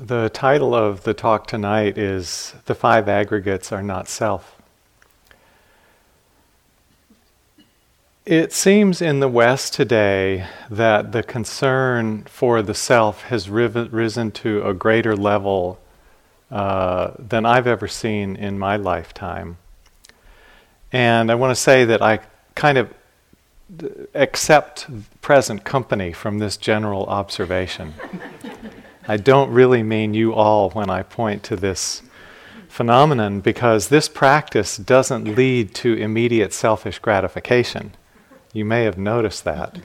The 0.00 0.28
title 0.28 0.76
of 0.76 1.02
the 1.02 1.12
talk 1.12 1.48
tonight 1.48 1.98
is 1.98 2.54
The 2.66 2.76
Five 2.76 3.08
Aggregates 3.08 3.72
Are 3.72 3.82
Not 3.82 4.06
Self. 4.08 4.54
It 8.24 8.52
seems 8.52 9.02
in 9.02 9.18
the 9.18 9.26
West 9.26 9.74
today 9.74 10.46
that 10.70 11.10
the 11.10 11.24
concern 11.24 12.22
for 12.26 12.62
the 12.62 12.74
self 12.74 13.22
has 13.22 13.50
risen 13.50 14.30
to 14.30 14.64
a 14.64 14.72
greater 14.72 15.16
level 15.16 15.80
uh, 16.48 17.10
than 17.18 17.44
I've 17.44 17.66
ever 17.66 17.88
seen 17.88 18.36
in 18.36 18.56
my 18.56 18.76
lifetime. 18.76 19.56
And 20.92 21.28
I 21.28 21.34
want 21.34 21.50
to 21.50 21.60
say 21.60 21.84
that 21.86 22.00
I 22.02 22.20
kind 22.54 22.78
of 22.78 22.94
accept 24.14 24.86
present 25.20 25.64
company 25.64 26.12
from 26.12 26.38
this 26.38 26.56
general 26.56 27.06
observation. 27.06 27.94
I 29.10 29.16
don't 29.16 29.50
really 29.50 29.82
mean 29.82 30.12
you 30.12 30.34
all 30.34 30.68
when 30.70 30.90
I 30.90 31.02
point 31.02 31.42
to 31.44 31.56
this 31.56 32.02
phenomenon 32.68 33.40
because 33.40 33.88
this 33.88 34.06
practice 34.06 34.76
doesn't 34.76 35.34
lead 35.34 35.74
to 35.76 35.94
immediate 35.94 36.52
selfish 36.52 36.98
gratification. 36.98 37.92
You 38.52 38.66
may 38.66 38.84
have 38.84 38.98
noticed 38.98 39.44
that. 39.44 39.78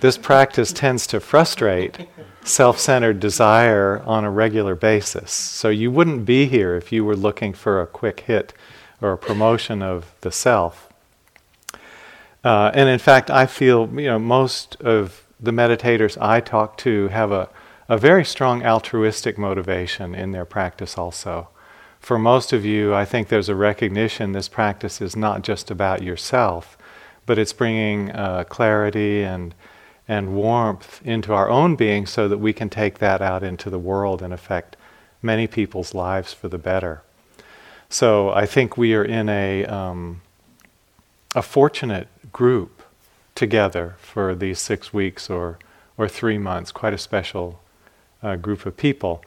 This 0.00 0.16
practice 0.16 0.72
tends 0.72 1.06
to 1.08 1.20
frustrate 1.20 2.08
self 2.42 2.78
centered 2.78 3.20
desire 3.20 4.02
on 4.06 4.24
a 4.24 4.30
regular 4.30 4.74
basis. 4.74 5.30
So 5.30 5.68
you 5.68 5.90
wouldn't 5.90 6.24
be 6.24 6.46
here 6.46 6.74
if 6.74 6.90
you 6.90 7.04
were 7.04 7.16
looking 7.16 7.52
for 7.52 7.82
a 7.82 7.86
quick 7.86 8.20
hit 8.20 8.54
or 9.02 9.12
a 9.12 9.18
promotion 9.18 9.82
of 9.82 10.10
the 10.22 10.32
self. 10.32 10.88
Uh, 12.42 12.70
and 12.72 12.88
in 12.88 12.98
fact, 12.98 13.30
I 13.30 13.44
feel 13.44 13.88
you 14.00 14.06
know 14.06 14.18
most 14.18 14.76
of 14.80 15.26
the 15.38 15.50
meditators 15.50 16.16
I 16.18 16.40
talk 16.40 16.78
to 16.78 17.08
have 17.08 17.30
a 17.30 17.50
a 17.88 17.98
very 17.98 18.24
strong 18.24 18.64
altruistic 18.64 19.36
motivation 19.36 20.14
in 20.14 20.32
their 20.32 20.44
practice 20.44 20.96
also. 20.96 21.48
For 22.00 22.18
most 22.18 22.52
of 22.52 22.64
you, 22.64 22.94
I 22.94 23.04
think 23.04 23.28
there's 23.28 23.48
a 23.48 23.54
recognition 23.54 24.32
this 24.32 24.48
practice 24.48 25.00
is 25.00 25.16
not 25.16 25.42
just 25.42 25.70
about 25.70 26.02
yourself, 26.02 26.76
but 27.26 27.38
it's 27.38 27.52
bringing 27.52 28.10
uh, 28.12 28.44
clarity 28.44 29.22
and 29.22 29.54
and 30.06 30.34
warmth 30.34 31.00
into 31.02 31.32
our 31.32 31.48
own 31.48 31.76
being 31.76 32.04
so 32.04 32.28
that 32.28 32.36
we 32.36 32.52
can 32.52 32.68
take 32.68 32.98
that 32.98 33.22
out 33.22 33.42
into 33.42 33.70
the 33.70 33.78
world 33.78 34.20
and 34.20 34.34
affect 34.34 34.76
many 35.22 35.46
people's 35.46 35.94
lives 35.94 36.30
for 36.30 36.48
the 36.48 36.58
better. 36.58 37.00
So 37.88 38.28
I 38.28 38.44
think 38.44 38.76
we 38.76 38.94
are 38.94 39.04
in 39.04 39.30
a 39.30 39.64
um, 39.64 40.20
a 41.34 41.42
fortunate 41.42 42.08
group 42.32 42.82
together 43.34 43.96
for 43.98 44.34
these 44.34 44.58
six 44.58 44.92
weeks 44.92 45.30
or 45.30 45.58
or 45.96 46.08
three 46.08 46.38
months. 46.38 46.70
Quite 46.70 46.92
a 46.92 46.98
special 46.98 47.60
uh, 48.24 48.36
group 48.36 48.66
of 48.66 48.76
people. 48.76 49.22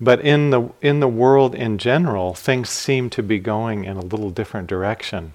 But 0.00 0.20
in 0.20 0.50
the, 0.50 0.70
in 0.80 1.00
the 1.00 1.08
world 1.08 1.54
in 1.54 1.78
general, 1.78 2.34
things 2.34 2.68
seem 2.68 3.08
to 3.10 3.22
be 3.22 3.38
going 3.38 3.84
in 3.84 3.96
a 3.96 4.02
little 4.02 4.30
different 4.30 4.66
direction. 4.66 5.32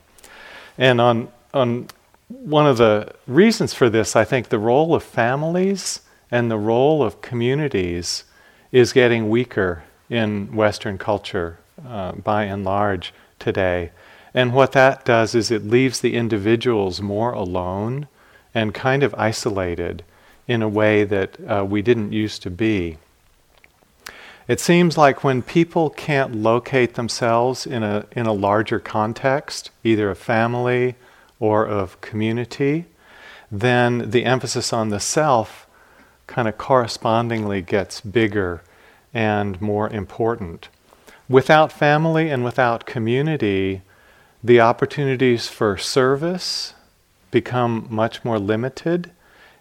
And 0.78 1.00
on, 1.00 1.30
on 1.54 1.88
one 2.28 2.68
of 2.68 2.78
the 2.78 3.14
reasons 3.26 3.74
for 3.74 3.90
this, 3.90 4.16
I 4.16 4.26
think 4.26 4.50
the 4.50 4.60
role 4.60 4.94
of 4.94 5.04
families 5.04 6.02
and 6.30 6.52
the 6.52 6.58
role 6.58 7.02
of 7.02 7.22
communities 7.22 8.26
is 8.72 8.92
getting 8.92 9.30
weaker 9.30 9.84
in 10.10 10.54
Western 10.54 10.98
culture 10.98 11.60
uh, 11.88 12.12
by 12.12 12.44
and 12.44 12.66
large 12.66 13.14
today. 13.40 13.92
And 14.34 14.54
what 14.54 14.74
that 14.74 15.06
does 15.06 15.34
is 15.34 15.50
it 15.50 15.66
leaves 15.66 16.02
the 16.02 16.16
individuals 16.16 17.02
more 17.02 17.32
alone 17.32 18.08
and 18.54 18.74
kind 18.74 19.04
of 19.04 19.16
isolated 19.16 20.04
in 20.48 20.62
a 20.62 20.70
way 20.70 21.04
that 21.04 21.38
uh, 21.48 21.66
we 21.66 21.82
didn't 21.82 22.14
used 22.14 22.42
to 22.44 22.50
be. 22.50 22.98
It 24.48 24.62
seems 24.62 24.98
like 24.98 25.24
when 25.24 25.42
people 25.42 25.90
can't 25.90 26.34
locate 26.34 26.94
themselves 26.94 27.68
in 27.68 27.84
a, 27.84 28.06
in 28.14 28.26
a 28.26 28.34
larger 28.34 28.80
context, 28.80 29.72
either 29.84 30.10
of 30.10 30.18
family 30.18 30.96
or 31.40 31.68
of 31.68 32.00
community, 32.00 32.86
then 33.52 34.10
the 34.10 34.24
emphasis 34.24 34.72
on 34.72 34.90
the 34.90 35.02
self 35.02 35.68
kind 36.28 36.48
of 36.48 36.58
correspondingly 36.58 37.62
gets 37.62 38.00
bigger 38.00 38.62
and 39.14 39.62
more 39.62 39.90
important. 39.90 40.70
Without 41.30 41.72
family 41.72 42.30
and 42.30 42.44
without 42.44 42.86
community, 42.86 43.82
the 44.44 44.62
opportunities 44.62 45.48
for 45.48 45.78
service 45.78 46.74
become 47.32 47.86
much 47.90 48.24
more 48.24 48.40
limited 48.40 49.12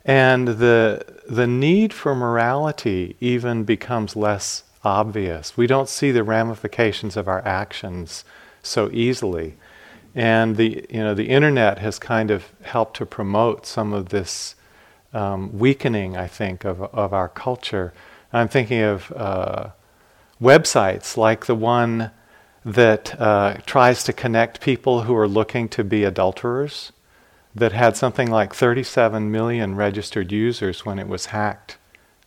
and 0.07 0.47
the, 0.47 1.05
the 1.29 1.49
need 1.49 1.93
for 1.93 2.15
morality 2.15 3.17
even 3.21 3.65
becomes 3.65 4.15
less 4.15 4.63
obvious. 4.85 5.57
We 5.57 5.67
don't 5.67 5.89
see 5.89 6.13
the 6.13 6.23
ramifications 6.23 7.17
of 7.17 7.27
our 7.27 7.45
actions 7.45 8.25
so 8.63 8.89
easily. 8.93 9.55
And 10.15 10.57
the, 10.57 10.87
you 10.89 11.01
know, 11.01 11.13
the 11.13 11.29
internet 11.29 11.79
has 11.81 11.99
kind 11.99 12.31
of 12.31 12.45
helped 12.63 12.97
to 12.99 13.07
promote 13.07 13.67
some 13.67 13.93
of 13.93 14.11
this 14.11 14.55
um, 15.13 15.59
weakening, 15.59 16.17
I 16.17 16.29
think, 16.29 16.65
of, 16.65 16.81
of 16.83 17.13
our 17.13 17.29
culture. 17.29 17.93
I'm 18.33 18.49
thinking 18.49 18.83
of 18.83 19.13
uh, 19.13 19.71
websites 20.41 21.17
like 21.17 21.47
the 21.47 21.55
one 21.57 22.13
that 22.65 23.21
uh, 23.21 23.55
tries 23.67 24.05
to 24.05 24.13
connect 24.13 24.61
people 24.61 25.03
who 25.03 25.17
are 25.17 25.29
looking 25.29 25.69
to 25.71 25.83
be 25.83 26.05
adulterers 26.05 26.93
that 27.57 27.73
had 27.73 27.97
something 27.97 28.31
like 28.31 28.55
37 28.55 29.33
million 29.33 29.75
registered 29.75 30.31
users 30.31 30.85
when 30.85 30.99
it 30.99 31.09
was 31.09 31.27
hacked 31.27 31.79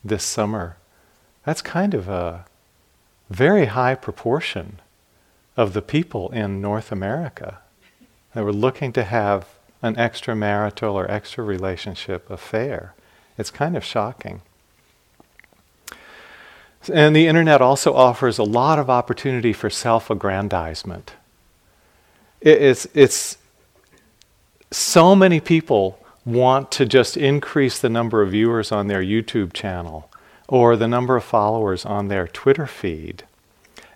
this 0.04 0.24
summer. 0.24 0.76
That's 1.44 1.62
kind 1.62 1.94
of 1.94 2.08
a 2.08 2.44
very 3.30 3.66
high 3.66 3.94
proportion 3.94 4.80
of 5.56 5.72
the 5.72 5.82
people 5.82 6.30
in 6.30 6.60
North 6.60 6.90
America 6.90 7.60
that 8.34 8.42
were 8.44 8.52
looking 8.52 8.92
to 8.92 9.04
have 9.04 9.46
an 9.82 9.94
extramarital 9.94 10.92
or 10.92 11.08
extra 11.08 11.44
relationship 11.44 12.28
affair. 12.28 12.94
It's 13.38 13.50
kind 13.50 13.76
of 13.76 13.84
shocking. 13.84 14.42
And 16.92 17.14
the 17.14 17.28
internet 17.28 17.60
also 17.60 17.94
offers 17.94 18.38
a 18.38 18.42
lot 18.42 18.80
of 18.80 18.90
opportunity 18.90 19.52
for 19.52 19.70
self 19.70 20.10
aggrandizement. 20.10 21.12
It's, 22.40 22.86
it's 22.94 23.36
so 24.70 25.14
many 25.14 25.40
people 25.40 25.98
want 26.24 26.70
to 26.72 26.86
just 26.86 27.16
increase 27.16 27.78
the 27.78 27.88
number 27.88 28.22
of 28.22 28.30
viewers 28.30 28.70
on 28.70 28.86
their 28.86 29.02
YouTube 29.02 29.52
channel 29.52 30.10
or 30.48 30.76
the 30.76 30.88
number 30.88 31.16
of 31.16 31.24
followers 31.24 31.84
on 31.84 32.08
their 32.08 32.26
Twitter 32.26 32.66
feed. 32.66 33.24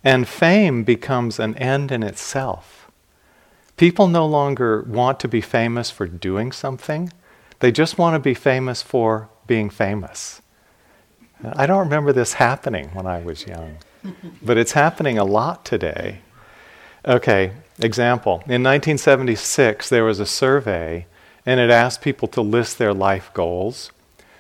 And 0.03 0.29
fame 0.29 0.85
becomes 0.85 1.39
an 1.39 1.57
end 1.57 1.91
in 1.91 2.03
itself. 2.03 2.91
People 3.77 4.07
no 4.07 4.27
longer 4.27 4.83
want 4.83 5.19
to 5.21 5.29
be 5.29 5.41
famous 5.41 5.91
for 5.91 6.07
doing 6.07 6.53
something, 6.53 7.13
they 7.61 7.73
just 7.73 7.99
want 7.99 8.15
to 8.15 8.19
be 8.19 8.35
famous 8.35 8.83
for 8.83 9.29
being 9.47 9.71
famous. 9.71 10.43
I 11.43 11.67
don't 11.67 11.79
remember 11.79 12.13
this 12.13 12.35
happening 12.35 12.91
when 12.93 13.07
I 13.07 13.21
was 13.21 13.47
young, 13.47 13.79
but 14.43 14.59
it's 14.59 14.73
happening 14.73 15.19
a 15.19 15.25
lot 15.25 15.65
today. 15.65 16.21
Okay, 17.07 17.53
example. 17.79 18.35
In 18.47 18.63
1976, 18.63 19.89
there 19.89 20.05
was 20.05 20.21
a 20.21 20.27
survey, 20.27 21.07
and 21.45 21.61
it 21.61 21.71
asked 21.71 22.03
people 22.03 22.29
to 22.29 22.41
list 22.41 22.79
their 22.79 22.95
life 22.95 23.31
goals. 23.35 23.91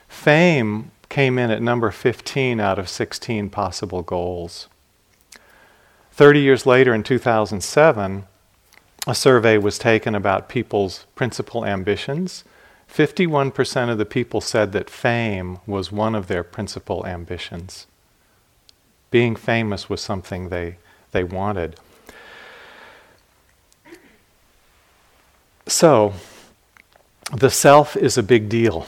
Fame 0.09 0.91
came 1.09 1.39
in 1.39 1.50
at 1.50 1.62
number 1.62 1.91
15 1.91 2.61
out 2.61 2.78
of 2.78 2.89
16 2.89 3.50
possible 3.50 4.03
goals. 4.03 4.69
30 6.12 6.41
years 6.41 6.65
later, 6.65 6.95
in 6.95 7.03
2007, 7.03 8.25
a 9.06 9.15
survey 9.15 9.59
was 9.59 9.78
taken 9.78 10.15
about 10.15 10.49
people's 10.49 11.06
principal 11.15 11.65
ambitions. 11.65 12.45
51% 12.89 13.91
of 13.91 13.99
the 13.99 14.05
people 14.05 14.41
said 14.41 14.72
that 14.72 14.89
fame 14.89 15.59
was 15.66 15.93
one 15.93 16.15
of 16.15 16.28
their 16.28 16.45
principal 16.45 17.05
ambitions. 17.06 17.86
Being 19.10 19.36
famous 19.36 19.89
was 19.91 20.01
something 20.01 20.48
they, 20.48 20.77
they 21.13 21.25
wanted. 21.25 21.77
So, 25.66 26.13
the 27.33 27.51
self 27.51 27.97
is 27.97 28.19
a 28.19 28.22
big 28.22 28.49
deal. 28.49 28.87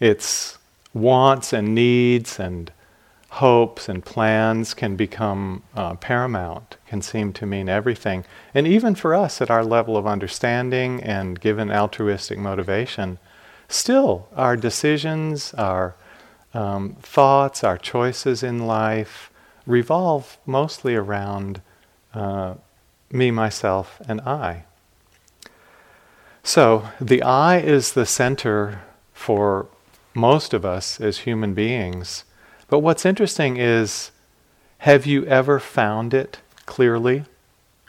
Its 0.00 0.58
wants 0.92 1.52
and 1.52 1.74
needs 1.74 2.40
and 2.40 2.72
hopes 3.28 3.88
and 3.88 4.04
plans 4.04 4.74
can 4.74 4.96
become 4.96 5.62
uh, 5.74 5.94
paramount, 5.94 6.76
can 6.86 7.02
seem 7.02 7.32
to 7.34 7.46
mean 7.46 7.68
everything. 7.68 8.24
And 8.54 8.66
even 8.66 8.94
for 8.94 9.14
us 9.14 9.40
at 9.40 9.50
our 9.50 9.64
level 9.64 9.96
of 9.96 10.06
understanding 10.06 11.02
and 11.02 11.38
given 11.38 11.70
altruistic 11.70 12.38
motivation, 12.38 13.18
still 13.68 14.28
our 14.34 14.56
decisions, 14.56 15.52
our 15.54 15.94
um, 16.54 16.96
thoughts, 17.02 17.62
our 17.62 17.76
choices 17.76 18.42
in 18.42 18.66
life 18.66 19.30
revolve 19.66 20.38
mostly 20.46 20.94
around 20.94 21.60
uh, 22.14 22.54
me, 23.12 23.30
myself, 23.30 24.00
and 24.08 24.20
I. 24.22 24.64
So 26.46 26.90
the 27.00 27.24
I 27.24 27.58
is 27.58 27.92
the 27.92 28.06
center 28.06 28.82
for 29.12 29.66
most 30.14 30.54
of 30.54 30.64
us 30.64 31.00
as 31.00 31.18
human 31.18 31.54
beings. 31.54 32.22
But 32.68 32.78
what's 32.78 33.04
interesting 33.04 33.56
is 33.56 34.12
have 34.78 35.06
you 35.06 35.26
ever 35.26 35.58
found 35.58 36.14
it 36.14 36.38
clearly? 36.64 37.24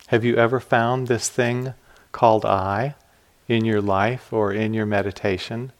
Have 0.07 0.25
you 0.25 0.35
ever 0.37 0.59
found 0.59 1.05
this 1.05 1.29
thing 1.29 1.75
called 2.11 2.45
I 2.45 2.95
in 3.47 3.63
your 3.63 3.79
life 3.79 4.33
or 4.33 4.51
in 4.51 4.73
your 4.73 4.87
meditation? 4.87 5.71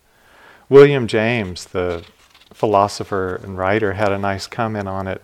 William 0.70 1.08
James, 1.08 1.66
the 1.66 2.06
philosopher 2.54 3.38
and 3.38 3.58
writer, 3.58 3.94
had 3.94 4.12
a 4.12 4.20
nice 4.20 4.46
comment 4.46 4.88
on 4.88 5.08
it. 5.08 5.24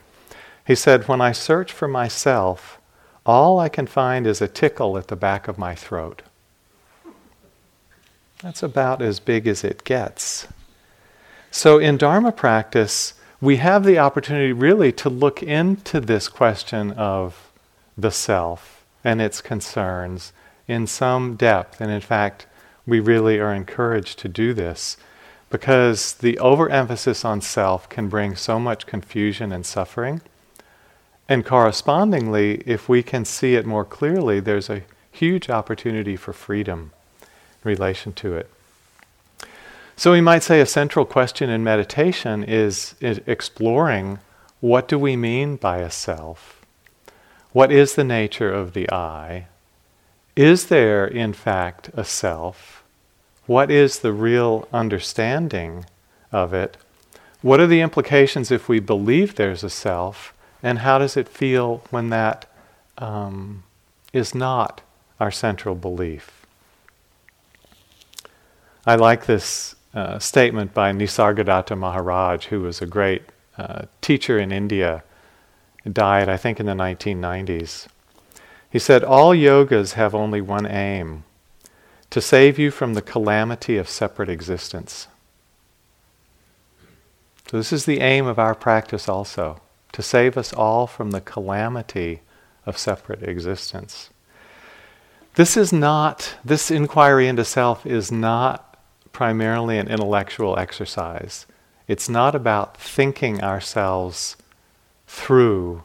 He 0.65 0.73
said, 0.73 1.07
When 1.07 1.21
I 1.21 1.33
search 1.33 1.71
for 1.71 1.87
myself, 1.87 2.79
all 3.27 3.59
I 3.59 3.69
can 3.69 3.85
find 3.85 4.25
is 4.25 4.41
a 4.41 4.47
tickle 4.47 4.97
at 4.97 5.07
the 5.07 5.15
back 5.15 5.47
of 5.47 5.59
my 5.59 5.75
throat. 5.75 6.23
That's 8.43 8.61
about 8.61 9.01
as 9.01 9.21
big 9.21 9.47
as 9.47 9.63
it 9.63 9.85
gets. 9.85 10.49
So 11.49 11.79
in 11.79 11.95
Dharma 11.95 12.33
practice, 12.33 13.13
we 13.39 13.55
have 13.57 13.85
the 13.85 13.97
opportunity 13.97 14.51
really 14.51 14.91
to 14.93 15.09
look 15.09 15.41
into 15.41 16.01
this 16.01 16.27
question 16.27 16.91
of 16.91 17.49
the 17.97 18.11
self 18.11 18.83
and 19.01 19.21
its 19.21 19.39
concerns 19.39 20.33
in 20.67 20.87
some 20.87 21.35
depth. 21.37 21.79
And 21.79 21.89
in 21.89 22.01
fact, 22.01 22.45
we 22.85 22.99
really 22.99 23.39
are 23.39 23.53
encouraged 23.53 24.19
to 24.19 24.27
do 24.27 24.53
this 24.53 24.97
because 25.49 26.15
the 26.15 26.37
overemphasis 26.39 27.23
on 27.23 27.39
self 27.39 27.87
can 27.87 28.09
bring 28.09 28.35
so 28.35 28.59
much 28.59 28.85
confusion 28.85 29.53
and 29.53 29.65
suffering. 29.65 30.19
And 31.29 31.45
correspondingly, 31.45 32.61
if 32.65 32.89
we 32.89 33.03
can 33.03 33.23
see 33.23 33.55
it 33.55 33.65
more 33.65 33.85
clearly, 33.85 34.41
there's 34.41 34.69
a 34.69 34.83
huge 35.11 35.49
opportunity 35.49 36.17
for 36.17 36.33
freedom 36.33 36.91
relation 37.65 38.13
to 38.13 38.35
it. 38.35 38.49
So 39.95 40.11
we 40.11 40.21
might 40.21 40.43
say 40.43 40.59
a 40.59 40.65
central 40.65 41.05
question 41.05 41.49
in 41.49 41.63
meditation 41.63 42.43
is, 42.43 42.95
is 42.99 43.21
exploring 43.27 44.19
what 44.59 44.87
do 44.87 44.97
we 44.97 45.15
mean 45.15 45.55
by 45.57 45.79
a 45.79 45.91
self? 45.91 46.65
What 47.51 47.71
is 47.71 47.95
the 47.95 48.03
nature 48.03 48.51
of 48.51 48.73
the 48.73 48.89
I? 48.91 49.47
Is 50.35 50.67
there, 50.67 51.05
in 51.05 51.33
fact, 51.33 51.91
a 51.93 52.03
self? 52.03 52.83
What 53.45 53.69
is 53.69 53.99
the 53.99 54.13
real 54.13 54.67
understanding 54.73 55.85
of 56.31 56.53
it? 56.53 56.77
What 57.41 57.59
are 57.59 57.67
the 57.67 57.81
implications 57.81 58.51
if 58.51 58.67
we 58.67 58.79
believe 58.79 59.35
there's 59.35 59.63
a 59.63 59.69
self? 59.69 60.33
And 60.63 60.79
how 60.79 60.97
does 60.97 61.17
it 61.17 61.27
feel 61.27 61.83
when 61.91 62.09
that 62.09 62.49
um, 62.97 63.63
is 64.13 64.33
not 64.33 64.81
our 65.19 65.29
central 65.29 65.75
belief? 65.75 66.42
I 68.85 68.95
like 68.95 69.25
this 69.25 69.75
uh, 69.93 70.19
statement 70.19 70.73
by 70.73 70.91
Nisargadatta 70.91 71.77
Maharaj, 71.77 72.47
who 72.47 72.61
was 72.61 72.81
a 72.81 72.85
great 72.85 73.23
uh, 73.57 73.83
teacher 74.01 74.37
in 74.37 74.51
India, 74.51 75.03
died, 75.89 76.27
I 76.27 76.35
think, 76.35 76.59
in 76.59 76.65
the 76.65 76.73
1990s. 76.73 77.87
He 78.69 78.79
said, 78.79 79.03
All 79.03 79.33
yogas 79.33 79.93
have 79.93 80.13
only 80.13 80.41
one 80.41 80.65
aim 80.65 81.23
to 82.09 82.19
save 82.19 82.59
you 82.59 82.71
from 82.71 82.93
the 82.93 83.01
calamity 83.01 83.77
of 83.77 83.87
separate 83.87 84.29
existence. 84.29 85.07
So, 87.49 87.57
this 87.57 87.71
is 87.71 87.85
the 87.85 88.01
aim 88.01 88.25
of 88.25 88.39
our 88.39 88.55
practice 88.55 89.07
also 89.07 89.61
to 89.93 90.01
save 90.01 90.37
us 90.37 90.51
all 90.51 90.87
from 90.87 91.11
the 91.11 91.21
calamity 91.21 92.21
of 92.65 92.77
separate 92.77 93.23
existence. 93.23 94.09
This 95.35 95.55
is 95.55 95.71
not, 95.71 96.35
this 96.43 96.69
inquiry 96.69 97.27
into 97.27 97.45
self 97.45 97.85
is 97.85 98.11
not 98.11 98.72
primarily 99.13 99.77
an 99.77 99.87
intellectual 99.87 100.59
exercise. 100.59 101.45
It's 101.87 102.09
not 102.09 102.35
about 102.35 102.75
thinking 102.75 103.41
ourselves 103.41 104.35
through 105.07 105.83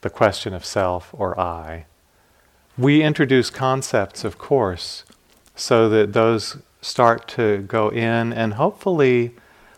the 0.00 0.10
question 0.10 0.54
of 0.54 0.64
self 0.64 1.10
or 1.12 1.38
I. 1.38 1.84
We 2.76 3.02
introduce 3.02 3.50
concepts, 3.50 4.24
of 4.24 4.38
course, 4.38 5.04
so 5.54 5.88
that 5.88 6.12
those 6.12 6.56
start 6.80 7.28
to 7.28 7.58
go 7.58 7.88
in 7.88 8.32
and 8.32 8.54
hopefully 8.54 9.34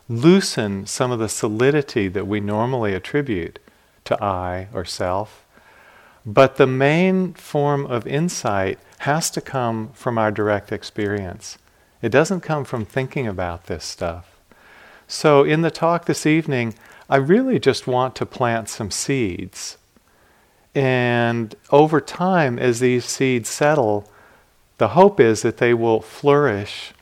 loosen 0.09 0.87
some 0.87 1.11
of 1.11 1.19
the 1.19 1.29
solidity 1.29 2.09
that 2.09 2.27
we 2.27 2.41
normally 2.41 2.95
attribute 2.95 3.59
to 4.05 4.23
I 4.23 4.69
or 4.75 4.85
self. 4.85 5.45
But 6.27 6.57
the 6.57 6.67
main 6.67 7.33
form 7.33 7.87
of 7.87 8.07
insight 8.07 8.79
has 8.99 9.31
to 9.31 9.41
come 9.41 9.91
from 9.95 10.19
our 10.19 10.31
direct 10.31 10.73
experience. 10.73 11.57
It 12.03 12.11
doesn't 12.11 12.41
come 12.41 12.65
from 12.65 12.85
thinking 12.85 13.27
about 13.27 13.67
this 13.67 13.85
stuff. 13.85 14.37
So, 15.07 15.43
in 15.43 15.63
the 15.63 15.71
talk 15.71 16.07
this 16.07 16.25
evening, 16.25 16.75
I 17.09 17.17
really 17.17 17.59
just 17.59 17.87
want 17.87 18.15
to 18.17 18.27
plant 18.27 18.69
some 18.69 18.91
seeds. 18.91 19.77
And 20.75 21.55
over 21.71 22.01
time, 22.01 22.59
as 22.59 22.79
these 22.81 23.05
seeds 23.05 23.49
settle, 23.49 24.09
the 24.79 24.89
hope 24.89 25.19
is 25.19 25.43
that 25.43 25.57
they 25.57 25.75
will 25.75 26.01
flourish 26.01 26.93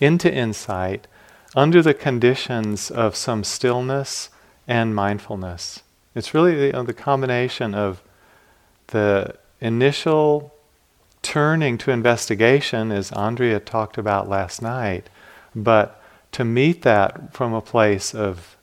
into 0.00 0.32
insight 0.32 1.06
under 1.54 1.82
the 1.82 1.94
conditions 1.94 2.90
of 2.90 3.16
some 3.16 3.42
stillness 3.42 4.30
and 4.68 4.94
mindfulness. 4.94 5.82
It's 6.14 6.34
really 6.34 6.70
the, 6.70 6.82
the 6.82 6.94
combination 6.94 7.74
of 7.74 8.02
the 8.88 9.36
initial 9.60 10.54
turning 11.26 11.76
to 11.76 11.90
investigation, 11.90 12.92
as 12.92 13.10
Andrea 13.10 13.58
talked 13.58 13.98
about 13.98 14.28
last 14.28 14.62
night, 14.62 15.10
but 15.56 16.00
to 16.30 16.44
meet 16.44 16.82
that 16.82 17.34
from 17.34 17.52
a 17.52 17.60
place 17.60 18.14
of 18.14 18.56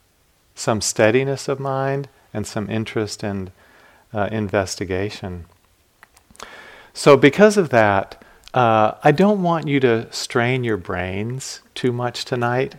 some 0.56 0.80
steadiness 0.80 1.50
of 1.50 1.60
mind 1.60 2.08
and 2.34 2.48
some 2.48 2.70
interest 2.70 3.22
and 3.22 3.52
uh, 4.14 4.30
investigation. 4.32 5.44
So, 6.94 7.18
because 7.18 7.58
of 7.58 7.70
that, 7.70 8.24
uh, 8.54 8.94
I 9.04 9.12
don't 9.12 9.44
want 9.44 9.68
you 9.68 9.82
to 9.82 10.08
strain 10.14 10.64
your 10.64 10.78
brains 10.78 11.60
too 11.76 11.92
much 11.92 12.24
tonight 12.24 12.76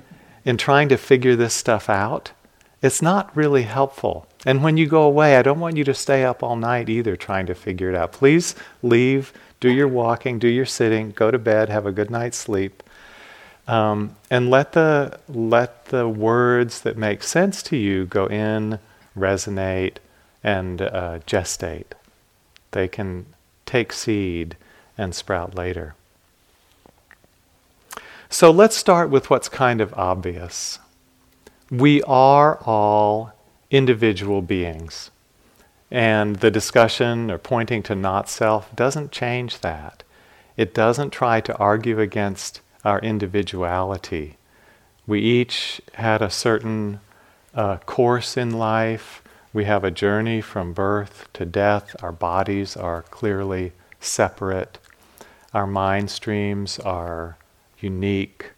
in 0.46 0.56
trying 0.56 0.88
to 0.88 0.96
figure 0.96 1.36
this 1.36 1.52
stuff 1.52 1.90
out. 1.90 2.32
It's 2.80 3.02
not 3.02 3.36
really 3.36 3.64
helpful. 3.64 4.26
And 4.46 4.62
when 4.62 4.78
you 4.78 4.86
go 4.86 5.02
away, 5.02 5.36
I 5.36 5.42
don't 5.42 5.60
want 5.60 5.76
you 5.76 5.84
to 5.84 5.94
stay 5.94 6.24
up 6.24 6.42
all 6.42 6.56
night 6.56 6.88
either 6.88 7.16
trying 7.16 7.46
to 7.46 7.54
figure 7.54 7.90
it 7.90 7.96
out. 7.96 8.12
Please 8.12 8.54
leave 8.82 9.32
do 9.64 9.72
your 9.72 9.88
walking, 9.88 10.38
do 10.38 10.46
your 10.46 10.66
sitting, 10.66 11.10
go 11.12 11.30
to 11.30 11.38
bed, 11.38 11.70
have 11.70 11.86
a 11.86 11.90
good 11.90 12.10
night's 12.10 12.36
sleep. 12.36 12.82
Um, 13.66 14.14
and 14.30 14.50
let 14.50 14.72
the 14.72 15.18
let 15.26 15.86
the 15.86 16.06
words 16.06 16.82
that 16.82 16.98
make 16.98 17.22
sense 17.22 17.62
to 17.62 17.76
you 17.78 18.04
go 18.04 18.26
in, 18.26 18.78
resonate, 19.16 19.96
and 20.42 20.82
uh, 20.82 21.20
gestate. 21.26 21.94
They 22.72 22.88
can 22.88 23.24
take 23.64 23.94
seed 23.94 24.58
and 24.98 25.14
sprout 25.14 25.54
later. 25.54 25.94
So 28.28 28.50
let's 28.50 28.76
start 28.76 29.08
with 29.08 29.30
what's 29.30 29.48
kind 29.48 29.80
of 29.80 29.94
obvious. 29.94 30.78
We 31.70 32.02
are 32.02 32.58
all 32.66 33.32
individual 33.70 34.42
beings. 34.42 35.10
And 35.90 36.36
the 36.36 36.50
discussion 36.50 37.30
or 37.30 37.38
pointing 37.38 37.82
to 37.84 37.94
not 37.94 38.28
self 38.28 38.74
doesn't 38.74 39.12
change 39.12 39.60
that. 39.60 40.02
It 40.56 40.74
doesn't 40.74 41.10
try 41.10 41.40
to 41.42 41.56
argue 41.56 42.00
against 42.00 42.60
our 42.84 42.98
individuality. 43.00 44.36
We 45.06 45.20
each 45.20 45.80
had 45.94 46.22
a 46.22 46.30
certain 46.30 47.00
uh, 47.54 47.78
course 47.78 48.36
in 48.36 48.50
life. 48.58 49.22
We 49.52 49.64
have 49.64 49.84
a 49.84 49.90
journey 49.90 50.40
from 50.40 50.72
birth 50.72 51.28
to 51.34 51.44
death. 51.44 51.94
Our 52.02 52.12
bodies 52.12 52.76
are 52.76 53.02
clearly 53.02 53.72
separate. 54.00 54.78
Our 55.52 55.66
mind 55.66 56.10
streams 56.10 56.78
are 56.80 57.36
unique. 57.78 58.53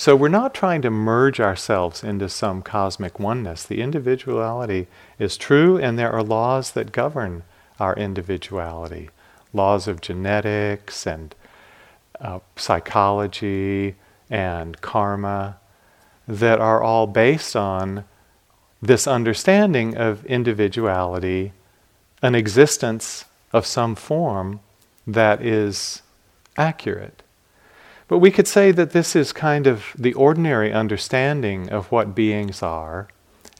So 0.00 0.16
we're 0.16 0.28
not 0.28 0.54
trying 0.54 0.80
to 0.80 0.90
merge 0.90 1.40
ourselves 1.40 2.02
into 2.02 2.30
some 2.30 2.62
cosmic 2.62 3.20
oneness. 3.20 3.64
The 3.64 3.82
individuality 3.82 4.86
is 5.18 5.36
true, 5.36 5.76
and 5.76 5.98
there 5.98 6.10
are 6.10 6.22
laws 6.22 6.70
that 6.70 6.90
govern 6.90 7.42
our 7.78 7.94
individuality 7.96 9.10
laws 9.52 9.86
of 9.86 10.00
genetics 10.00 11.06
and 11.06 11.34
uh, 12.18 12.38
psychology 12.56 13.94
and 14.30 14.80
karma 14.80 15.58
that 16.26 16.60
are 16.60 16.82
all 16.82 17.06
based 17.06 17.54
on 17.54 18.04
this 18.80 19.06
understanding 19.06 19.98
of 19.98 20.24
individuality, 20.24 21.52
an 22.22 22.34
existence 22.34 23.26
of 23.52 23.66
some 23.66 23.94
form 23.94 24.60
that 25.06 25.42
is 25.42 26.00
accurate. 26.56 27.22
But 28.10 28.18
we 28.18 28.32
could 28.32 28.48
say 28.48 28.72
that 28.72 28.90
this 28.90 29.14
is 29.14 29.32
kind 29.32 29.68
of 29.68 29.94
the 29.96 30.14
ordinary 30.14 30.72
understanding 30.72 31.68
of 31.70 31.92
what 31.92 32.12
beings 32.12 32.60
are, 32.60 33.06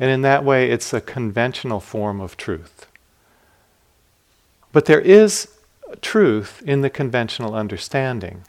and 0.00 0.10
in 0.10 0.22
that 0.22 0.44
way 0.44 0.72
it's 0.72 0.92
a 0.92 1.00
conventional 1.00 1.78
form 1.78 2.20
of 2.20 2.36
truth. 2.36 2.86
But 4.72 4.86
there 4.86 5.00
is 5.00 5.56
truth 6.02 6.64
in 6.66 6.80
the 6.80 6.90
conventional 6.90 7.54
understanding. 7.54 8.42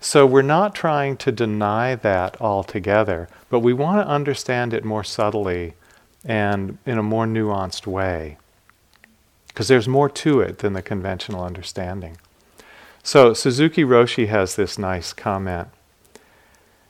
So 0.00 0.26
we're 0.26 0.42
not 0.42 0.74
trying 0.74 1.16
to 1.18 1.30
deny 1.30 1.94
that 1.94 2.40
altogether, 2.40 3.28
but 3.48 3.60
we 3.60 3.72
want 3.72 4.04
to 4.04 4.12
understand 4.12 4.74
it 4.74 4.84
more 4.84 5.04
subtly 5.04 5.74
and 6.24 6.78
in 6.84 6.98
a 6.98 7.04
more 7.04 7.24
nuanced 7.24 7.86
way. 7.86 8.36
Because 9.46 9.68
there's 9.68 9.86
more 9.86 10.08
to 10.08 10.40
it 10.40 10.58
than 10.58 10.72
the 10.72 10.82
conventional 10.82 11.44
understanding. 11.44 12.18
So 13.06 13.34
Suzuki 13.34 13.84
Roshi 13.84 14.26
has 14.26 14.56
this 14.56 14.80
nice 14.80 15.12
comment. 15.12 15.68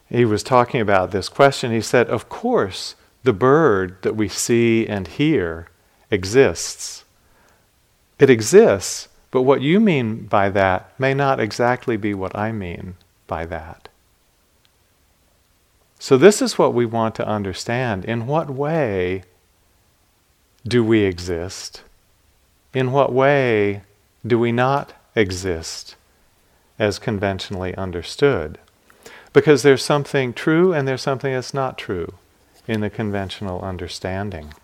He 0.09 0.25
was 0.25 0.43
talking 0.43 0.81
about 0.81 1.11
this 1.11 1.29
question. 1.29 1.71
He 1.71 1.83
said, 1.83 2.09
Of 2.09 2.31
course, 2.31 2.95
the 3.23 3.35
bird 3.35 3.99
that 4.01 4.17
we 4.17 4.27
see 4.27 4.87
and 4.87 5.07
hear 5.07 5.69
exists. 6.11 7.05
It 8.19 8.31
exists, 8.31 9.09
but 9.31 9.43
what 9.43 9.61
you 9.61 9.79
mean 9.79 10.25
by 10.25 10.49
that 10.49 10.91
may 10.99 11.13
not 11.13 11.39
exactly 11.39 11.99
be 11.99 12.15
what 12.15 12.35
I 12.35 12.51
mean 12.51 12.95
by 13.27 13.45
that. 13.45 13.91
So, 15.99 16.17
this 16.17 16.41
is 16.41 16.57
what 16.57 16.73
we 16.73 16.87
want 16.87 17.15
to 17.17 17.29
understand. 17.29 18.07
In 18.07 18.27
what 18.27 18.49
way 18.49 19.25
do 20.67 20.83
we 20.83 21.01
exist? 21.01 21.83
In 22.73 22.91
what 22.91 23.13
way 23.13 23.83
do 24.27 24.39
we 24.39 24.51
not 24.51 24.95
exist 25.15 25.95
as 26.79 26.99
conventionally 26.99 27.75
understood? 27.77 28.59
Because 29.33 29.63
there's 29.63 29.85
something 29.85 30.33
true 30.33 30.73
and 30.73 30.87
there's 30.87 31.03
something 31.03 31.33
that's 31.33 31.55
not 31.55 31.79
true 31.79 32.15
in 32.67 32.81
the 32.81 32.91
conventional 32.91 33.61
understanding. 33.61 34.55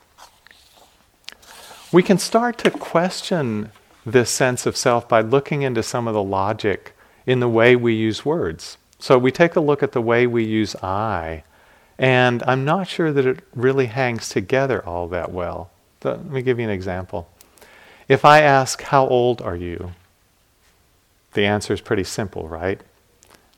We 1.93 2.03
can 2.03 2.19
start 2.19 2.59
to 2.59 2.71
question 2.71 3.71
this 4.05 4.31
sense 4.31 4.67
of 4.67 4.77
self 4.77 5.09
by 5.09 5.21
looking 5.21 5.63
into 5.63 5.83
some 5.83 6.09
of 6.09 6.15
the 6.15 6.23
logic 6.23 6.97
in 7.27 7.41
the 7.41 7.49
way 7.49 7.77
we 7.77 7.95
use 7.95 8.25
words. 8.25 8.79
So 8.99 9.19
we 9.19 9.31
take 9.31 9.57
a 9.57 9.61
look 9.61 9.83
at 9.83 9.93
the 9.93 10.01
way 10.01 10.27
we 10.27 10.45
use 10.45 10.75
I, 10.77 11.45
and 11.99 12.43
I'm 12.47 12.65
not 12.65 12.89
sure 12.89 13.13
that 13.13 13.27
it 13.27 13.41
really 13.55 13.87
hangs 13.87 14.29
together 14.29 14.85
all 14.85 15.09
that 15.09 15.33
well. 15.33 15.71
Let 16.03 16.25
me 16.25 16.43
give 16.43 16.59
you 16.59 16.65
an 16.65 16.71
example. 16.71 17.29
If 18.09 18.25
I 18.25 18.41
ask, 18.41 18.83
How 18.83 19.07
old 19.07 19.41
are 19.43 19.57
you? 19.57 19.93
The 21.33 21.45
answer 21.47 21.73
is 21.73 21.81
pretty 21.81 22.05
simple, 22.05 22.49
right? 22.49 22.81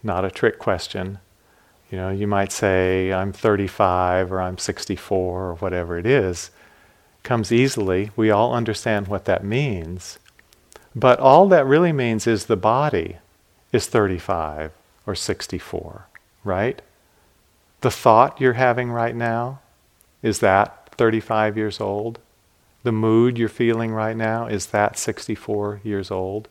Not 0.02 0.24
a 0.24 0.30
trick 0.30 0.58
question. 0.58 1.18
You 1.90 1.98
know, 1.98 2.10
you 2.10 2.26
might 2.26 2.52
say, 2.52 3.12
I'm 3.12 3.32
35 3.32 4.32
or 4.32 4.40
I'm 4.40 4.58
64 4.58 5.42
or 5.42 5.54
whatever 5.56 5.98
it 5.98 6.06
is. 6.06 6.50
Comes 7.22 7.52
easily. 7.52 8.10
We 8.16 8.30
all 8.30 8.54
understand 8.54 9.08
what 9.08 9.24
that 9.24 9.44
means. 9.44 10.18
But 10.94 11.18
all 11.18 11.48
that 11.48 11.66
really 11.66 11.92
means 11.92 12.26
is 12.26 12.46
the 12.46 12.56
body 12.56 13.18
is 13.72 13.86
35 13.86 14.72
or 15.06 15.14
64, 15.14 16.06
right? 16.44 16.80
The 17.80 17.90
thought 17.90 18.40
you're 18.40 18.54
having 18.54 18.90
right 18.90 19.14
now, 19.14 19.60
is 20.22 20.38
that 20.40 20.90
35 20.96 21.56
years 21.56 21.80
old? 21.80 22.18
The 22.82 22.92
mood 22.92 23.38
you're 23.38 23.48
feeling 23.48 23.92
right 23.92 24.16
now, 24.16 24.46
is 24.46 24.66
that 24.66 24.98
64 24.98 25.80
years 25.82 26.10
old? 26.10 26.48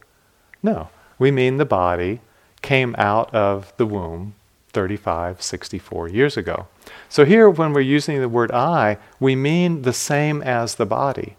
No. 0.61 0.89
We 1.19 1.31
mean 1.31 1.57
the 1.57 1.65
body 1.65 2.21
came 2.61 2.95
out 2.97 3.33
of 3.33 3.73
the 3.77 3.85
womb 3.85 4.35
35, 4.73 5.41
64 5.41 6.09
years 6.09 6.35
ago. 6.35 6.67
So 7.07 7.25
here, 7.25 7.49
when 7.49 7.73
we're 7.73 7.81
using 7.81 8.19
the 8.19 8.29
word 8.29 8.51
I, 8.51 8.97
we 9.19 9.35
mean 9.35 9.83
the 9.83 9.93
same 9.93 10.41
as 10.41 10.75
the 10.75 10.85
body. 10.85 11.35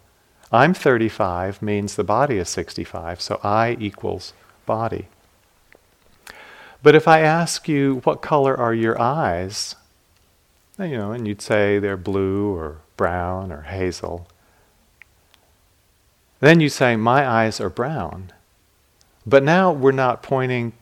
I'm 0.53 0.73
35 0.73 1.61
means 1.61 1.97
the 1.97 2.05
body 2.05 2.39
is 2.39 2.49
65, 2.49 3.21
so 3.21 3.41
I 3.43 3.77
equals 3.81 4.33
body. 4.67 5.09
But 6.83 6.95
if 6.95 7.09
I 7.09 7.21
ask 7.21 7.67
you, 7.67 8.01
what 8.05 8.23
color 8.23 8.57
are 8.57 8.75
your 8.75 9.01
eyes? 9.01 9.75
You 10.79 10.97
know, 10.97 11.13
and 11.13 11.27
you'd 11.27 11.43
say 11.43 11.79
they're 11.79 11.97
blue 11.97 12.55
or 12.55 12.79
brown 12.97 13.51
or 13.51 13.63
hazel. 13.63 14.29
Then 16.41 16.61
you 16.61 16.69
say, 16.69 16.95
my 16.95 17.27
eyes 17.27 17.61
are 17.61 17.71
brown. 17.71 18.33
But 19.27 19.43
now 19.43 19.73
we're 19.73 19.93
not 19.93 20.23
pointing 20.23 20.73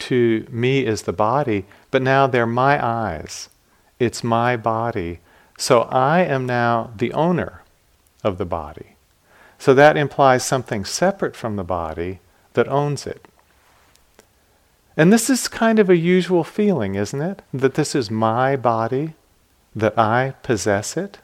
to 0.00 0.46
me 0.50 0.84
as 0.86 1.02
the 1.02 1.12
body, 1.12 1.64
but 1.90 2.02
now 2.02 2.26
they're 2.26 2.46
my 2.46 2.84
eyes. 2.84 3.48
It's 3.98 4.24
my 4.24 4.56
body. 4.56 5.20
So 5.56 5.82
I 5.82 6.22
am 6.22 6.44
now 6.44 6.90
the 6.96 7.12
owner 7.12 7.62
of 8.24 8.36
the 8.36 8.44
body. 8.44 8.96
So 9.58 9.74
that 9.74 9.96
implies 9.96 10.44
something 10.44 10.84
separate 10.84 11.36
from 11.36 11.54
the 11.54 11.62
body 11.62 12.18
that 12.54 12.66
owns 12.66 13.06
it. 13.06 13.28
And 14.96 15.12
this 15.12 15.30
is 15.30 15.46
kind 15.46 15.78
of 15.78 15.88
a 15.88 15.96
usual 15.96 16.42
feeling, 16.42 16.96
isn't 16.96 17.22
it? 17.22 17.42
That 17.54 17.74
this 17.74 17.94
is 17.94 18.10
my 18.10 18.56
body, 18.56 19.14
that 19.74 19.96
I 19.96 20.34
possess 20.42 20.96
it. 20.96 21.18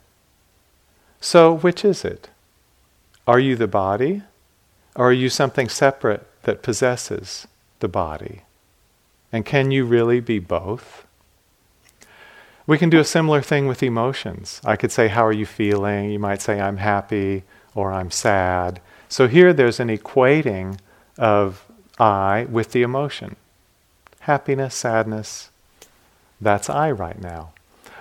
So, 1.20 1.52
which 1.52 1.84
is 1.84 2.04
it? 2.04 2.30
Are 3.26 3.40
you 3.40 3.56
the 3.56 3.66
body, 3.66 4.22
or 4.94 5.10
are 5.10 5.12
you 5.12 5.28
something 5.28 5.68
separate 5.68 6.27
that 6.42 6.62
possesses 6.62 7.46
the 7.80 7.88
body? 7.88 8.42
And 9.32 9.44
can 9.44 9.70
you 9.70 9.84
really 9.84 10.20
be 10.20 10.38
both? 10.38 11.06
We 12.66 12.78
can 12.78 12.90
do 12.90 12.98
a 13.00 13.04
similar 13.04 13.40
thing 13.40 13.66
with 13.66 13.82
emotions. 13.82 14.60
I 14.64 14.76
could 14.76 14.92
say, 14.92 15.08
How 15.08 15.24
are 15.26 15.32
you 15.32 15.46
feeling? 15.46 16.10
You 16.10 16.18
might 16.18 16.42
say, 16.42 16.60
I'm 16.60 16.78
happy 16.78 17.44
or 17.74 17.92
I'm 17.92 18.10
sad. 18.10 18.80
So 19.08 19.26
here 19.26 19.52
there's 19.52 19.80
an 19.80 19.88
equating 19.88 20.78
of 21.16 21.64
I 21.98 22.46
with 22.50 22.72
the 22.72 22.82
emotion. 22.82 23.36
Happiness, 24.20 24.74
sadness, 24.74 25.50
that's 26.40 26.68
I 26.68 26.90
right 26.90 27.20
now. 27.20 27.50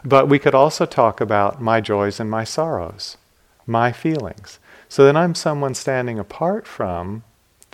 But 0.03 0.27
we 0.27 0.39
could 0.39 0.53
also 0.53 0.85
talk 0.85 1.19
about 1.19 1.61
my 1.61 1.81
joys 1.81 2.19
and 2.19 2.29
my 2.29 2.43
sorrows, 2.43 3.17
my 3.65 3.91
feelings. 3.91 4.59
So 4.89 5.05
then 5.05 5.17
I'm 5.17 5.35
someone 5.35 5.73
standing 5.73 6.19
apart 6.19 6.67
from 6.67 7.23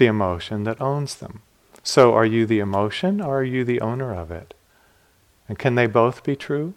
the 0.03 0.09
emotion 0.09 0.65
that 0.65 0.81
owns 0.81 1.15
them. 1.15 1.41
So 1.81 2.13
are 2.13 2.25
you 2.25 2.45
the 2.45 2.59
emotion 2.59 3.21
or 3.21 3.39
are 3.39 3.43
you 3.45 3.63
the 3.63 3.79
owner 3.79 4.13
of 4.13 4.31
it? 4.31 4.53
And 5.47 5.57
can 5.57 5.75
they 5.75 5.87
both 5.87 6.25
be 6.25 6.35
true? 6.35 6.73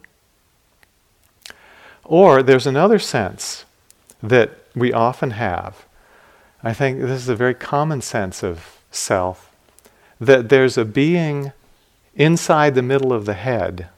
Or 2.05 2.41
there's 2.41 2.69
another 2.69 3.01
sense 3.01 3.65
that 4.23 4.51
we 4.77 4.93
often 4.93 5.33
have. 5.33 5.87
I 6.63 6.73
think 6.73 7.01
this 7.01 7.21
is 7.21 7.29
a 7.29 7.35
very 7.35 7.55
common 7.55 8.01
sense 8.01 8.45
of 8.45 8.79
self 8.93 9.51
that 10.21 10.49
there's 10.49 10.79
a 10.79 10.85
being 10.85 11.51
inside 12.15 12.77
the 12.77 12.91
middle 12.93 13.13
of 13.13 13.25
the 13.25 13.35
head 13.35 13.89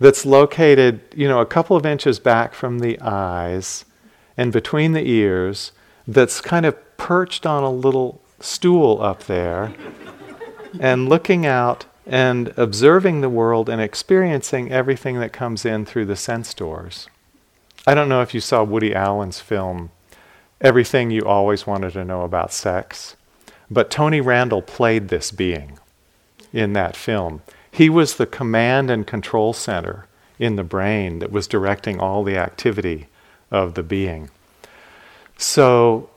that's 0.00 0.26
located, 0.26 1.02
you 1.14 1.28
know, 1.28 1.38
a 1.38 1.46
couple 1.46 1.76
of 1.76 1.86
inches 1.86 2.18
back 2.18 2.52
from 2.52 2.80
the 2.80 3.00
eyes 3.00 3.84
and 4.36 4.52
between 4.52 4.92
the 4.92 5.08
ears 5.08 5.70
that's 6.08 6.40
kind 6.40 6.64
of 6.64 6.96
perched 6.96 7.44
on 7.44 7.62
a 7.62 7.70
little 7.70 8.20
stool 8.40 9.00
up 9.02 9.24
there 9.24 9.74
and 10.80 11.08
looking 11.08 11.44
out 11.44 11.84
and 12.06 12.54
observing 12.56 13.20
the 13.20 13.28
world 13.28 13.68
and 13.68 13.80
experiencing 13.82 14.72
everything 14.72 15.20
that 15.20 15.32
comes 15.32 15.66
in 15.66 15.84
through 15.84 16.06
the 16.06 16.16
sense 16.16 16.54
doors. 16.54 17.08
I 17.86 17.94
don't 17.94 18.08
know 18.08 18.22
if 18.22 18.32
you 18.32 18.40
saw 18.40 18.64
Woody 18.64 18.94
Allen's 18.94 19.40
film, 19.40 19.90
Everything 20.62 21.10
You 21.10 21.22
Always 21.24 21.66
Wanted 21.66 21.92
to 21.92 22.04
Know 22.04 22.22
About 22.22 22.52
Sex, 22.52 23.14
but 23.70 23.90
Tony 23.90 24.22
Randall 24.22 24.62
played 24.62 25.08
this 25.08 25.30
being 25.30 25.78
in 26.54 26.72
that 26.72 26.96
film. 26.96 27.42
He 27.70 27.90
was 27.90 28.16
the 28.16 28.26
command 28.26 28.90
and 28.90 29.06
control 29.06 29.52
center 29.52 30.06
in 30.38 30.56
the 30.56 30.64
brain 30.64 31.18
that 31.18 31.30
was 31.30 31.46
directing 31.46 32.00
all 32.00 32.24
the 32.24 32.38
activity 32.38 33.08
of 33.50 33.74
the 33.74 33.82
being. 33.82 34.30
So 35.38 36.10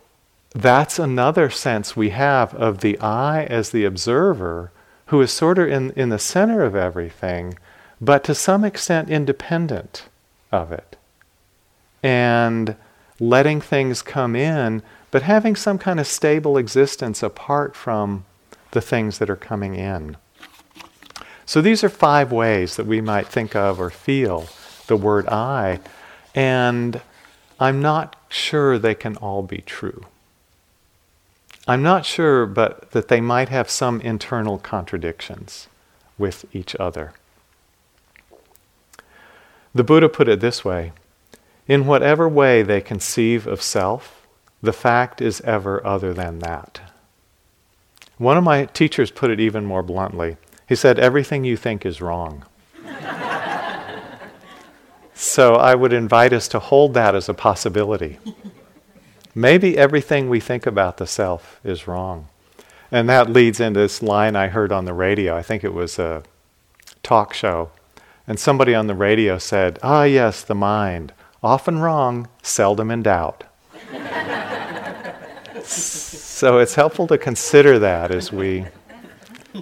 that's 0.54 1.00
another 1.00 1.50
sense 1.50 1.96
we 1.96 2.10
have 2.10 2.54
of 2.56 2.80
the 2.80 3.00
I 3.00 3.44
as 3.46 3.70
the 3.70 3.86
observer 3.86 4.72
who 5.06 5.22
is 5.22 5.32
sort 5.32 5.60
of 5.60 5.70
in, 5.70 5.92
in 5.92 6.10
the 6.10 6.20
center 6.20 6.64
of 6.64 6.76
everything, 6.76 7.58
but 8.02 8.24
to 8.26 8.36
some 8.36 8.66
extent 8.66 9.10
independent 9.10 10.08
of 10.52 10.72
it. 10.72 10.98
And 12.04 12.76
letting 13.20 13.62
things 13.62 14.02
come 14.02 14.36
in, 14.36 14.82
but 15.12 15.22
having 15.22 15.56
some 15.56 15.78
kind 15.78 16.00
of 16.00 16.08
stable 16.08 16.58
existence 16.58 17.22
apart 17.22 17.76
from 17.76 18.26
the 18.72 18.82
things 18.82 19.20
that 19.20 19.30
are 19.30 19.36
coming 19.36 19.76
in. 19.76 20.18
So 21.46 21.62
these 21.62 21.84
are 21.84 21.90
five 21.90 22.32
ways 22.32 22.78
that 22.78 22.88
we 22.88 23.02
might 23.02 23.28
think 23.28 23.56
of 23.56 23.80
or 23.80 23.90
feel 23.90 24.48
the 24.88 24.96
word 24.98 25.28
I, 25.28 25.80
and 26.34 27.02
I'm 27.60 27.82
not 27.82 28.16
sure 28.32 28.80
they 28.80 28.96
can 28.96 29.16
all 29.18 29.44
be 29.44 29.60
true. 29.60 30.06
I'm 31.68 31.84
not 31.84 32.06
sure, 32.06 32.46
but 32.46 32.92
that 32.92 33.08
they 33.08 33.22
might 33.22 33.50
have 33.50 33.70
some 33.70 34.02
internal 34.02 34.58
contradictions 34.58 35.68
with 36.18 36.46
each 36.54 36.76
other. 36.80 37.14
The 39.74 39.84
Buddha 39.84 40.10
put 40.10 40.28
it 40.28 40.40
this 40.40 40.66
way 40.66 40.92
In 41.68 41.86
whatever 41.86 42.28
way 42.28 42.64
they 42.64 42.82
conceive 42.82 43.48
of 43.48 43.62
self, 43.62 44.26
the 44.62 44.74
fact 44.74 45.22
is 45.22 45.42
ever 45.42 45.86
other 45.86 46.14
than 46.14 46.40
that. 46.40 46.82
One 48.18 48.38
of 48.38 48.44
my 48.44 48.66
teachers 48.66 49.12
put 49.12 49.32
it 49.32 49.40
even 49.40 49.66
more 49.66 49.84
bluntly. 49.84 50.38
He 50.68 50.76
said, 50.76 51.00
Everything 51.00 51.44
you 51.44 51.58
think 51.58 51.86
is 51.86 52.02
wrong. 52.02 52.46
So 55.22 55.54
I 55.54 55.76
would 55.76 55.94
invite 55.94 56.34
us 56.34 56.48
to 56.48 56.58
hold 56.58 56.96
that 56.96 57.14
as 57.14 57.30
a 57.30 57.36
possibility. 57.36 58.18
Maybe 59.36 59.78
everything 59.78 60.28
we 60.28 60.40
think 60.40 60.66
about 60.66 60.98
the 60.98 61.06
self 61.06 61.60
is 61.64 61.88
wrong. 61.88 62.28
And 62.92 63.08
that 63.08 63.30
leads 63.30 63.60
into 63.60 63.82
this 63.82 64.02
line 64.02 64.36
I 64.36 64.48
heard 64.48 64.72
on 64.72 64.86
the 64.86 64.96
radio. 64.96 65.38
I 65.38 65.44
think 65.44 65.64
it 65.64 65.76
was 65.76 66.00
a 66.00 66.24
talk 67.04 67.36
show. 67.36 67.70
And 68.28 68.40
somebody 68.40 68.74
on 68.74 68.88
the 68.88 68.96
radio 68.96 69.38
said, 69.38 69.78
Ah, 69.84 70.06
yes, 70.06 70.42
the 70.42 70.56
mind. 70.56 71.14
Often 71.44 71.80
wrong, 71.80 72.28
seldom 72.42 72.90
in 72.90 73.04
doubt. 73.04 73.44
so 75.64 76.58
it's 76.58 76.74
helpful 76.74 77.06
to 77.06 77.20
consider 77.20 77.78
that 77.78 78.10
as 78.10 78.32
we 78.32 78.66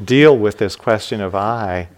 deal 0.06 0.38
with 0.38 0.58
this 0.58 0.78
question 0.78 1.20
of 1.20 1.36
I. 1.36 1.90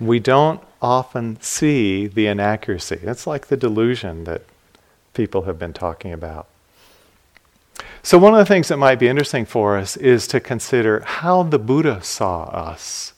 We 0.00 0.18
don't 0.18 0.62
often 0.80 1.40
see 1.40 2.06
the 2.06 2.26
inaccuracy. 2.26 3.00
It's 3.02 3.26
like 3.26 3.46
the 3.46 3.56
delusion 3.56 4.24
that 4.24 4.42
people 5.14 5.42
have 5.42 5.58
been 5.58 5.72
talking 5.72 6.12
about. 6.12 6.46
So, 8.02 8.18
one 8.18 8.34
of 8.34 8.38
the 8.38 8.46
things 8.46 8.68
that 8.68 8.76
might 8.76 9.00
be 9.00 9.08
interesting 9.08 9.44
for 9.44 9.76
us 9.76 9.96
is 9.96 10.28
to 10.28 10.38
consider 10.38 11.00
how 11.00 11.42
the 11.42 11.58
Buddha 11.58 12.02
saw 12.04 12.44
us, 12.44 13.14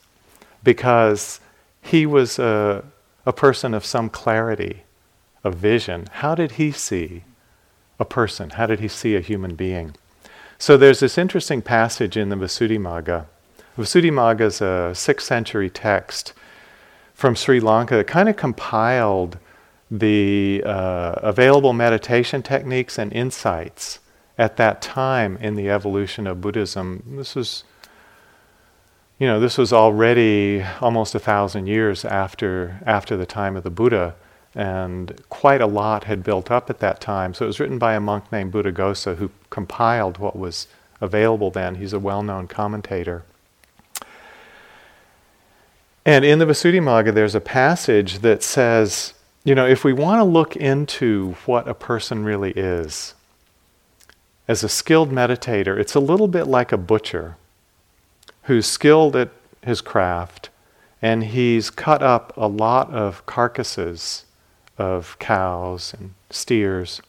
because 0.65 1.41
he 1.83 2.07
was 2.07 2.39
a, 2.39 2.85
a 3.27 3.33
person 3.33 3.75
of 3.75 3.85
some 3.85 4.09
clarity, 4.09 4.85
of 5.45 5.57
vision. 5.57 6.09
How 6.11 6.35
did 6.35 6.53
he 6.53 6.73
see 6.73 7.25
a 8.01 8.05
person? 8.05 8.51
How 8.51 8.67
did 8.67 8.81
he 8.81 8.89
see 8.89 9.15
a 9.15 9.21
human 9.21 9.57
being? 9.57 9.95
So, 10.59 10.77
there's 10.77 11.01
this 11.01 11.19
interesting 11.19 11.61
passage 11.61 12.17
in 12.17 12.31
the 12.31 12.37
Visuddhimagga. 12.37 13.27
Visuddhimagga 13.77 14.41
is 14.41 14.61
a 14.61 14.95
sixth 14.95 15.27
century 15.27 15.69
text 15.69 16.33
from 17.19 17.35
Sri 17.35 17.59
Lanka 17.59 18.05
kind 18.05 18.29
of 18.29 18.37
compiled 18.37 19.39
the 19.91 20.63
uh, 20.65 21.15
available 21.17 21.73
meditation 21.73 22.45
techniques 22.45 22.97
and 22.97 23.13
insights 23.13 23.99
at 24.39 24.57
that 24.57 24.81
time 24.81 25.37
in 25.39 25.57
the 25.57 25.69
evolution 25.69 26.29
of 26.29 26.41
Buddhism. 26.41 27.03
This 27.17 27.35
was, 27.35 27.65
you 29.19 29.27
know, 29.27 29.41
this 29.41 29.59
was 29.59 29.73
already 29.73 30.65
almost 30.81 31.13
a 31.17 31.19
thousand 31.19 31.67
years 31.67 32.05
after 32.05 32.79
after 32.87 33.17
the 33.17 33.27
time 33.27 33.57
of 33.57 33.65
the 33.65 33.71
Buddha, 33.71 34.15
and 34.55 35.21
quite 35.29 35.61
a 35.61 35.67
lot 35.67 36.05
had 36.05 36.23
built 36.23 36.53
up 36.53 36.71
at 36.71 36.79
that 36.79 37.01
time. 37.01 37.35
So 37.35 37.45
it 37.47 37.49
was 37.49 37.59
written 37.59 37.81
by 37.81 37.95
a 37.95 38.01
monk 38.01 38.31
named 38.31 38.53
Buddhaghosa 38.53 39.17
who 39.17 39.33
compiled 39.51 40.19
what 40.19 40.39
was 40.39 40.69
available 41.01 41.51
then. 41.51 41.75
He's 41.75 41.93
a 41.93 41.99
well-known 41.99 42.47
commentator. 42.47 43.25
And 46.09 46.25
in 46.25 46.39
the 46.39 46.47
Visuddhimagga, 46.47 47.13
there's 47.13 47.35
a 47.35 47.41
passage 47.41 48.21
that 48.21 48.43
says, 48.43 49.13
you 49.45 49.55
know, 49.55 49.67
if 49.67 49.85
we 49.85 49.93
want 49.93 50.21
to 50.21 50.25
look 50.25 50.57
into 50.57 51.37
what 51.45 51.69
a 51.69 51.75
person 51.75 52.25
really 52.25 52.53
is, 52.53 53.13
as 54.49 54.65
a 54.65 54.71
skilled 54.71 55.11
meditator, 55.11 55.79
it's 55.79 55.95
a 55.95 56.01
little 56.01 56.27
bit 56.27 56.47
like 56.47 56.73
a 56.73 56.79
butcher 56.79 57.37
who's 58.45 58.65
skilled 58.65 59.17
at 59.17 59.29
his 59.63 59.83
craft 59.83 60.49
and 61.03 61.25
he's 61.25 61.69
cut 61.69 62.03
up 62.03 62.33
a 62.39 62.49
lot 62.49 62.91
of 62.91 63.27
carcasses 63.27 64.25
of 64.79 65.15
cows 65.19 65.93
and 65.93 66.15
steers. 66.31 67.03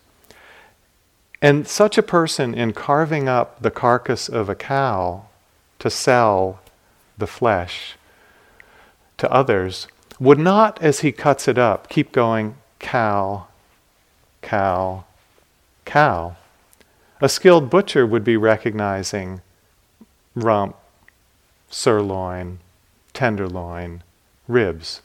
And 1.42 1.66
such 1.66 1.98
a 1.98 2.04
person, 2.04 2.54
in 2.54 2.74
carving 2.74 3.30
up 3.30 3.62
the 3.62 3.72
carcass 3.72 4.28
of 4.28 4.50
a 4.50 4.56
cow 4.56 5.28
to 5.80 5.90
sell 5.90 6.60
the 7.18 7.28
flesh 7.28 7.96
to 9.20 9.32
others, 9.32 9.88
would 10.20 10.40
not, 10.40 10.82
as 10.82 11.00
he 11.00 11.12
cuts 11.12 11.48
it 11.48 11.58
up, 11.58 11.90
keep 11.90 12.12
going 12.12 12.56
cow, 12.80 13.48
cow, 14.42 15.06
cow. 15.86 16.36
A 17.22 17.30
skilled 17.30 17.70
butcher 17.70 18.06
would 18.06 18.24
be 18.24 18.38
recognizing 18.38 19.42
rump, 20.36 20.76
sirloin, 21.70 22.60
tenderloin, 23.14 24.04
ribs. 24.48 25.02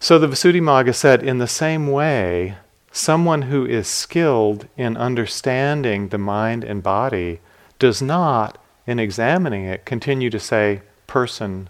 So 0.00 0.18
the 0.18 0.28
Visuddhimagga 0.28 0.94
said, 0.94 1.22
in 1.22 1.38
the 1.38 1.48
same 1.48 1.88
way, 1.88 2.56
someone 2.92 3.42
who 3.42 3.66
is 3.66 3.88
skilled 3.88 4.68
in 4.76 4.96
understanding 4.96 6.08
the 6.08 6.18
mind 6.18 6.62
and 6.62 6.82
body 6.82 7.40
does 7.78 8.00
not, 8.00 8.58
in 8.86 8.98
examining 8.98 9.64
it, 9.64 9.84
continue 9.84 10.30
to 10.30 10.38
say 10.38 10.82
person, 11.06 11.68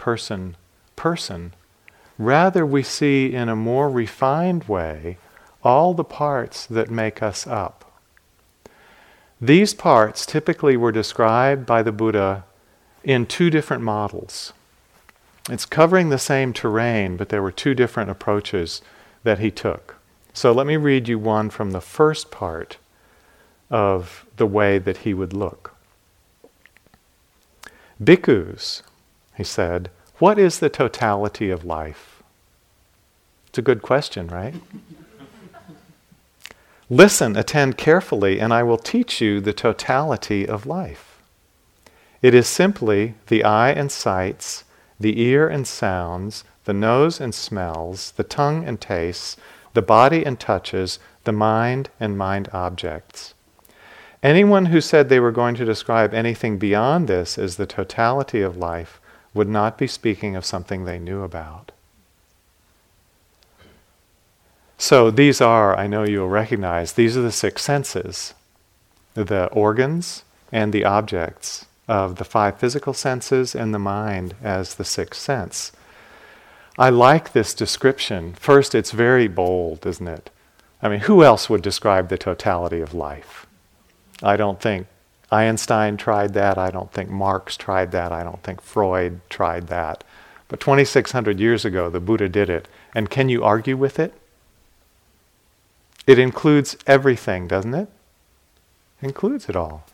person, 0.00 0.56
person. 0.96 1.52
Rather, 2.18 2.64
we 2.64 2.82
see 2.82 3.34
in 3.34 3.50
a 3.50 3.54
more 3.54 3.90
refined 3.90 4.64
way 4.64 5.18
all 5.62 5.92
the 5.92 6.04
parts 6.04 6.64
that 6.64 6.90
make 6.90 7.22
us 7.22 7.46
up. 7.46 8.00
These 9.38 9.74
parts 9.74 10.24
typically 10.24 10.74
were 10.74 10.90
described 10.90 11.66
by 11.66 11.82
the 11.82 11.92
Buddha 11.92 12.44
in 13.04 13.26
two 13.26 13.50
different 13.50 13.82
models. 13.82 14.54
It's 15.50 15.66
covering 15.66 16.08
the 16.08 16.18
same 16.18 16.54
terrain, 16.54 17.18
but 17.18 17.28
there 17.28 17.42
were 17.42 17.52
two 17.52 17.74
different 17.74 18.08
approaches 18.08 18.80
that 19.22 19.38
he 19.38 19.50
took. 19.50 19.96
So 20.32 20.50
let 20.50 20.66
me 20.66 20.78
read 20.78 21.08
you 21.08 21.18
one 21.18 21.50
from 21.50 21.72
the 21.72 21.80
first 21.82 22.30
part 22.30 22.78
of 23.68 24.24
the 24.38 24.46
way 24.46 24.78
that 24.78 24.98
he 24.98 25.12
would 25.12 25.34
look. 25.34 25.74
Bhikkhus, 28.02 28.82
he 29.40 29.44
said, 29.44 29.90
what 30.18 30.38
is 30.38 30.58
the 30.58 30.68
totality 30.68 31.48
of 31.48 31.64
life? 31.64 32.22
It's 33.48 33.56
a 33.56 33.62
good 33.62 33.80
question, 33.80 34.26
right? 34.26 34.54
Listen, 36.90 37.36
attend 37.36 37.78
carefully, 37.78 38.38
and 38.38 38.52
I 38.52 38.62
will 38.62 38.76
teach 38.76 39.22
you 39.22 39.40
the 39.40 39.54
totality 39.54 40.46
of 40.46 40.66
life. 40.66 41.22
It 42.20 42.34
is 42.34 42.46
simply 42.46 43.14
the 43.28 43.42
eye 43.42 43.70
and 43.70 43.90
sights, 43.90 44.64
the 44.98 45.18
ear 45.22 45.48
and 45.48 45.66
sounds, 45.66 46.44
the 46.64 46.74
nose 46.74 47.18
and 47.18 47.34
smells, 47.34 48.10
the 48.10 48.24
tongue 48.24 48.66
and 48.66 48.78
tastes, 48.78 49.38
the 49.72 49.80
body 49.80 50.22
and 50.22 50.38
touches, 50.38 50.98
the 51.24 51.32
mind 51.32 51.88
and 51.98 52.18
mind 52.18 52.50
objects. 52.52 53.32
Anyone 54.22 54.66
who 54.66 54.82
said 54.82 55.08
they 55.08 55.18
were 55.18 55.32
going 55.32 55.54
to 55.54 55.64
describe 55.64 56.12
anything 56.12 56.58
beyond 56.58 57.08
this 57.08 57.38
as 57.38 57.56
the 57.56 57.64
totality 57.64 58.42
of 58.42 58.58
life 58.58 58.99
would 59.34 59.48
not 59.48 59.78
be 59.78 59.86
speaking 59.86 60.36
of 60.36 60.44
something 60.44 60.84
they 60.84 60.98
knew 60.98 61.22
about. 61.22 61.72
So 64.78 65.10
these 65.10 65.40
are, 65.40 65.76
I 65.76 65.86
know 65.86 66.04
you'll 66.04 66.28
recognize, 66.28 66.94
these 66.94 67.16
are 67.16 67.22
the 67.22 67.32
six 67.32 67.62
senses 67.62 68.34
the 69.14 69.46
organs 69.48 70.24
and 70.52 70.72
the 70.72 70.84
objects 70.84 71.66
of 71.88 72.16
the 72.16 72.24
five 72.24 72.58
physical 72.58 72.94
senses 72.94 73.54
and 73.54 73.74
the 73.74 73.78
mind 73.78 74.34
as 74.42 74.76
the 74.76 74.84
sixth 74.84 75.20
sense. 75.20 75.72
I 76.78 76.88
like 76.88 77.32
this 77.32 77.52
description. 77.52 78.34
First, 78.34 78.74
it's 78.74 78.92
very 78.92 79.28
bold, 79.28 79.84
isn't 79.84 80.08
it? 80.08 80.30
I 80.80 80.88
mean, 80.88 81.00
who 81.00 81.22
else 81.22 81.50
would 81.50 81.62
describe 81.62 82.08
the 82.08 82.16
totality 82.16 82.80
of 82.80 82.94
life? 82.94 83.46
I 84.22 84.36
don't 84.36 84.60
think 84.60 84.86
Einstein 85.30 85.96
tried 85.96 86.34
that. 86.34 86.58
I 86.58 86.70
don't 86.70 86.92
think 86.92 87.08
Marx 87.08 87.56
tried 87.56 87.92
that. 87.92 88.12
I 88.12 88.22
don't 88.22 88.42
think 88.42 88.60
Freud 88.60 89.20
tried 89.28 89.68
that. 89.68 90.04
But 90.48 90.60
2,600 90.60 91.38
years 91.38 91.64
ago, 91.64 91.88
the 91.88 92.00
Buddha 92.00 92.28
did 92.28 92.50
it. 92.50 92.66
And 92.94 93.08
can 93.08 93.28
you 93.28 93.44
argue 93.44 93.76
with 93.76 93.98
it? 93.98 94.12
It 96.06 96.18
includes 96.18 96.76
everything, 96.86 97.46
doesn't 97.46 97.74
it? 97.74 97.88
it 99.00 99.06
includes 99.06 99.48
it 99.48 99.56
all. 99.56 99.84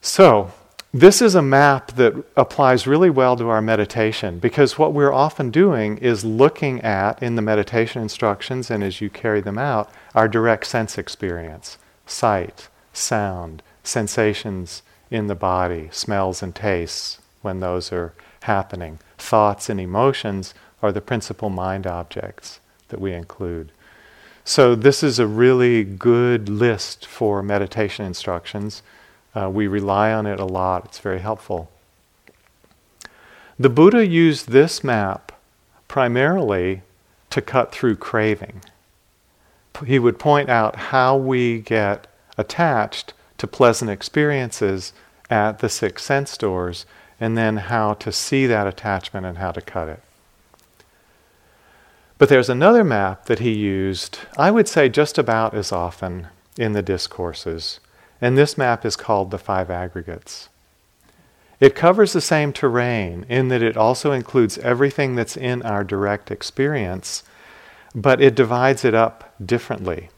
So, 0.00 0.52
this 0.94 1.22
is 1.22 1.34
a 1.34 1.42
map 1.42 1.92
that 1.92 2.12
applies 2.36 2.86
really 2.86 3.08
well 3.08 3.36
to 3.36 3.48
our 3.48 3.62
meditation 3.62 4.38
because 4.38 4.78
what 4.78 4.92
we're 4.92 5.12
often 5.12 5.50
doing 5.50 5.96
is 5.98 6.24
looking 6.24 6.82
at, 6.82 7.22
in 7.22 7.36
the 7.36 7.42
meditation 7.42 8.02
instructions 8.02 8.70
and 8.70 8.84
as 8.84 9.00
you 9.00 9.08
carry 9.08 9.40
them 9.40 9.56
out, 9.56 9.90
our 10.14 10.28
direct 10.28 10.66
sense 10.66 10.98
experience 10.98 11.78
sight, 12.04 12.68
sound, 12.92 13.62
sensations 13.82 14.82
in 15.10 15.26
the 15.26 15.34
body, 15.34 15.88
smells 15.92 16.42
and 16.42 16.54
tastes 16.54 17.20
when 17.42 17.60
those 17.60 17.92
are 17.92 18.14
happening. 18.42 18.98
Thoughts 19.18 19.68
and 19.68 19.80
emotions 19.80 20.54
are 20.82 20.92
the 20.92 21.00
principal 21.00 21.50
mind 21.50 21.86
objects 21.86 22.60
that 22.88 23.00
we 23.00 23.12
include. 23.12 23.72
So, 24.44 24.74
this 24.74 25.02
is 25.02 25.18
a 25.18 25.26
really 25.26 25.84
good 25.84 26.48
list 26.48 27.06
for 27.06 27.42
meditation 27.42 28.04
instructions. 28.04 28.82
Uh, 29.34 29.48
we 29.48 29.66
rely 29.68 30.12
on 30.12 30.26
it 30.26 30.40
a 30.40 30.44
lot, 30.44 30.84
it's 30.86 30.98
very 30.98 31.20
helpful. 31.20 31.70
The 33.58 33.68
Buddha 33.68 34.04
used 34.06 34.48
this 34.48 34.82
map 34.82 35.30
primarily 35.86 36.82
to 37.30 37.40
cut 37.40 37.70
through 37.70 37.96
craving. 37.96 38.62
He 39.86 39.98
would 39.98 40.18
point 40.18 40.48
out 40.48 40.76
how 40.76 41.16
we 41.16 41.60
get 41.60 42.06
attached 42.38 43.14
to 43.38 43.46
pleasant 43.46 43.90
experiences 43.90 44.92
at 45.30 45.58
the 45.60 45.68
six 45.68 46.04
sense 46.04 46.36
doors, 46.36 46.86
and 47.20 47.38
then 47.38 47.56
how 47.56 47.94
to 47.94 48.12
see 48.12 48.46
that 48.46 48.66
attachment 48.66 49.24
and 49.24 49.38
how 49.38 49.52
to 49.52 49.60
cut 49.60 49.88
it. 49.88 50.02
But 52.18 52.28
there's 52.28 52.50
another 52.50 52.84
map 52.84 53.26
that 53.26 53.40
he 53.40 53.52
used, 53.52 54.20
I 54.36 54.50
would 54.50 54.68
say 54.68 54.88
just 54.88 55.18
about 55.18 55.54
as 55.54 55.72
often 55.72 56.28
in 56.58 56.72
the 56.72 56.82
discourses, 56.82 57.80
and 58.20 58.38
this 58.38 58.56
map 58.58 58.84
is 58.84 58.94
called 58.94 59.30
the 59.30 59.38
Five 59.38 59.70
Aggregates. 59.70 60.48
It 61.58 61.74
covers 61.74 62.12
the 62.12 62.20
same 62.20 62.52
terrain 62.52 63.24
in 63.28 63.48
that 63.48 63.62
it 63.62 63.76
also 63.76 64.12
includes 64.12 64.58
everything 64.58 65.14
that's 65.14 65.36
in 65.36 65.62
our 65.62 65.84
direct 65.84 66.30
experience, 66.30 67.22
but 67.94 68.20
it 68.20 68.34
divides 68.34 68.84
it 68.84 68.94
up 68.94 69.34
differently. 69.44 70.08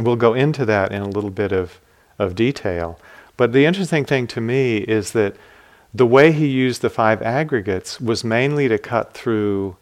We'll 0.00 0.16
go 0.16 0.34
into 0.34 0.64
that 0.66 0.92
in 0.92 1.02
a 1.02 1.08
little 1.08 1.30
bit 1.30 1.52
of, 1.52 1.80
of 2.18 2.34
detail. 2.34 2.98
But 3.36 3.52
the 3.52 3.64
interesting 3.64 4.04
thing 4.04 4.26
to 4.28 4.40
me 4.40 4.78
is 4.78 5.12
that 5.12 5.36
the 5.94 6.06
way 6.06 6.32
he 6.32 6.46
used 6.46 6.82
the 6.82 6.90
five 6.90 7.22
aggregates 7.22 8.00
was 8.00 8.24
mainly 8.24 8.68
to 8.68 8.78
cut 8.78 9.14
through 9.14 9.76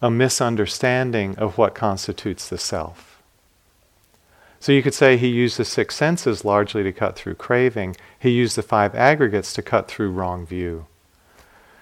a 0.00 0.10
misunderstanding 0.10 1.36
of 1.38 1.56
what 1.56 1.74
constitutes 1.74 2.48
the 2.48 2.58
self. 2.58 3.22
So 4.58 4.72
you 4.72 4.82
could 4.82 4.94
say 4.94 5.16
he 5.16 5.28
used 5.28 5.56
the 5.56 5.64
six 5.64 5.96
senses 5.96 6.44
largely 6.44 6.82
to 6.84 6.92
cut 6.92 7.16
through 7.16 7.34
craving. 7.34 7.96
He 8.18 8.30
used 8.30 8.56
the 8.56 8.62
five 8.62 8.94
aggregates 8.94 9.52
to 9.54 9.62
cut 9.62 9.88
through 9.88 10.10
wrong 10.10 10.46
view. 10.46 10.86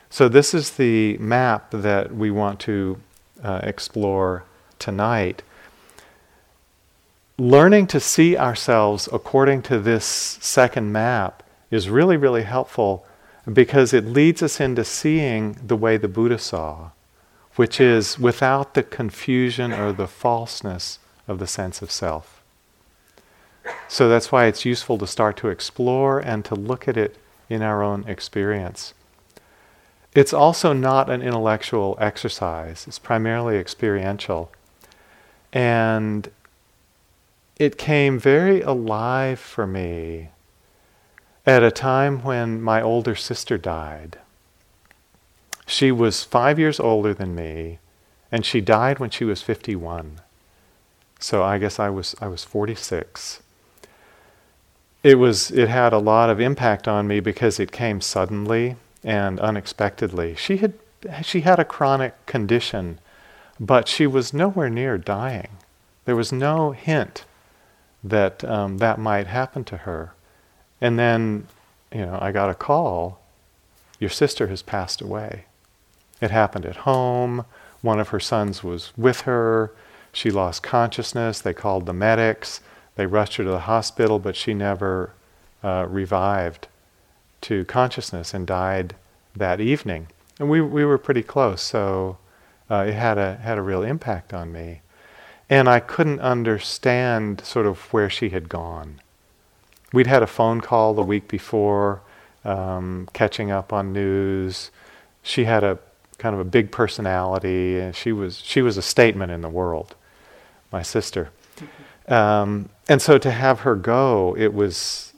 So 0.09 0.29
this 0.29 0.55
is 0.55 0.73
the 0.73 1.17
map 1.19 1.71
that 1.71 2.15
we 2.15 2.31
want 2.31 2.59
to 2.61 3.01
uh, 3.43 3.61
explore 3.63 4.45
tonight. 4.79 5.43
Learning 7.41 7.87
to 7.87 7.99
see 7.99 8.37
ourselves 8.37 9.09
according 9.11 9.63
to 9.63 9.79
this 9.79 10.05
second 10.05 10.93
map 10.93 11.43
is 11.71 11.89
really, 11.89 12.19
really 12.19 12.43
helpful 12.43 13.07
because 13.51 13.95
it 13.95 14.05
leads 14.05 14.43
us 14.43 14.61
into 14.61 14.85
seeing 14.85 15.57
the 15.67 15.75
way 15.75 15.97
the 15.97 16.07
Buddha 16.07 16.39
saw, 16.39 16.91
which 17.57 17.81
is 17.81 18.19
without 18.19 18.75
the 18.75 18.83
confusion 18.83 19.73
or 19.73 19.91
the 19.91 20.07
falseness 20.07 20.99
of 21.27 21.39
the 21.39 21.47
sense 21.47 21.81
of 21.81 21.91
self. 21.91 22.43
So 23.89 24.07
that's 24.07 24.31
why 24.31 24.45
it's 24.45 24.67
useful 24.67 24.99
to 24.99 25.07
start 25.07 25.39
to 25.39 25.49
explore 25.49 26.19
and 26.19 26.45
to 26.45 26.55
look 26.55 26.87
at 26.89 26.99
it 26.99 27.17
in 27.49 27.63
our 27.63 27.83
own 27.83 28.07
experience. 28.07 28.93
It's 30.15 30.35
also 30.35 30.75
not 30.75 31.09
an 31.09 31.23
intellectual 31.23 31.97
exercise, 31.99 32.87
it's 32.87 32.99
primarily 32.99 33.57
experiential. 33.57 34.53
And 35.55 36.29
it 37.61 37.77
came 37.77 38.19
very 38.19 38.63
alive 38.63 39.39
for 39.39 39.67
me 39.67 40.31
at 41.45 41.63
a 41.63 41.71
time 41.71 42.23
when 42.23 42.63
my 42.63 42.81
older 42.81 43.15
sister 43.15 43.59
died. 43.59 44.19
She 45.67 45.93
was 45.93 46.25
five 46.25 46.59
years 46.59 46.81
older 46.81 47.13
than 47.13 47.35
me, 47.35 47.79
and 48.33 48.47
she 48.47 48.63
died 48.63 48.99
when 48.99 49.11
she 49.11 49.25
was 49.25 49.43
51. 49.43 50.23
So 51.19 51.43
I 51.43 51.59
guess 51.59 51.79
I 51.79 51.91
was, 51.91 52.17
I 52.19 52.29
was 52.29 52.45
46. 52.45 53.43
It, 55.03 55.17
was, 55.17 55.51
it 55.51 55.69
had 55.69 55.93
a 55.93 55.99
lot 55.99 56.31
of 56.31 56.41
impact 56.41 56.89
on 56.89 57.07
me 57.07 57.21
because 57.21 57.61
it 57.61 57.73
came 57.73 58.01
suddenly 58.01 58.77
and 59.05 59.39
unexpectedly. 59.39 60.35
She 60.35 60.57
had, 60.57 60.73
she 61.23 61.43
had 61.43 61.59
a 61.59 61.67
chronic 61.67 62.25
condition, 62.25 63.01
but 63.61 63.87
she 63.87 64.07
was 64.07 64.33
nowhere 64.33 64.71
near 64.71 64.97
dying. 64.97 65.59
There 66.07 66.17
was 66.17 66.33
no 66.33 66.71
hint 66.71 67.27
that 68.03 68.45
um, 68.45 68.79
that 68.79 68.99
might 68.99 69.27
happen 69.27 69.65
to 69.65 69.79
her. 69.79 70.13
And 70.81 70.99
then, 70.99 71.47
you 71.93 72.07
know, 72.07 72.19
I 72.21 72.33
got 72.33 72.51
a 72.51 72.55
call 72.55 73.21
your 74.01 74.11
sister 74.11 74.49
has 74.49 74.63
passed 74.63 75.01
away. 75.01 75.45
It 76.21 76.31
happened 76.31 76.67
at 76.67 76.77
home. 76.77 77.45
One 77.83 78.01
of 78.01 78.09
her 78.09 78.19
sons 78.19 78.65
was 78.65 78.93
with 78.97 79.21
her. 79.23 79.71
She 80.13 80.31
lost 80.31 80.63
consciousness. 80.63 81.41
They 81.41 81.55
called 81.55 81.87
the 81.87 81.93
medics. 81.93 82.61
They 82.97 83.07
rushed 83.07 83.37
her 83.37 83.45
to 83.45 83.51
the 83.51 83.61
hospital, 83.61 84.19
but 84.19 84.37
she 84.37 84.55
never 84.55 85.13
uh, 85.63 85.87
revived 85.89 86.67
to 87.43 87.65
consciousness 87.67 88.35
and 88.35 88.47
died 88.47 88.97
that 89.37 89.61
evening. 89.61 90.09
And 90.39 90.51
we, 90.51 90.61
we 90.61 90.85
were 90.85 90.99
pretty 90.99 91.23
close, 91.23 91.63
so 91.63 92.17
uh, 92.71 92.87
it 92.89 92.95
had 92.95 93.19
a, 93.19 93.37
had 93.37 93.59
a 93.59 93.63
real 93.63 93.83
impact 93.83 94.33
on 94.33 94.51
me. 94.51 94.81
And 95.51 95.69
I 95.69 95.81
couldn't 95.81 96.21
understand 96.21 97.41
sort 97.45 97.67
of 97.67 97.93
where 97.93 98.09
she 98.09 98.31
had 98.31 98.49
gone. 98.49 99.01
We'd 99.93 100.07
had 100.07 100.23
a 100.23 100.29
phone 100.29 100.61
call 100.61 100.95
the 100.95 101.03
week 101.03 101.27
before, 101.27 102.03
um, 102.45 103.09
catching 103.13 103.51
up 103.51 103.73
on 103.73 103.93
news. 103.93 104.71
She 105.23 105.45
had 105.45 105.65
a 105.65 105.79
kind 106.19 106.35
of 106.35 106.41
a 106.41 106.45
big 106.45 106.71
personality, 106.71 107.81
and 107.81 107.97
she 107.97 108.13
was 108.13 108.39
she 108.39 108.63
was 108.63 108.77
a 108.77 108.83
statement 108.83 109.33
in 109.33 109.41
the 109.41 109.49
world. 109.49 109.97
My 110.71 110.83
sister, 110.83 111.31
um, 112.07 112.69
and 112.89 113.03
so 113.03 113.19
to 113.19 113.31
have 113.33 113.61
her 113.61 113.75
go, 113.75 114.37
it 114.39 114.55
was 114.55 115.13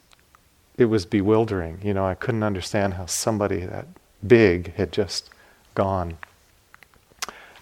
it 0.78 0.86
was 0.86 1.04
bewildering. 1.04 1.78
You 1.82 1.92
know, 1.92 2.06
I 2.06 2.14
couldn't 2.14 2.42
understand 2.42 2.94
how 2.94 3.04
somebody 3.04 3.66
that 3.66 3.86
big 4.26 4.74
had 4.76 4.92
just 4.92 5.28
gone. 5.74 6.16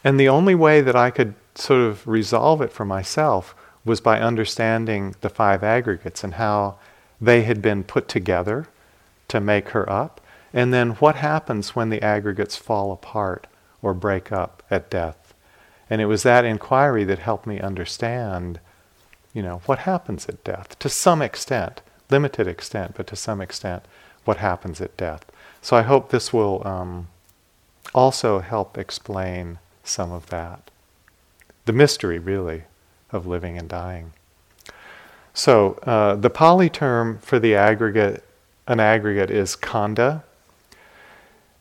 And 0.04 0.18
the 0.18 0.28
only 0.28 0.54
way 0.54 0.80
that 0.80 0.94
I 0.94 1.10
could 1.10 1.34
sort 1.54 1.80
of 1.80 2.06
resolve 2.06 2.60
it 2.60 2.72
for 2.72 2.84
myself 2.84 3.54
was 3.84 4.00
by 4.00 4.20
understanding 4.20 5.14
the 5.20 5.28
five 5.28 5.62
aggregates 5.62 6.22
and 6.22 6.34
how 6.34 6.76
they 7.20 7.42
had 7.42 7.62
been 7.62 7.84
put 7.84 8.08
together 8.08 8.66
to 9.28 9.40
make 9.40 9.70
her 9.70 9.90
up. 9.90 10.20
And 10.52 10.72
then 10.72 10.90
what 10.92 11.16
happens 11.16 11.76
when 11.76 11.90
the 11.90 12.02
aggregates 12.02 12.56
fall 12.56 12.92
apart 12.92 13.46
or 13.82 13.94
break 13.94 14.32
up 14.32 14.62
at 14.70 14.90
death? 14.90 15.34
And 15.88 16.00
it 16.00 16.06
was 16.06 16.22
that 16.22 16.44
inquiry 16.44 17.04
that 17.04 17.18
helped 17.18 17.46
me 17.46 17.60
understand, 17.60 18.60
you 19.32 19.42
know, 19.42 19.62
what 19.66 19.80
happens 19.80 20.28
at 20.28 20.44
death 20.44 20.78
to 20.78 20.88
some 20.88 21.22
extent 21.22 21.82
limited 22.10 22.46
extent, 22.46 22.94
but 22.96 23.06
to 23.06 23.16
some 23.16 23.40
extent, 23.40 23.84
what 24.24 24.38
happens 24.38 24.80
at 24.80 24.96
death. 24.96 25.24
So 25.62 25.76
I 25.76 25.82
hope 25.82 26.10
this 26.10 26.32
will 26.32 26.66
um, 26.66 27.08
also 27.94 28.40
help 28.40 28.76
explain 28.76 29.58
some 29.84 30.12
of 30.12 30.26
that. 30.26 30.69
The 31.70 31.76
mystery, 31.76 32.18
really, 32.18 32.64
of 33.12 33.28
living 33.28 33.56
and 33.56 33.68
dying. 33.68 34.10
So 35.32 35.74
uh, 35.84 36.16
the 36.16 36.28
Pali 36.28 36.68
term 36.68 37.20
for 37.20 37.38
the 37.38 37.54
aggregate, 37.54 38.24
an 38.66 38.80
aggregate, 38.80 39.30
is 39.30 39.54
khandha. 39.54 40.24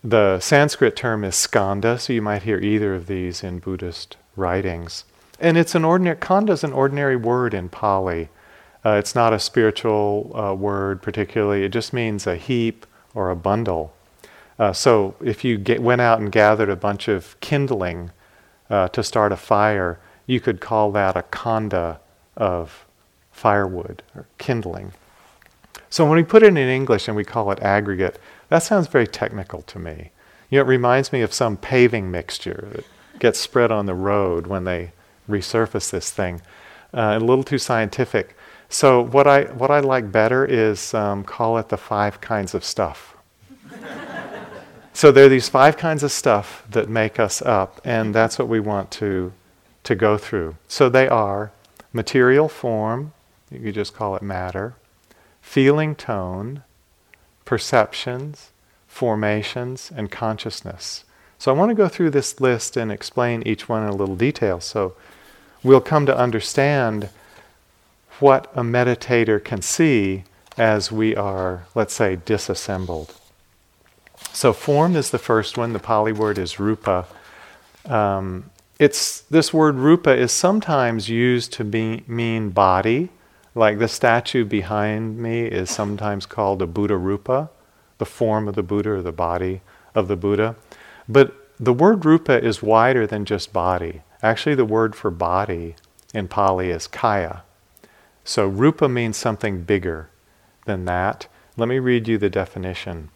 The 0.03 0.39
Sanskrit 0.39 0.95
term 0.95 1.23
is 1.23 1.35
skandha, 1.35 1.99
so 1.99 2.11
you 2.11 2.23
might 2.23 2.41
hear 2.41 2.57
either 2.57 2.95
of 2.95 3.05
these 3.05 3.43
in 3.43 3.59
Buddhist 3.59 4.17
writings. 4.35 5.05
And 5.39 5.59
it's 5.59 5.75
an 5.75 5.85
ordinary, 5.85 6.17
khandha 6.17 6.53
is 6.53 6.63
an 6.63 6.73
ordinary 6.73 7.15
word 7.15 7.53
in 7.53 7.69
Pali. 7.69 8.29
Uh, 8.83 8.93
it's 8.93 9.13
not 9.13 9.31
a 9.31 9.39
spiritual 9.39 10.35
uh, 10.35 10.55
word 10.55 11.03
particularly, 11.03 11.63
it 11.65 11.69
just 11.69 11.93
means 11.93 12.25
a 12.25 12.35
heap 12.35 12.87
or 13.13 13.29
a 13.29 13.35
bundle. 13.35 13.93
Uh, 14.57 14.73
so 14.73 15.13
if 15.23 15.43
you 15.43 15.59
get, 15.59 15.83
went 15.83 16.01
out 16.01 16.19
and 16.19 16.31
gathered 16.31 16.71
a 16.71 16.75
bunch 16.75 17.07
of 17.07 17.39
kindling 17.41 18.09
uh, 18.69 18.87
to 18.89 19.03
start 19.03 19.31
a 19.31 19.37
fire, 19.37 19.99
you 20.25 20.39
could 20.39 20.61
call 20.61 20.91
that 20.91 21.17
a 21.17 21.23
khandha 21.23 21.99
of 22.37 22.85
firewood 23.31 24.03
or 24.15 24.25
kindling. 24.37 24.91
So 25.89 26.05
when 26.05 26.17
we 26.17 26.23
put 26.23 26.43
it 26.43 26.47
in 26.47 26.57
English 26.57 27.07
and 27.07 27.17
we 27.17 27.23
call 27.23 27.51
it 27.51 27.59
aggregate, 27.61 28.19
that 28.49 28.59
sounds 28.59 28.87
very 28.87 29.07
technical 29.07 29.61
to 29.63 29.79
me. 29.79 30.11
You 30.49 30.57
know, 30.57 30.65
it 30.65 30.67
reminds 30.67 31.11
me 31.11 31.21
of 31.21 31.33
some 31.33 31.57
paving 31.57 32.11
mixture 32.11 32.67
that 32.73 32.85
gets 33.19 33.39
spread 33.39 33.71
on 33.71 33.85
the 33.85 33.93
road 33.93 34.47
when 34.47 34.65
they 34.65 34.91
resurface 35.29 35.89
this 35.89 36.11
thing. 36.11 36.41
Uh, 36.93 37.17
a 37.17 37.19
little 37.19 37.43
too 37.43 37.57
scientific. 37.57 38.35
So 38.69 39.01
what 39.01 39.27
I 39.27 39.43
what 39.43 39.71
I 39.71 39.79
like 39.79 40.11
better 40.11 40.45
is 40.45 40.93
um, 40.93 41.23
call 41.23 41.57
it 41.57 41.69
the 41.69 41.77
five 41.77 42.21
kinds 42.21 42.53
of 42.53 42.63
stuff. 42.63 43.15
So 44.99 45.13
there 45.13 45.27
are 45.27 45.29
these 45.29 45.47
five 45.47 45.77
kinds 45.77 46.03
of 46.03 46.11
stuff 46.11 46.61
that 46.69 46.89
make 46.89 47.21
us 47.21 47.41
up, 47.41 47.79
and 47.85 48.13
that's 48.13 48.37
what 48.37 48.49
we 48.49 48.59
want 48.59 48.91
to 48.91 49.31
to 49.85 49.95
go 49.95 50.17
through. 50.17 50.57
So 50.67 50.89
they 50.89 51.07
are 51.07 51.53
material 51.93 52.49
form, 52.49 53.13
you 53.49 53.61
could 53.61 53.75
just 53.75 53.95
call 53.95 54.17
it 54.17 54.21
matter, 54.21 54.73
feeling 55.41 55.95
tone, 55.95 56.63
perceptions, 57.45 58.49
formations, 58.89 59.89
and 59.95 60.11
consciousness. 60.11 61.05
So 61.37 61.49
I 61.49 61.57
want 61.57 61.69
to 61.69 61.75
go 61.75 61.87
through 61.87 62.09
this 62.09 62.41
list 62.41 62.75
and 62.75 62.91
explain 62.91 63.41
each 63.43 63.69
one 63.69 63.83
in 63.83 63.87
a 63.87 63.95
little 63.95 64.17
detail. 64.17 64.59
So 64.59 64.95
we'll 65.63 65.79
come 65.79 66.07
to 66.07 66.17
understand 66.17 67.07
what 68.19 68.51
a 68.53 68.63
meditator 68.63 69.41
can 69.41 69.61
see 69.61 70.25
as 70.57 70.91
we 70.91 71.15
are, 71.15 71.67
let's 71.73 71.93
say, 71.93 72.17
disassembled. 72.17 73.15
So, 74.33 74.53
form 74.53 74.95
is 74.95 75.09
the 75.09 75.19
first 75.19 75.57
one. 75.57 75.73
The 75.73 75.79
Pali 75.79 76.11
word 76.11 76.37
is 76.37 76.59
rupa. 76.59 77.07
Um, 77.85 78.49
it's 78.79 79.21
this 79.21 79.53
word 79.53 79.75
rupa 79.75 80.15
is 80.15 80.31
sometimes 80.31 81.09
used 81.09 81.51
to 81.53 81.65
be, 81.65 82.03
mean 82.07 82.49
body, 82.51 83.09
like 83.53 83.79
the 83.79 83.87
statue 83.87 84.45
behind 84.45 85.17
me 85.17 85.41
is 85.41 85.69
sometimes 85.69 86.25
called 86.25 86.61
a 86.61 86.67
Buddha 86.67 86.95
rupa, 86.95 87.49
the 87.97 88.05
form 88.05 88.47
of 88.47 88.55
the 88.55 88.63
Buddha 88.63 88.91
or 88.91 89.01
the 89.01 89.11
body 89.11 89.61
of 89.93 90.07
the 90.07 90.15
Buddha. 90.15 90.55
But 91.09 91.35
the 91.59 91.73
word 91.73 92.05
rupa 92.05 92.41
is 92.41 92.63
wider 92.63 93.05
than 93.05 93.25
just 93.25 93.51
body. 93.51 94.01
Actually, 94.23 94.55
the 94.55 94.65
word 94.65 94.95
for 94.95 95.11
body 95.11 95.75
in 96.13 96.29
Pali 96.29 96.69
is 96.69 96.87
kaya. 96.87 97.43
So 98.23 98.47
rupa 98.47 98.87
means 98.87 99.17
something 99.17 99.63
bigger 99.63 100.09
than 100.65 100.85
that. 100.85 101.27
Let 101.57 101.67
me 101.67 101.79
read 101.79 102.07
you 102.07 102.17
the 102.17 102.29
definition. 102.29 103.09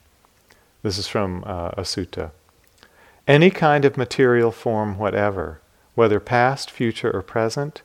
This 0.84 0.98
is 0.98 1.08
from 1.08 1.44
uh, 1.46 1.70
a 1.70 1.82
sutta. 1.82 2.32
Any 3.28 3.50
kind 3.50 3.86
of 3.86 3.98
material 3.98 4.52
form, 4.52 4.98
whatever, 4.98 5.62
whether 5.96 6.20
past, 6.20 6.70
future, 6.70 7.10
or 7.10 7.22
present, 7.22 7.82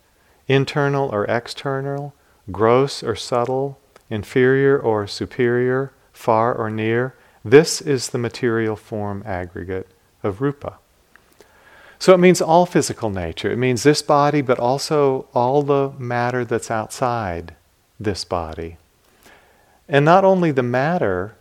internal 0.48 1.08
or 1.08 1.24
external, 1.26 2.14
gross 2.50 3.02
or 3.02 3.14
subtle, 3.14 3.78
inferior 4.11 4.78
or 4.78 5.06
superior, 5.06 5.92
far 6.12 6.54
or 6.54 6.70
near, 6.70 7.14
this 7.44 7.80
is 7.80 8.08
the 8.08 8.18
material 8.18 8.74
form 8.74 9.22
aggregate 9.24 9.88
of 10.24 10.40
rupa. 10.40 10.78
So 12.00 12.14
it 12.14 12.18
means 12.18 12.40
all 12.40 12.66
physical 12.66 13.11
nature. 13.11 13.50
It 13.50 13.58
means 13.58 13.82
this 13.82 14.02
body, 14.02 14.40
but 14.40 14.58
also 14.58 15.28
all 15.34 15.62
the 15.62 15.92
matter 15.98 16.44
that's 16.44 16.70
outside 16.70 17.54
this 17.98 18.24
body. 18.24 18.76
And 19.88 20.04
not 20.04 20.24
only 20.24 20.50
the 20.50 20.62
matter, 20.62 21.34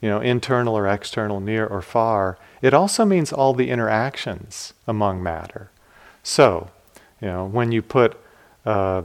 you 0.00 0.08
know, 0.08 0.20
internal 0.20 0.76
or 0.76 0.86
external, 0.86 1.40
near 1.40 1.66
or 1.66 1.82
far, 1.82 2.38
it 2.62 2.74
also 2.74 3.04
means 3.04 3.32
all 3.32 3.52
the 3.52 3.70
interactions 3.70 4.72
among 4.86 5.22
matter. 5.22 5.70
So, 6.22 6.70
you 7.20 7.28
know, 7.28 7.46
when 7.46 7.72
you 7.72 7.82
put 7.82 8.16
uh, 8.64 9.02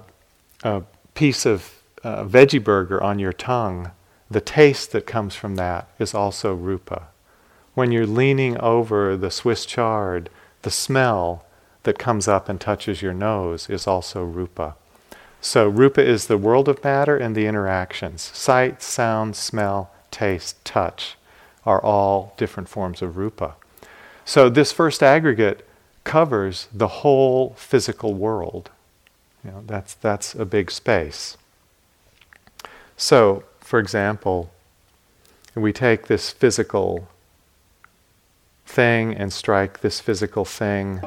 a 0.63 0.83
piece 1.15 1.45
of 1.45 1.81
uh, 2.03 2.25
veggie 2.25 2.63
burger 2.63 3.01
on 3.01 3.19
your 3.19 3.33
tongue, 3.33 3.91
the 4.29 4.41
taste 4.41 4.91
that 4.91 5.07
comes 5.07 5.35
from 5.35 5.55
that 5.55 5.87
is 5.99 6.13
also 6.13 6.53
rupa. 6.53 7.07
When 7.73 7.91
you're 7.91 8.07
leaning 8.07 8.57
over 8.59 9.17
the 9.17 9.31
Swiss 9.31 9.65
chard, 9.65 10.29
the 10.61 10.71
smell 10.71 11.45
that 11.83 11.99
comes 11.99 12.27
up 12.27 12.49
and 12.49 12.59
touches 12.59 13.01
your 13.01 13.13
nose 13.13 13.69
is 13.69 13.87
also 13.87 14.23
rupa. 14.23 14.75
So, 15.41 15.67
rupa 15.67 16.01
is 16.05 16.27
the 16.27 16.37
world 16.37 16.69
of 16.69 16.83
matter 16.83 17.17
and 17.17 17.35
the 17.35 17.47
interactions. 17.47 18.21
Sight, 18.33 18.81
sound, 18.81 19.35
smell, 19.35 19.91
taste, 20.13 20.63
touch 20.63 21.17
are 21.65 21.81
all 21.81 22.33
different 22.37 22.69
forms 22.69 23.01
of 23.01 23.17
rupa. 23.17 23.55
So, 24.25 24.49
this 24.49 24.71
first 24.71 25.03
aggregate 25.03 25.67
covers 26.03 26.67
the 26.73 26.87
whole 26.87 27.53
physical 27.57 28.13
world. 28.13 28.69
You 29.43 29.51
know, 29.51 29.63
that's, 29.65 29.93
that's 29.95 30.35
a 30.35 30.45
big 30.45 30.71
space. 30.71 31.37
So, 32.95 33.43
for 33.59 33.79
example, 33.79 34.51
we 35.55 35.73
take 35.73 36.07
this 36.07 36.31
physical 36.31 37.09
thing 38.65 39.13
and 39.13 39.31
strike 39.31 39.81
this 39.81 39.99
physical 39.99 40.45
thing, 40.45 41.01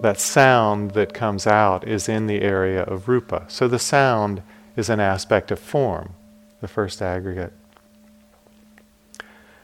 that 0.00 0.18
sound 0.18 0.92
that 0.92 1.12
comes 1.12 1.46
out 1.46 1.86
is 1.86 2.08
in 2.08 2.26
the 2.26 2.40
area 2.40 2.82
of 2.82 3.08
rupa. 3.08 3.44
So 3.48 3.68
the 3.68 3.78
sound 3.78 4.42
is 4.76 4.88
an 4.88 5.00
aspect 5.00 5.50
of 5.50 5.58
form, 5.58 6.14
the 6.60 6.68
first 6.68 7.02
aggregate. 7.02 7.52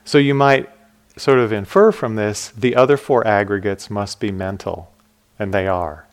So 0.04 0.18
you 0.18 0.34
might 0.34 0.70
sort 1.16 1.38
of 1.38 1.52
infer 1.52 1.92
from 1.92 2.16
this 2.16 2.48
the 2.48 2.76
other 2.76 2.96
four 2.96 3.26
aggregates 3.26 3.90
must 3.90 4.20
be 4.20 4.30
mental, 4.30 4.92
and 5.38 5.52
they 5.52 5.66
are. 5.66 6.06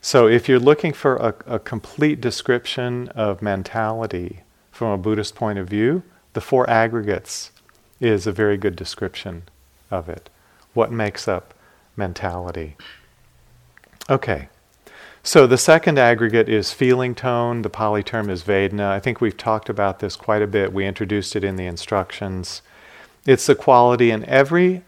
So 0.00 0.26
if 0.26 0.48
you're 0.48 0.58
looking 0.58 0.92
for 0.92 1.16
a, 1.16 1.34
a 1.46 1.58
complete 1.58 2.20
description 2.20 3.08
of 3.08 3.42
mentality 3.42 4.40
from 4.70 4.88
a 4.88 4.98
Buddhist 4.98 5.34
point 5.34 5.58
of 5.58 5.68
view, 5.68 6.02
the 6.32 6.40
four 6.40 6.68
aggregates 6.70 7.50
is 8.00 8.26
a 8.26 8.32
very 8.32 8.56
good 8.56 8.76
description 8.76 9.42
of 9.90 10.08
it. 10.08 10.30
What 10.72 10.90
makes 10.90 11.28
up 11.28 11.52
mentality? 11.96 12.76
Okay, 14.08 14.48
so 15.22 15.46
the 15.46 15.58
second 15.58 15.98
aggregate 15.98 16.48
is 16.48 16.72
feeling 16.72 17.14
tone. 17.14 17.62
The 17.62 17.70
Pali 17.70 18.02
term 18.02 18.30
is 18.30 18.42
Vedana. 18.42 18.88
I 18.90 19.00
think 19.00 19.20
we've 19.20 19.36
talked 19.36 19.68
about 19.68 19.98
this 19.98 20.16
quite 20.16 20.42
a 20.42 20.46
bit. 20.46 20.72
We 20.72 20.86
introduced 20.86 21.36
it 21.36 21.44
in 21.44 21.56
the 21.56 21.66
instructions. 21.66 22.62
It's 23.26 23.46
the 23.46 23.54
quality 23.54 24.10
in 24.10 24.24
every 24.24 24.82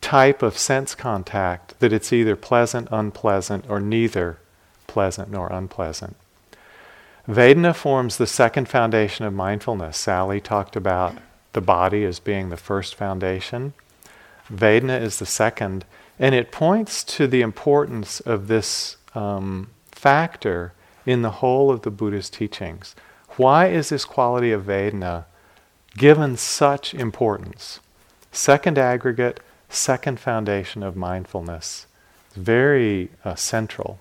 type 0.00 0.42
of 0.42 0.58
sense 0.58 0.94
contact 0.94 1.78
that 1.80 1.92
it's 1.92 2.12
either 2.12 2.36
pleasant, 2.36 2.88
unpleasant, 2.90 3.64
or 3.68 3.80
neither 3.80 4.38
pleasant 4.86 5.30
nor 5.30 5.48
unpleasant. 5.48 6.16
Vedana 7.28 7.74
forms 7.74 8.16
the 8.16 8.26
second 8.26 8.68
foundation 8.68 9.24
of 9.24 9.32
mindfulness. 9.32 9.96
Sally 9.96 10.40
talked 10.40 10.76
about 10.76 11.16
the 11.52 11.60
body 11.60 12.04
as 12.04 12.18
being 12.18 12.48
the 12.48 12.56
first 12.56 12.94
foundation. 12.94 13.72
Vedana 14.52 15.00
is 15.00 15.18
the 15.18 15.26
second, 15.26 15.84
and 16.18 16.34
it 16.34 16.50
points 16.50 17.04
to 17.04 17.26
the 17.26 17.40
importance 17.40 18.20
of 18.20 18.48
this 18.48 18.96
um, 19.14 19.68
factor 19.90 20.72
in 21.06 21.22
the 21.22 21.30
whole 21.30 21.70
of 21.70 21.82
the 21.82 21.90
Buddhist 21.90 22.34
teachings. 22.34 22.94
Why 23.36 23.68
is 23.68 23.88
this 23.88 24.04
quality 24.04 24.52
of 24.52 24.64
Vedana 24.64 25.24
given 25.96 26.36
such 26.36 26.94
importance? 26.94 27.80
Second 28.32 28.78
aggregate, 28.78 29.40
second 29.68 30.20
foundation 30.20 30.82
of 30.82 30.96
mindfulness. 30.96 31.86
Very 32.34 33.10
uh, 33.24 33.34
central. 33.34 33.98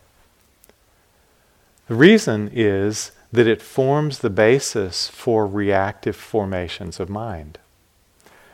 The 1.88 1.96
reason 1.96 2.52
is 2.54 3.12
that 3.32 3.48
it 3.48 3.62
forms 3.62 4.20
the 4.20 4.30
basis 4.30 5.08
for 5.08 5.46
reactive 5.48 6.16
formations 6.16 7.00
of 7.00 7.10
mind. 7.10 7.58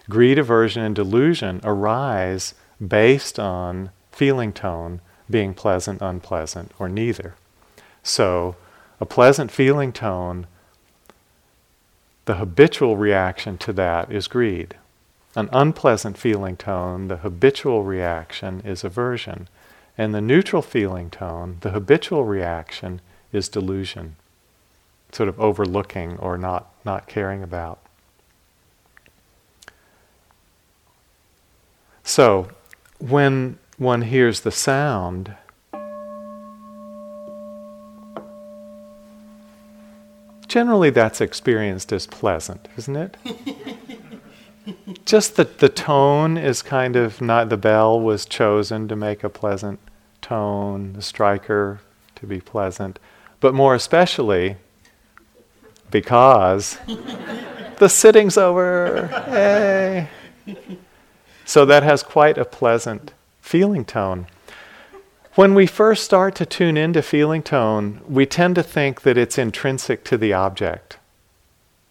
Greed, 0.09 0.37
aversion, 0.37 0.83
and 0.83 0.95
delusion 0.95 1.59
arise 1.63 2.53
based 2.85 3.39
on 3.39 3.89
feeling 4.11 4.53
tone 4.53 5.01
being 5.29 5.53
pleasant, 5.53 6.01
unpleasant, 6.01 6.71
or 6.79 6.89
neither. 6.89 7.35
So, 8.03 8.55
a 8.99 9.05
pleasant 9.05 9.51
feeling 9.51 9.91
tone, 9.91 10.47
the 12.25 12.35
habitual 12.35 12.97
reaction 12.97 13.57
to 13.59 13.73
that 13.73 14.11
is 14.11 14.27
greed. 14.27 14.75
An 15.35 15.49
unpleasant 15.51 16.17
feeling 16.17 16.55
tone, 16.55 17.07
the 17.07 17.17
habitual 17.17 17.83
reaction 17.83 18.61
is 18.63 18.83
aversion. 18.83 19.47
And 19.97 20.13
the 20.13 20.21
neutral 20.21 20.61
feeling 20.61 21.09
tone, 21.09 21.57
the 21.61 21.71
habitual 21.71 22.25
reaction 22.25 23.01
is 23.31 23.49
delusion 23.49 24.15
sort 25.15 25.29
of 25.29 25.39
overlooking 25.39 26.17
or 26.17 26.37
not, 26.37 26.67
not 26.83 27.07
caring 27.07 27.41
about. 27.41 27.79
So, 32.03 32.49
when 32.99 33.57
one 33.77 34.03
hears 34.03 34.41
the 34.41 34.51
sound, 34.51 35.35
generally 40.47 40.89
that's 40.89 41.19
experienced 41.19 41.91
as 41.91 42.07
pleasant, 42.07 42.67
isn't 42.77 42.95
it? 42.95 43.17
Just 45.05 45.35
that 45.35 45.59
the 45.59 45.67
tone 45.67 46.37
is 46.37 46.61
kind 46.61 46.95
of 46.95 47.19
not, 47.21 47.49
the 47.49 47.57
bell 47.57 47.99
was 47.99 48.25
chosen 48.25 48.87
to 48.87 48.95
make 48.95 49.23
a 49.23 49.29
pleasant 49.29 49.79
tone, 50.21 50.93
the 50.93 51.01
striker 51.01 51.81
to 52.15 52.25
be 52.25 52.39
pleasant, 52.39 52.99
but 53.41 53.53
more 53.53 53.75
especially, 53.75 54.55
because 55.91 56.79
the 57.77 57.89
sitting's 57.89 58.37
over. 58.37 59.07
Hey. 59.07 60.09
So 61.43 61.65
that 61.65 61.83
has 61.83 62.01
quite 62.01 62.37
a 62.37 62.45
pleasant 62.45 63.13
feeling 63.45 63.85
tone. 63.85 64.25
When 65.35 65.53
we 65.53 65.67
first 65.67 66.03
start 66.03 66.33
to 66.35 66.47
tune 66.47 66.77
into 66.77 67.03
feeling 67.03 67.43
tone, 67.43 68.01
we 68.09 68.25
tend 68.25 68.55
to 68.55 68.63
think 68.63 69.01
that 69.01 69.19
it's 69.19 69.37
intrinsic 69.37 70.03
to 70.05 70.17
the 70.17 70.33
object, 70.33 70.97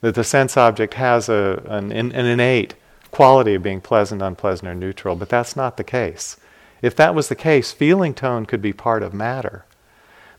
that 0.01 0.17
the 0.17 0.25
sense 0.25 0.57
object 0.57 0.95
has 0.95 1.29
a, 1.29 1.63
an, 1.67 1.93
an 1.93 2.11
innate 2.13 2.75
quality 3.13 3.55
of 3.55 3.63
being 3.63 3.81
pleasant, 3.81 4.21
unpleasant, 4.21 4.69
or 4.69 4.75
neutral, 4.75 5.15
but 5.15 5.29
that's 5.29 5.55
not 5.55 5.77
the 5.77 5.85
case. 5.85 6.37
If 6.83 6.97
that 6.97 7.15
was 7.15 7.29
the 7.29 7.37
case, 7.37 7.71
feeling 7.71 8.15
tone 8.15 8.47
could 8.47 8.61
be 8.61 8.73
part 8.73 9.05
of 9.05 9.15
matter. 9.15 9.65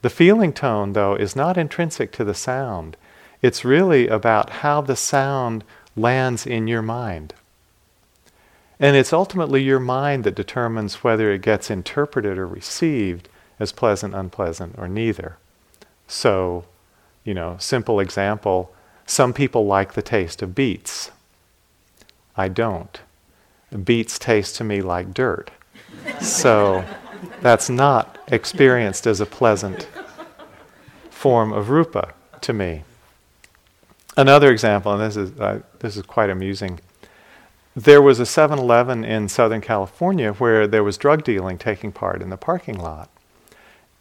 The 0.02 0.10
feeling 0.10 0.52
tone, 0.52 0.92
though, 0.92 1.16
is 1.16 1.34
not 1.34 1.58
intrinsic 1.58 2.12
to 2.12 2.26
the 2.26 2.34
sound. 2.34 2.98
It's 3.42 3.64
really 3.64 4.10
about 4.10 4.50
how 4.50 4.82
the 4.82 4.98
sound 4.98 5.64
lands 5.96 6.46
in 6.46 6.68
your 6.68 6.82
mind. 6.82 7.34
And 8.80 8.96
it's 8.96 9.14
ultimately 9.14 9.64
your 9.64 9.80
mind 9.80 10.24
that 10.24 10.36
determines 10.36 11.04
whether 11.04 11.32
it 11.32 11.42
gets 11.42 11.70
interpreted 11.70 12.38
or 12.38 12.48
received 12.48 13.30
as 13.60 13.72
pleasant, 13.72 14.14
unpleasant, 14.14 14.76
or 14.78 14.88
neither. 14.88 15.38
So, 16.08 16.66
you 17.24 17.34
know, 17.34 17.56
simple 17.60 18.00
example 18.00 18.72
some 19.06 19.34
people 19.34 19.66
like 19.66 19.94
the 19.94 20.02
taste 20.02 20.42
of 20.42 20.56
beets. 20.56 21.12
I 22.36 22.48
don't. 22.48 23.00
Beets 23.84 24.18
taste 24.18 24.56
to 24.58 24.64
me 24.64 24.82
like 24.82 25.14
dirt. 25.14 25.52
So, 26.20 26.84
that's 27.42 27.70
not 27.70 28.18
experienced 28.28 29.06
as 29.06 29.22
a 29.22 29.26
pleasant 29.26 29.88
form 31.10 31.54
of 31.54 31.70
rupa 31.70 32.14
to 32.42 32.54
me. 32.54 32.84
Another 34.18 34.52
example, 34.52 34.94
and 34.94 35.02
this 35.02 35.18
is, 35.18 35.40
uh, 35.40 35.62
this 35.80 35.98
is 35.98 36.04
quite 36.04 36.30
amusing. 36.30 36.80
There 37.76 38.02
was 38.02 38.20
a 38.20 38.26
7 38.26 38.58
Eleven 38.58 39.04
in 39.04 39.28
Southern 39.28 39.62
California 39.62 40.32
where 40.34 40.66
there 40.66 40.84
was 40.84 40.98
drug 40.98 41.24
dealing 41.24 41.58
taking 41.58 41.92
part 41.92 42.22
in 42.22 42.30
the 42.30 42.38
parking 42.38 42.78
lot. 42.78 43.10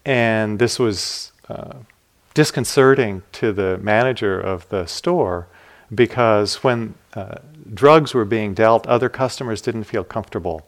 And 0.05 0.59
this 0.59 0.79
was 0.79 1.31
uh, 1.49 1.79
disconcerting 2.33 3.23
to 3.33 3.51
the 3.51 3.77
manager 3.79 4.39
of 4.39 4.69
the 4.69 4.85
store 4.85 5.47
because 5.93 6.63
when 6.63 6.95
uh, 7.13 7.35
drugs 7.73 8.13
were 8.13 8.25
being 8.25 8.53
dealt, 8.53 8.87
other 8.87 9.09
customers 9.09 9.61
didn't 9.61 9.83
feel 9.85 10.03
comfortable 10.03 10.65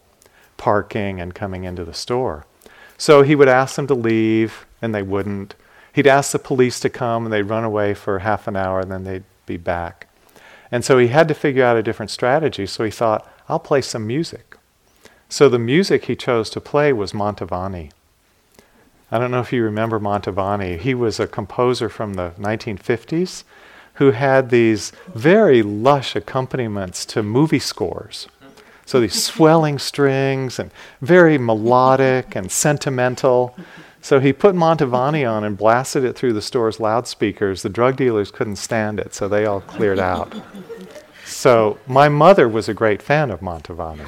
parking 0.58 1.22
and 1.22 1.34
coming 1.34 1.64
into 1.64 1.86
the 1.86 1.94
store. 1.94 2.46
So 2.98 3.22
he 3.22 3.36
would 3.36 3.48
ask 3.48 3.76
them 3.76 3.88
to 3.88 3.94
leave, 3.94 4.66
and 4.82 4.94
they 4.94 5.04
wouldn't. 5.04 5.54
He'd 5.94 6.08
ask 6.08 6.32
the 6.32 6.40
police 6.40 6.80
to 6.80 6.90
come, 6.90 7.26
and 7.26 7.34
they'd 7.34 7.44
run 7.44 7.64
away 7.64 7.94
for 7.94 8.20
half 8.20 8.48
an 8.48 8.56
hour, 8.56 8.80
and 8.80 8.92
then 8.92 9.04
they'd 9.04 9.24
be 9.46 9.58
back. 9.58 10.08
And 10.72 10.84
so 10.84 10.98
he 10.98 11.08
had 11.08 11.28
to 11.28 11.34
figure 11.34 11.64
out 11.64 11.78
a 11.78 11.84
different 11.84 12.12
strategy. 12.12 12.66
So 12.66 12.84
he 12.84 12.92
thought, 12.92 13.30
I'll 13.48 13.60
play 13.60 13.82
some 13.82 14.06
music. 14.06 14.58
So 15.30 15.50
the 15.50 15.60
music 15.60 16.06
he 16.06 16.16
chose 16.16 16.50
to 16.52 16.62
play 16.62 16.94
was 16.94 17.14
Mantovani. 17.14 17.92
I 19.12 19.20
don't 19.20 19.32
know 19.32 19.40
if 19.40 19.54
you 19.54 19.64
remember 19.64 20.00
Mantovani. 20.00 20.78
He 20.80 20.94
was 20.94 21.20
a 21.20 21.28
composer 21.28 21.88
from 21.88 22.16
the 22.16 22.32
1950s 22.38 23.44
who 23.96 24.12
had 24.12 24.50
these 24.50 24.92
very 25.08 25.64
lush 25.64 26.16
accompaniments 26.16 27.06
to 27.06 27.24
movie 27.24 27.60
scores. 27.60 28.28
So 28.86 29.00
these 29.00 29.22
swelling 29.22 29.80
strings 29.80 30.60
and 30.60 30.72
very 31.02 31.38
melodic 31.38 32.36
and 32.36 32.52
sentimental. 32.52 33.56
So 34.08 34.22
he 34.22 34.32
put 34.32 34.56
Mantovani 34.56 35.30
on 35.30 35.44
and 35.44 35.58
blasted 35.58 36.06
it 36.06 36.16
through 36.16 36.32
the 36.32 36.42
store's 36.42 36.80
loudspeakers. 36.80 37.62
The 37.62 37.68
drug 37.68 37.98
dealers 37.98 38.32
couldn't 38.32 38.56
stand 38.56 39.02
it, 39.02 39.14
so 39.14 39.28
they 39.28 39.46
all 39.46 39.60
cleared 39.60 40.00
out. 40.00 40.34
So 41.26 41.78
my 41.88 42.08
mother 42.08 42.48
was 42.48 42.70
a 42.70 42.74
great 42.74 43.02
fan 43.02 43.30
of 43.32 43.42
Mantovani. 43.42 44.08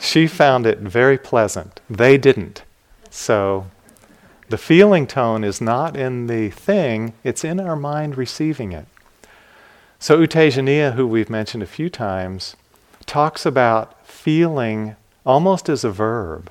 she 0.00 0.26
found 0.26 0.66
it 0.66 0.80
very 0.80 1.18
pleasant. 1.18 1.78
They 1.88 2.18
didn't. 2.18 2.64
So 3.10 3.70
the 4.48 4.58
feeling 4.58 5.06
tone 5.06 5.44
is 5.44 5.60
not 5.60 5.96
in 5.96 6.26
the 6.26 6.50
thing, 6.50 7.12
it's 7.22 7.44
in 7.44 7.60
our 7.60 7.76
mind 7.76 8.16
receiving 8.16 8.72
it. 8.72 8.86
So 10.00 10.18
U 10.18 10.26
Tejaniya, 10.26 10.94
who 10.94 11.06
we've 11.06 11.30
mentioned 11.30 11.62
a 11.62 11.76
few 11.78 11.90
times, 11.90 12.56
talks 13.06 13.46
about 13.46 14.04
feeling 14.04 14.96
almost 15.24 15.68
as 15.68 15.84
a 15.84 15.92
verb, 15.92 16.50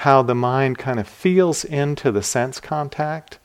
how 0.00 0.22
the 0.22 0.34
mind 0.34 0.78
kind 0.78 0.98
of 0.98 1.06
feels 1.06 1.62
into 1.62 2.10
the 2.10 2.22
sense 2.22 2.58
contact 2.58 3.38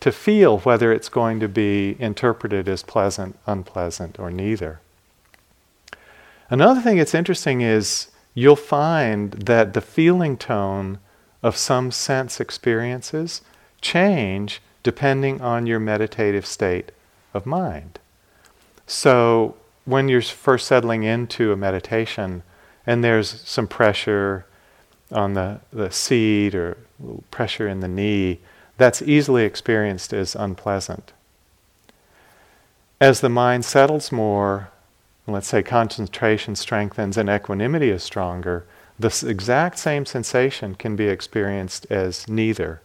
to 0.00 0.10
feel 0.10 0.58
whether 0.58 0.92
it's 0.92 1.08
going 1.08 1.38
to 1.38 1.46
be 1.46 1.94
interpreted 2.00 2.68
as 2.68 2.82
pleasant, 2.82 3.38
unpleasant, 3.46 4.18
or 4.18 4.28
neither. 4.28 4.80
Another 6.48 6.80
thing 6.80 6.96
that's 6.96 7.14
interesting 7.14 7.60
is 7.60 8.08
you'll 8.34 8.56
find 8.56 9.34
that 9.34 9.72
the 9.72 9.80
feeling 9.80 10.36
tone 10.36 10.98
of 11.44 11.56
some 11.56 11.92
sense 11.92 12.40
experiences 12.40 13.40
change 13.80 14.60
depending 14.82 15.40
on 15.40 15.68
your 15.68 15.78
meditative 15.78 16.44
state 16.44 16.90
of 17.32 17.46
mind. 17.46 18.00
So, 18.84 19.54
when 19.84 20.08
you're 20.08 20.22
first 20.22 20.66
settling 20.66 21.04
into 21.04 21.52
a 21.52 21.56
meditation 21.56 22.42
and 22.84 23.04
there's 23.04 23.42
some 23.48 23.68
pressure 23.68 24.44
on 25.12 25.34
the, 25.34 25.60
the 25.72 25.90
seat 25.90 26.54
or 26.54 26.76
pressure 27.30 27.68
in 27.68 27.80
the 27.80 27.88
knee, 27.88 28.38
that's 28.76 29.02
easily 29.02 29.44
experienced 29.44 30.12
as 30.12 30.34
unpleasant. 30.34 31.12
As 33.00 33.20
the 33.20 33.28
mind 33.28 33.64
settles 33.64 34.12
more, 34.12 34.70
let's 35.26 35.48
say 35.48 35.62
concentration 35.62 36.54
strengthens 36.54 37.16
and 37.16 37.28
equanimity 37.28 37.90
is 37.90 38.02
stronger, 38.02 38.66
the 38.98 39.26
exact 39.26 39.78
same 39.78 40.04
sensation 40.04 40.74
can 40.74 40.96
be 40.96 41.08
experienced 41.08 41.86
as 41.90 42.28
neither 42.28 42.82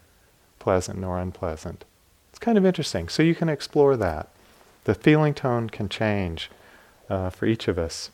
pleasant 0.60 1.00
nor 1.00 1.20
unpleasant. 1.20 1.84
It's 2.30 2.40
kind 2.40 2.58
of 2.58 2.66
interesting. 2.66 3.10
So 3.10 3.24
you 3.24 3.36
can 3.36 3.50
explore 3.50 3.98
that. 3.98 4.30
The 4.86 4.96
feeling 4.96 5.34
tone 5.34 5.70
can 5.70 5.90
change 5.90 6.50
uh, 7.10 7.30
for 7.30 7.46
each 7.46 7.68
of 7.68 7.78
us. 7.78 8.12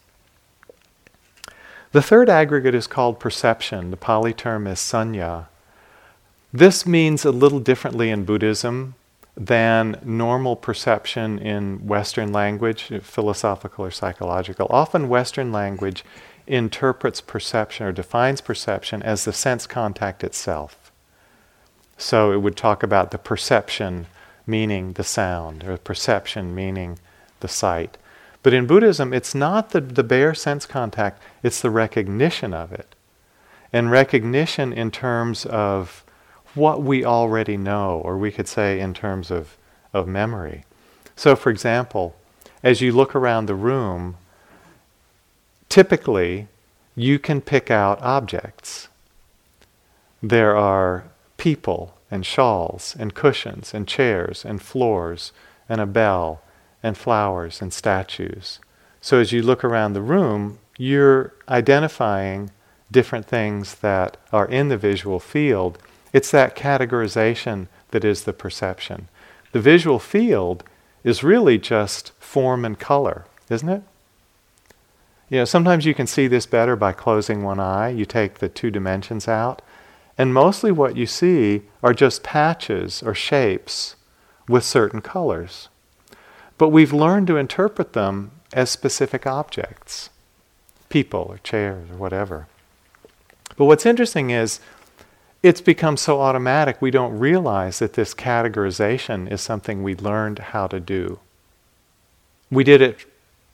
The 1.92 2.02
third 2.02 2.30
aggregate 2.30 2.76
is 2.76 2.88
called 2.88 3.20
perception. 3.20 3.92
The 3.92 3.98
Pali 3.98 4.34
term 4.34 4.66
is 4.66 4.80
sanya. 4.80 5.48
This 6.54 6.86
means 6.86 7.26
a 7.26 7.32
little 7.32 7.60
differently 7.60 8.10
in 8.10 8.24
Buddhism 8.24 8.96
than 9.36 10.00
normal 10.04 10.56
perception 10.56 11.40
in 11.40 11.86
Western 11.88 12.32
language, 12.32 12.92
philosophical 13.02 13.86
or 13.86 13.92
psychological. 13.92 14.68
Often, 14.70 15.10
Western 15.10 15.52
language 15.52 16.04
interprets 16.48 17.22
perception 17.22 17.86
or 17.86 17.92
defines 17.92 18.42
perception 18.42 19.02
as 19.04 19.26
the 19.26 19.34
sense 19.34 19.68
contact 19.68 20.24
itself. 20.24 20.92
So 21.98 22.32
it 22.32 22.38
would 22.38 22.58
talk 22.58 22.84
about 22.84 23.12
the 23.12 23.18
perception 23.18 24.08
meaning 24.48 24.94
the 24.94 25.04
sound, 25.04 25.64
or 25.64 25.78
perception 25.78 26.56
meaning 26.56 27.00
the 27.42 27.48
sight. 27.48 27.98
But 28.44 28.54
in 28.54 28.66
Buddhism, 28.66 29.14
it's 29.14 29.36
not 29.36 29.70
the, 29.70 29.82
the 29.82 30.04
bare 30.04 30.34
sense 30.34 30.66
contact, 30.66 31.22
it's 31.44 31.62
the 31.62 31.70
recognition 31.70 32.54
of 32.54 32.72
it. 32.72 32.96
And 33.72 33.92
recognition 33.92 34.74
in 34.74 34.92
terms 34.92 35.46
of 35.46 36.04
what 36.56 36.82
we 36.82 37.06
already 37.06 37.56
know, 37.56 38.02
or 38.04 38.18
we 38.18 38.32
could 38.32 38.48
say 38.48 38.80
in 38.80 38.94
terms 38.94 39.32
of, 39.32 39.58
of 39.94 40.08
memory. 40.08 40.66
So, 41.16 41.36
for 41.36 41.50
example, 41.50 42.16
as 42.64 42.82
you 42.82 42.92
look 42.92 43.16
around 43.16 43.46
the 43.46 43.56
room, 43.56 44.18
typically 45.70 46.48
you 46.96 47.20
can 47.20 47.42
pick 47.42 47.72
out 47.72 48.02
objects. 48.02 48.90
There 50.22 50.56
are 50.56 51.06
people 51.38 51.96
and 52.10 52.26
shawls 52.26 52.96
and 53.00 53.16
cushions 53.16 53.74
and 53.74 53.88
chairs 53.88 54.44
and 54.44 54.62
floors 54.62 55.32
and 55.70 55.80
a 55.80 55.86
bell 55.86 56.42
and 56.84 56.98
flowers 56.98 57.62
and 57.62 57.72
statues. 57.74 58.60
So 59.02 59.20
as 59.20 59.32
you 59.32 59.41
look 59.41 59.63
around 59.63 59.94
the 59.94 60.02
room, 60.02 60.60
you're 60.78 61.34
identifying 61.50 62.52
different 62.91 63.26
things 63.26 63.76
that 63.76 64.17
are 64.32 64.48
in 64.48 64.70
the 64.70 64.78
visual 64.78 65.20
field. 65.20 65.78
It's 66.13 66.32
that 66.32 66.56
categorization 66.56 67.67
that 67.91 68.04
is 68.04 68.24
the 68.24 68.34
perception. 68.34 69.08
The 69.52 69.62
visual 69.62 70.00
field 70.00 70.63
is 71.04 71.24
really 71.24 71.58
just 71.58 72.12
form 72.20 72.65
and 72.65 72.80
color, 72.80 73.26
isn't 73.50 73.70
it? 73.70 73.84
You 75.30 75.38
know, 75.39 75.46
sometimes 75.46 75.86
you 75.86 75.94
can 75.94 76.08
see 76.08 76.28
this 76.28 76.46
better 76.46 76.76
by 76.76 76.91
closing 76.91 77.44
one 77.44 77.60
eye. 77.60 77.89
You 77.89 78.06
take 78.06 78.39
the 78.39 78.50
two 78.50 78.70
dimensions 78.70 79.28
out, 79.28 79.62
and 80.17 80.34
mostly 80.34 80.72
what 80.72 80.98
you 80.98 81.06
see 81.06 81.63
are 81.82 81.94
just 81.94 82.22
patches 82.22 83.02
or 83.02 83.15
shapes 83.15 83.96
with 84.48 84.65
certain 84.65 85.02
colors. 85.02 85.70
But 86.62 86.69
we've 86.69 86.93
learned 86.93 87.26
to 87.26 87.38
interpret 87.38 87.93
them 87.93 88.30
as 88.54 88.69
specific 88.69 89.26
objects 89.26 90.12
people 90.89 91.21
or 91.28 91.39
chairs 91.39 91.89
or 91.89 91.95
whatever. 91.95 92.45
But 93.58 93.65
what's 93.65 93.88
interesting 93.88 94.30
is 94.30 94.60
it's 95.41 95.60
become 95.60 95.97
so 95.97 96.21
automatic 96.21 96.80
we 96.80 96.91
don't 96.91 97.17
realize 97.17 97.80
that 97.80 97.93
this 97.93 98.13
categorization 98.13 99.32
is 99.32 99.41
something 99.41 99.82
we 99.82 99.95
learned 99.95 100.38
how 100.38 100.67
to 100.67 100.80
do. 100.80 101.19
We 102.52 102.63
did 102.63 102.80
it 102.80 103.08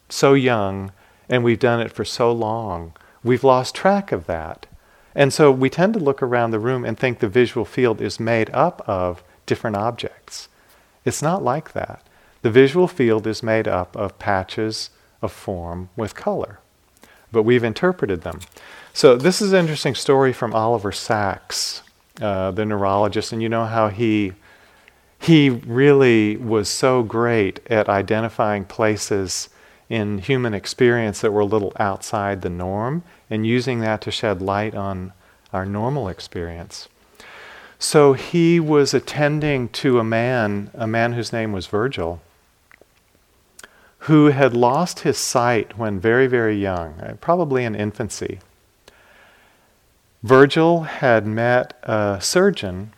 so 0.10 0.34
young 0.34 0.92
and 1.30 1.46
we've 1.46 1.60
done 1.60 1.80
it 1.80 1.94
for 1.94 2.04
so 2.04 2.30
long, 2.34 2.92
we've 3.24 3.46
lost 3.46 3.74
track 3.74 4.12
of 4.12 4.26
that. 4.26 4.66
And 5.16 5.32
so 5.32 5.50
we 5.50 5.70
tend 5.70 5.94
to 5.94 6.02
look 6.02 6.22
around 6.22 6.52
the 6.52 6.60
room 6.60 6.84
and 6.84 7.00
think 7.00 7.20
the 7.20 7.30
visual 7.30 7.64
field 7.64 8.02
is 8.02 8.20
made 8.20 8.50
up 8.50 8.82
of 8.86 9.24
different 9.46 9.78
objects. 9.78 10.50
It's 11.06 11.22
not 11.22 11.42
like 11.42 11.72
that. 11.72 12.04
The 12.48 12.52
visual 12.52 12.88
field 12.88 13.28
is 13.28 13.44
made 13.44 13.68
up 13.68 13.94
of 13.98 14.20
patches 14.20 14.90
of 15.22 15.34
form 15.34 15.90
with 15.98 16.16
color, 16.16 16.60
but 17.30 17.44
we've 17.44 17.62
interpreted 17.62 18.22
them. 18.22 18.40
So, 18.94 19.18
this 19.18 19.42
is 19.42 19.52
an 19.52 19.60
interesting 19.60 19.96
story 19.96 20.32
from 20.32 20.56
Oliver 20.56 20.94
Sacks, 20.94 21.84
uh, 22.22 22.52
the 22.52 22.64
neurologist, 22.64 23.34
and 23.34 23.44
you 23.44 23.50
know 23.50 23.66
how 23.66 23.90
he. 23.90 24.32
He 25.20 25.50
really 25.50 26.38
was 26.38 26.70
so 26.70 27.04
great 27.04 27.60
at 27.70 27.90
identifying 27.90 28.64
places 28.64 29.50
in 29.90 30.20
human 30.20 30.54
experience 30.54 31.20
that 31.20 31.34
were 31.34 31.42
a 31.42 31.46
little 31.46 31.74
outside 31.78 32.44
the 32.44 32.50
norm 32.50 33.04
and 33.30 33.46
using 33.46 33.82
that 33.82 34.00
to 34.04 34.10
shed 34.12 34.42
light 34.42 34.74
on 34.74 35.12
our 35.52 35.66
normal 35.66 36.08
experience. 36.08 36.88
So 37.78 38.14
he 38.14 38.62
was 38.62 38.94
attending 38.94 39.68
to 39.84 40.00
a 40.00 40.04
man, 40.06 40.72
a 40.74 40.88
man 40.88 41.12
whose 41.12 41.34
name 41.34 41.52
was 41.52 41.68
Virgil, 41.68 42.22
who 44.00 44.28
had 44.28 44.56
lost 44.56 45.00
his 45.00 45.18
sight 45.18 45.78
when 45.78 46.00
very, 46.00 46.28
very 46.28 46.56
young, 46.56 47.00
uh, 47.00 47.16
probably 47.20 47.64
in 47.64 47.76
infancy. 47.76 48.40
Virgil 50.24 50.84
had 50.84 51.26
met 51.26 51.78
a 51.84 52.20
surgeon 52.22 52.94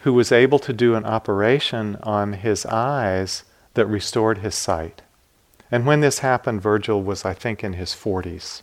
who 0.00 0.12
was 0.12 0.32
able 0.32 0.58
to 0.58 0.72
do 0.72 0.94
an 0.94 1.04
operation 1.04 1.96
on 2.02 2.34
his 2.34 2.64
eyes 2.66 3.44
that 3.74 3.86
restored 3.86 4.38
his 4.38 4.54
sight. 4.54 5.02
And 5.70 5.86
when 5.86 6.00
this 6.00 6.20
happened, 6.20 6.62
Virgil 6.62 7.02
was, 7.02 7.24
I 7.24 7.34
think, 7.34 7.62
in 7.62 7.74
his 7.74 7.90
40s. 7.90 8.62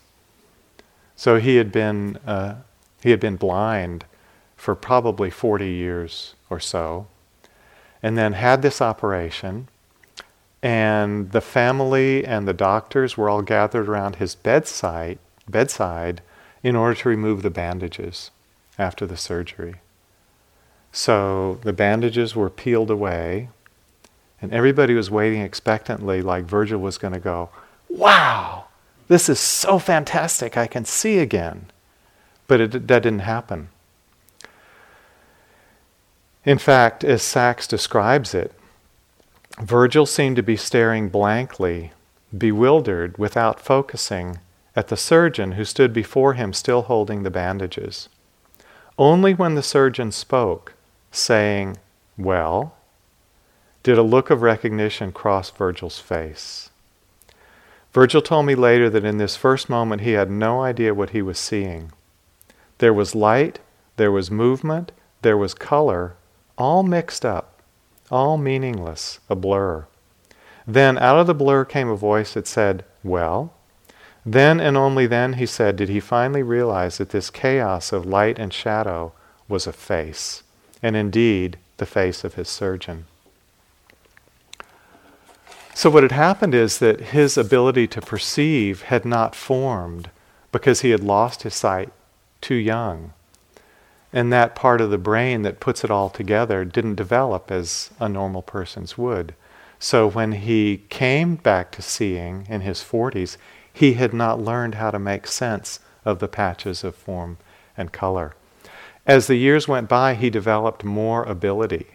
So 1.16 1.38
he 1.38 1.58
had 1.58 1.72
been, 1.72 2.18
uh, 2.26 2.56
he 3.02 3.12
had 3.12 3.20
been 3.20 3.36
blind 3.36 4.06
for 4.56 4.76
probably 4.76 5.30
40 5.30 5.68
years 5.68 6.36
or 6.50 6.60
so, 6.60 7.08
and 8.02 8.18
then 8.18 8.34
had 8.34 8.62
this 8.62 8.82
operation. 8.82 9.68
And 10.66 11.32
the 11.32 11.42
family 11.42 12.26
and 12.26 12.48
the 12.48 12.54
doctors 12.54 13.16
were 13.16 13.30
all 13.30 13.44
gathered 13.44 13.88
around 13.88 14.16
his 14.16 14.34
bedside, 14.34 15.20
bedside 15.48 16.24
in 16.64 16.76
order 16.76 16.96
to 17.02 17.10
remove 17.10 17.44
the 17.44 17.52
bandages 17.52 18.32
after 18.80 19.06
the 19.06 19.16
surgery. 19.16 19.76
So 20.92 21.60
the 21.62 21.72
bandages 21.72 22.36
were 22.36 22.50
peeled 22.50 22.90
away, 22.90 23.50
and 24.42 24.52
everybody 24.52 24.96
was 24.96 25.12
waiting 25.12 25.42
expectantly, 25.42 26.24
like 26.24 26.46
Virgil 26.46 26.82
was 26.82 26.98
going 26.98 27.14
to 27.14 27.20
go, 27.20 27.52
Wow, 27.88 28.66
this 29.08 29.30
is 29.30 29.40
so 29.40 29.78
fantastic, 29.78 30.58
I 30.58 30.66
can 30.66 30.84
see 30.84 31.20
again. 31.20 31.70
But 32.48 32.60
it, 32.60 32.72
that 32.88 33.04
didn't 33.04 33.20
happen. 33.20 33.70
In 36.44 36.58
fact, 36.58 37.04
as 37.04 37.22
Sacks 37.22 37.68
describes 37.68 38.34
it, 38.34 38.52
Virgil 39.62 40.06
seemed 40.06 40.36
to 40.36 40.44
be 40.44 40.58
staring 40.58 41.10
blankly, 41.10 41.92
bewildered, 42.38 43.18
without 43.18 43.60
focusing, 43.60 44.40
at 44.76 44.90
the 44.90 44.98
surgeon 44.98 45.54
who 45.54 45.64
stood 45.64 45.94
before 45.94 46.34
him 46.34 46.52
still 46.52 46.84
holding 46.84 47.24
the 47.24 47.32
bandages. 47.32 48.10
Only 48.98 49.34
when 49.34 49.56
the 49.56 49.64
surgeon 49.64 50.12
spoke, 50.12 50.74
saying, 51.12 51.78
Well, 52.18 52.76
did 53.84 53.98
a 53.98 54.04
look 54.04 54.30
of 54.30 54.42
recognition 54.42 55.12
cross 55.12 55.50
Virgil's 55.52 56.00
face. 56.00 56.70
Virgil 57.94 58.22
told 58.22 58.46
me 58.46 58.56
later 58.56 58.90
that 58.90 59.06
in 59.06 59.20
this 59.20 59.38
first 59.38 59.70
moment 59.70 60.02
he 60.02 60.14
had 60.14 60.30
no 60.30 60.62
idea 60.62 60.94
what 60.94 61.12
he 61.12 61.22
was 61.22 61.40
seeing. 61.40 61.94
There 62.80 62.94
was 62.94 63.16
light, 63.16 63.60
there 63.96 64.12
was 64.12 64.30
movement, 64.30 64.92
there 65.22 65.38
was 65.38 65.54
color, 65.54 66.16
all 66.58 66.84
mixed 66.84 67.24
up, 67.24 67.55
all 68.12 68.38
meaningless, 68.38 69.20
a 69.30 69.36
blur. 69.36 69.86
Then 70.68 70.98
out 70.98 71.20
of 71.20 71.28
the 71.28 71.34
blur 71.34 71.66
came 71.66 71.90
a 71.90 71.96
voice 71.96 72.34
that 72.34 72.48
said, 72.48 72.86
Well? 73.04 73.54
Then 74.26 74.60
and 74.60 74.76
only 74.76 75.06
then, 75.06 75.34
he 75.34 75.46
said, 75.46 75.76
did 75.76 75.90
he 75.90 76.00
finally 76.00 76.42
realize 76.42 76.98
that 76.98 77.10
this 77.10 77.30
chaos 77.30 77.94
of 77.94 78.08
light 78.08 78.40
and 78.40 78.52
shadow 78.52 79.14
was 79.48 79.68
a 79.68 79.74
face, 79.74 80.42
and 80.82 80.96
indeed 80.96 81.58
the 81.78 81.86
face 81.86 82.24
of 82.24 82.34
his 82.34 82.50
surgeon. 82.50 83.06
So, 85.74 85.90
what 85.90 86.04
had 86.04 86.14
happened 86.14 86.56
is 86.56 86.80
that 86.80 87.12
his 87.12 87.38
ability 87.38 87.88
to 87.88 88.02
perceive 88.02 88.84
had 88.84 89.06
not 89.06 89.36
formed 89.36 90.10
because 90.52 90.82
he 90.82 90.92
had 90.92 91.04
lost 91.04 91.44
his 91.44 91.54
sight 91.54 91.92
too 92.40 92.56
young. 92.56 93.12
And 94.16 94.32
that 94.32 94.56
part 94.56 94.80
of 94.80 94.92
the 94.92 94.98
brain 94.98 95.42
that 95.42 95.60
puts 95.60 95.84
it 95.84 95.92
all 95.92 96.10
together 96.10 96.64
didn't 96.64 96.96
develop 96.96 97.52
as 97.52 97.92
a 98.00 98.08
normal 98.08 98.42
person's 98.42 98.98
would. 98.98 99.36
So, 99.78 100.08
when 100.08 100.32
he 100.32 100.84
came 100.90 101.36
back 101.36 101.70
to 101.74 101.82
seeing 101.82 102.48
in 102.50 102.62
his 102.62 102.80
40s, 102.80 103.36
he 103.72 103.94
had 103.94 104.14
not 104.14 104.42
learned 104.42 104.76
how 104.76 104.90
to 104.90 105.00
make 105.00 105.28
sense 105.28 105.82
of 106.06 106.20
the 106.20 106.30
patches 106.30 106.86
of 106.86 106.96
form 106.96 107.38
and 107.76 107.92
color. 107.92 108.34
As 109.06 109.28
the 109.28 109.36
years 109.36 109.68
went 109.68 109.90
by, 109.90 110.14
he 110.14 110.30
developed 110.30 110.86
more 110.86 111.24
ability 111.26 111.88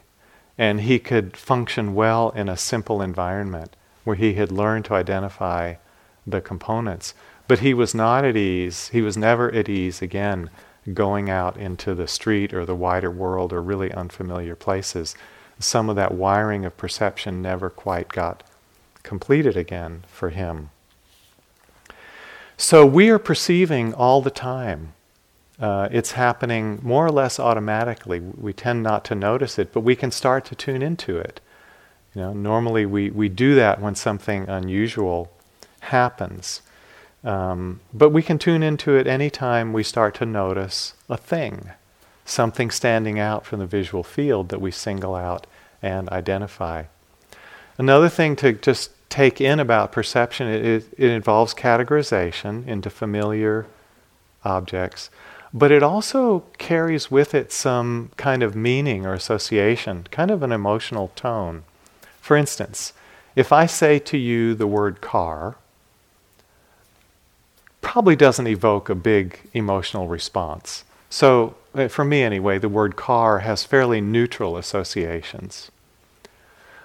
and 0.59 0.83
he 0.83 0.99
could 0.99 1.39
function 1.39 1.95
well 1.95 2.29
in 2.37 2.51
a 2.51 2.57
simple 2.57 3.01
environment 3.01 3.75
where 4.05 4.17
he 4.17 4.35
had 4.35 4.53
learned 4.53 4.85
to 4.85 4.95
identify 4.95 5.75
the 6.27 6.43
components. 6.43 7.15
But 7.49 7.61
he 7.61 7.73
was 7.73 7.95
not 7.95 8.27
at 8.27 8.37
ease, 8.37 8.89
he 8.89 9.01
was 9.01 9.17
never 9.17 9.51
at 9.53 9.71
ease 9.71 10.03
again 10.03 10.51
going 10.95 11.29
out 11.29 11.57
into 11.57 11.95
the 11.95 12.09
street 12.09 12.55
or 12.55 12.65
the 12.65 12.75
wider 12.75 13.11
world 13.11 13.53
or 13.53 13.63
really 13.63 13.93
unfamiliar 13.93 14.57
places. 14.57 15.15
Some 15.59 15.91
of 15.91 15.97
that 15.97 16.15
wiring 16.15 16.65
of 16.65 16.77
perception 16.77 17.43
never 17.43 17.69
quite 17.69 18.09
got 18.09 18.43
completed 19.03 19.57
again 19.57 20.05
for 20.09 20.31
him. 20.31 20.71
So 22.57 22.85
we 22.85 23.09
are 23.09 23.19
perceiving 23.19 23.95
all 23.95 24.21
the 24.21 24.31
time. 24.31 24.93
Uh, 25.59 25.89
it's 25.91 26.13
happening 26.13 26.81
more 26.83 27.07
or 27.07 27.11
less 27.11 27.39
automatically. 27.39 28.21
We 28.21 28.53
tend 28.53 28.83
not 28.83 29.05
to 29.07 29.15
notice 29.15 29.59
it, 29.59 29.73
but 29.73 29.81
we 29.81 29.97
can 29.97 30.11
start 30.11 30.45
to 30.47 30.55
tune 30.55 30.83
into 30.83 31.19
it. 31.19 31.41
You 32.15 32.23
know, 32.23 32.33
normally 32.33 32.87
we, 32.87 33.11
we 33.11 33.29
do 33.29 33.55
that 33.55 33.81
when 33.81 33.95
something 33.95 34.49
unusual 34.49 35.31
happens. 35.81 36.63
Um, 37.23 37.81
but 37.93 38.11
we 38.11 38.23
can 38.23 38.39
tune 38.39 38.63
into 38.63 38.97
it 38.97 39.07
anytime 39.07 39.73
we 39.73 39.83
start 39.83 40.15
to 40.17 40.27
notice 40.27 40.95
a 41.09 41.17
thing, 41.17 41.71
something 42.25 42.71
standing 42.71 43.19
out 43.19 43.45
from 43.45 43.59
the 43.59 43.67
visual 43.67 44.03
field 44.03 44.49
that 44.49 44.61
we 44.61 44.71
single 44.71 45.15
out 45.15 45.47
and 45.83 46.09
identify. 46.09 46.85
Another 47.77 48.09
thing 48.09 48.37
to 48.37 48.53
just 48.53 48.91
take 49.11 49.41
in 49.41 49.59
about 49.59 49.93
perception, 49.93 50.47
it, 50.47 50.87
it, 50.97 51.11
involves 51.11 51.53
categorization 51.53 52.67
into 52.67 52.89
familiar 52.89 53.67
objects, 54.45 55.11
but 55.53 55.73
it 55.73 55.83
also 55.83 56.45
carries 56.59 57.11
with 57.11 57.35
it 57.35 57.53
some 57.53 58.11
kind 58.17 58.43
of 58.43 58.55
meaning 58.55 59.05
or 59.05 59.13
association, 59.13 60.07
kind 60.11 60.31
of 60.31 60.43
an 60.43 60.53
emotional 60.53 61.09
tone. 61.17 61.65
For 62.21 62.37
instance, 62.37 62.93
if 63.35 63.53
I 63.53 63.67
say 63.67 63.99
to 63.99 64.17
you 64.17 64.55
the 64.55 64.67
word 64.67 65.01
car, 65.01 65.57
probably 67.91 68.15
doesn't 68.15 68.47
evoke 68.47 68.89
a 68.89 68.95
big 68.95 69.41
emotional 69.53 70.07
response. 70.07 70.85
So, 71.09 71.57
uh, 71.75 71.89
for 71.89 72.05
me 72.05 72.23
anyway, 72.23 72.57
the 72.57 72.69
word 72.69 72.95
car 72.95 73.41
has 73.41 73.65
fairly 73.65 74.01
neutral 74.01 74.57
associations. 74.57 75.73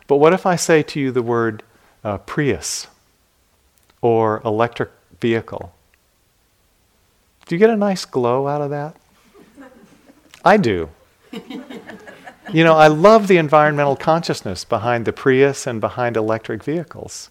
But 0.07 0.17
what 0.17 0.33
if 0.33 0.47
I 0.47 0.55
say 0.55 0.81
to 0.81 0.99
you 0.99 1.11
the 1.11 1.21
word 1.21 1.61
uh, 2.03 2.17
Prius 2.19 2.87
or 4.01 4.41
electric 4.45 4.89
vehicle. 5.19 5.73
Do 7.45 7.55
you 7.55 7.59
get 7.59 7.71
a 7.71 7.75
nice 7.75 8.05
glow 8.05 8.47
out 8.47 8.61
of 8.61 8.69
that? 8.69 8.95
I 10.43 10.57
do. 10.57 10.89
you 12.53 12.63
know, 12.63 12.75
I 12.75 12.87
love 12.87 13.27
the 13.27 13.37
environmental 13.37 13.95
consciousness 13.95 14.63
behind 14.63 15.05
the 15.05 15.13
Prius 15.13 15.65
and 15.65 15.81
behind 15.81 16.15
electric 16.15 16.63
vehicles. 16.63 17.29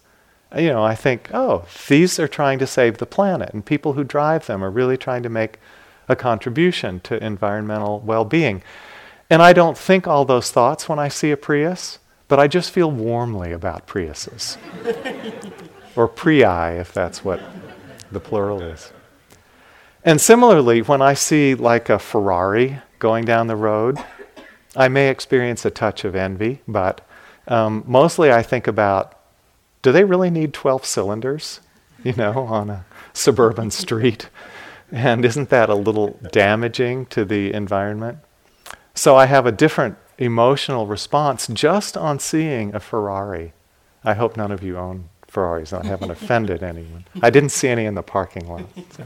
You 0.55 0.69
know, 0.69 0.83
I 0.83 0.95
think, 0.95 1.29
oh, 1.33 1.65
these 1.87 2.19
are 2.19 2.27
trying 2.27 2.59
to 2.59 2.67
save 2.67 2.97
the 2.97 3.05
planet, 3.05 3.53
and 3.53 3.65
people 3.65 3.93
who 3.93 4.03
drive 4.03 4.45
them 4.45 4.63
are 4.63 4.71
really 4.71 4.97
trying 4.97 5.23
to 5.23 5.29
make 5.29 5.59
a 6.07 6.15
contribution 6.15 6.99
to 7.01 7.23
environmental 7.23 7.99
well 7.99 8.25
being. 8.25 8.63
And 9.29 9.41
I 9.41 9.53
don't 9.53 9.77
think 9.77 10.07
all 10.07 10.23
those 10.23 10.51
thoughts 10.51 10.87
when 10.87 10.99
I 10.99 11.07
see 11.07 11.31
a 11.31 11.37
Prius. 11.37 11.99
But 12.27 12.39
I 12.39 12.47
just 12.47 12.71
feel 12.71 12.89
warmly 12.89 13.51
about 13.51 13.87
Priuses. 13.87 14.57
or 15.95 16.09
Prii, 16.09 16.79
if 16.79 16.91
that's 16.91 17.23
what 17.23 17.41
the 18.11 18.19
plural 18.19 18.61
is. 18.61 18.91
And 20.03 20.19
similarly, 20.19 20.81
when 20.81 21.01
I 21.01 21.13
see 21.13 21.55
like 21.55 21.89
a 21.89 21.99
Ferrari 21.99 22.79
going 22.99 23.25
down 23.25 23.47
the 23.47 23.55
road, 23.55 23.97
I 24.75 24.87
may 24.87 25.09
experience 25.09 25.65
a 25.65 25.71
touch 25.71 26.03
of 26.03 26.15
envy, 26.15 26.61
but 26.67 27.07
um, 27.47 27.83
mostly 27.87 28.31
I 28.31 28.41
think 28.41 28.67
about 28.67 29.14
do 29.85 29.91
they 29.91 30.03
really 30.03 30.31
need 30.31 30.51
12 30.51 30.83
cylinders, 30.83 31.59
you 32.03 32.13
know, 32.13 32.39
on 32.39 32.71
a 32.71 32.85
suburban 33.13 33.69
street? 33.69 34.29
And 34.91 35.23
isn't 35.23 35.49
that 35.51 35.69
a 35.69 35.75
little 35.75 36.17
damaging 36.31 37.05
to 37.07 37.23
the 37.23 37.53
environment? 37.53 38.17
So 38.95 39.15
I 39.15 39.27
have 39.27 39.45
a 39.45 39.51
different 39.51 39.95
emotional 40.17 40.87
response 40.87 41.45
just 41.49 41.95
on 41.95 42.17
seeing 42.17 42.73
a 42.73 42.79
Ferrari. 42.79 43.53
I 44.03 44.15
hope 44.15 44.35
none 44.35 44.51
of 44.51 44.63
you 44.63 44.75
own 44.75 45.09
Ferraris. 45.27 45.71
I 45.71 45.85
haven't 45.85 46.09
offended 46.17 46.63
anyone. 46.63 47.05
I 47.21 47.29
didn't 47.29 47.49
see 47.49 47.67
any 47.67 47.85
in 47.85 47.93
the 47.93 48.01
parking 48.01 48.47
lot. 48.47 48.65
So, 48.89 49.05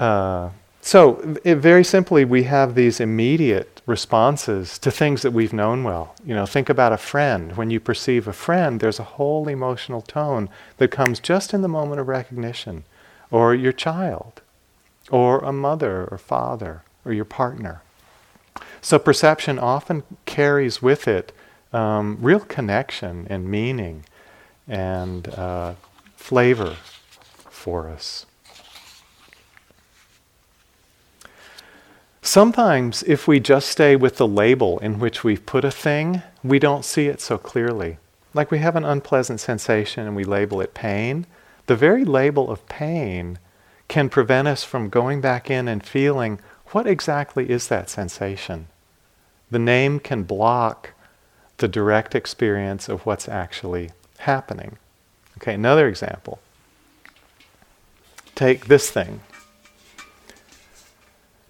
uh, 0.04 0.50
so 0.80 1.36
it, 1.44 1.58
very 1.58 1.84
simply, 1.84 2.24
we 2.24 2.42
have 2.42 2.74
these 2.74 2.98
immediate 2.98 3.73
responses 3.86 4.78
to 4.78 4.90
things 4.90 5.22
that 5.22 5.32
we've 5.32 5.52
known 5.52 5.84
well. 5.84 6.14
You 6.24 6.34
know, 6.34 6.46
think 6.46 6.68
about 6.68 6.92
a 6.92 6.96
friend. 6.98 7.56
When 7.56 7.70
you 7.70 7.80
perceive 7.80 8.26
a 8.26 8.32
friend, 8.32 8.80
there's 8.80 8.98
a 8.98 9.04
whole 9.04 9.46
emotional 9.48 10.00
tone 10.00 10.48
that 10.78 10.90
comes 10.90 11.20
just 11.20 11.52
in 11.52 11.62
the 11.62 11.68
moment 11.68 12.00
of 12.00 12.08
recognition, 12.08 12.84
or 13.30 13.54
your 13.54 13.72
child, 13.72 14.40
or 15.10 15.40
a 15.40 15.52
mother 15.52 16.08
or 16.10 16.18
father, 16.18 16.82
or 17.04 17.12
your 17.12 17.26
partner. 17.26 17.82
So 18.80 18.98
perception 18.98 19.58
often 19.58 20.02
carries 20.24 20.80
with 20.80 21.06
it 21.08 21.32
um, 21.72 22.18
real 22.20 22.40
connection 22.40 23.26
and 23.28 23.50
meaning 23.50 24.04
and 24.68 25.28
uh, 25.28 25.74
flavor 26.16 26.76
for 27.50 27.88
us. 27.88 28.26
Sometimes, 32.26 33.02
if 33.02 33.28
we 33.28 33.38
just 33.38 33.68
stay 33.68 33.96
with 33.96 34.16
the 34.16 34.26
label 34.26 34.78
in 34.78 34.98
which 34.98 35.22
we've 35.22 35.44
put 35.44 35.62
a 35.62 35.70
thing, 35.70 36.22
we 36.42 36.58
don't 36.58 36.82
see 36.82 37.06
it 37.06 37.20
so 37.20 37.36
clearly. 37.36 37.98
like 38.32 38.50
we 38.50 38.60
have 38.60 38.76
an 38.76 38.84
unpleasant 38.84 39.40
sensation 39.40 40.06
and 40.06 40.16
we 40.16 40.24
label 40.24 40.62
it 40.62 40.72
pain, 40.72 41.26
the 41.66 41.76
very 41.76 42.02
label 42.02 42.50
of 42.50 42.66
pain 42.66 43.38
can 43.88 44.08
prevent 44.08 44.48
us 44.48 44.64
from 44.64 44.88
going 44.88 45.20
back 45.20 45.50
in 45.50 45.68
and 45.68 45.84
feeling 45.86 46.40
what 46.68 46.86
exactly 46.86 47.50
is 47.50 47.68
that 47.68 47.90
sensation. 47.90 48.68
The 49.50 49.58
name 49.58 50.00
can 50.00 50.22
block 50.22 50.92
the 51.58 51.68
direct 51.68 52.14
experience 52.14 52.88
of 52.88 53.04
what's 53.04 53.28
actually 53.28 53.90
happening. 54.20 54.78
Okay, 55.36 55.52
another 55.52 55.86
example. 55.86 56.40
Take 58.34 58.64
this 58.66 58.90
thing. 58.90 59.20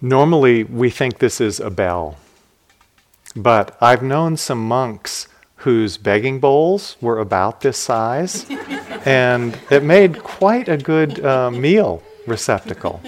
Normally, 0.04 0.64
we 0.64 0.90
think 0.90 1.18
this 1.18 1.40
is 1.40 1.60
a 1.60 1.70
bell. 1.70 2.18
But 3.34 3.74
I've 3.80 4.02
known 4.02 4.36
some 4.36 4.68
monks 4.68 5.28
whose 5.64 5.96
begging 5.96 6.40
bowls 6.40 6.98
were 7.00 7.18
about 7.18 7.62
this 7.62 7.78
size, 7.78 8.44
and 9.06 9.58
it 9.70 9.82
made 9.82 10.22
quite 10.22 10.68
a 10.68 10.76
good 10.76 11.24
uh, 11.24 11.50
meal 11.50 12.02
receptacle. 12.26 13.00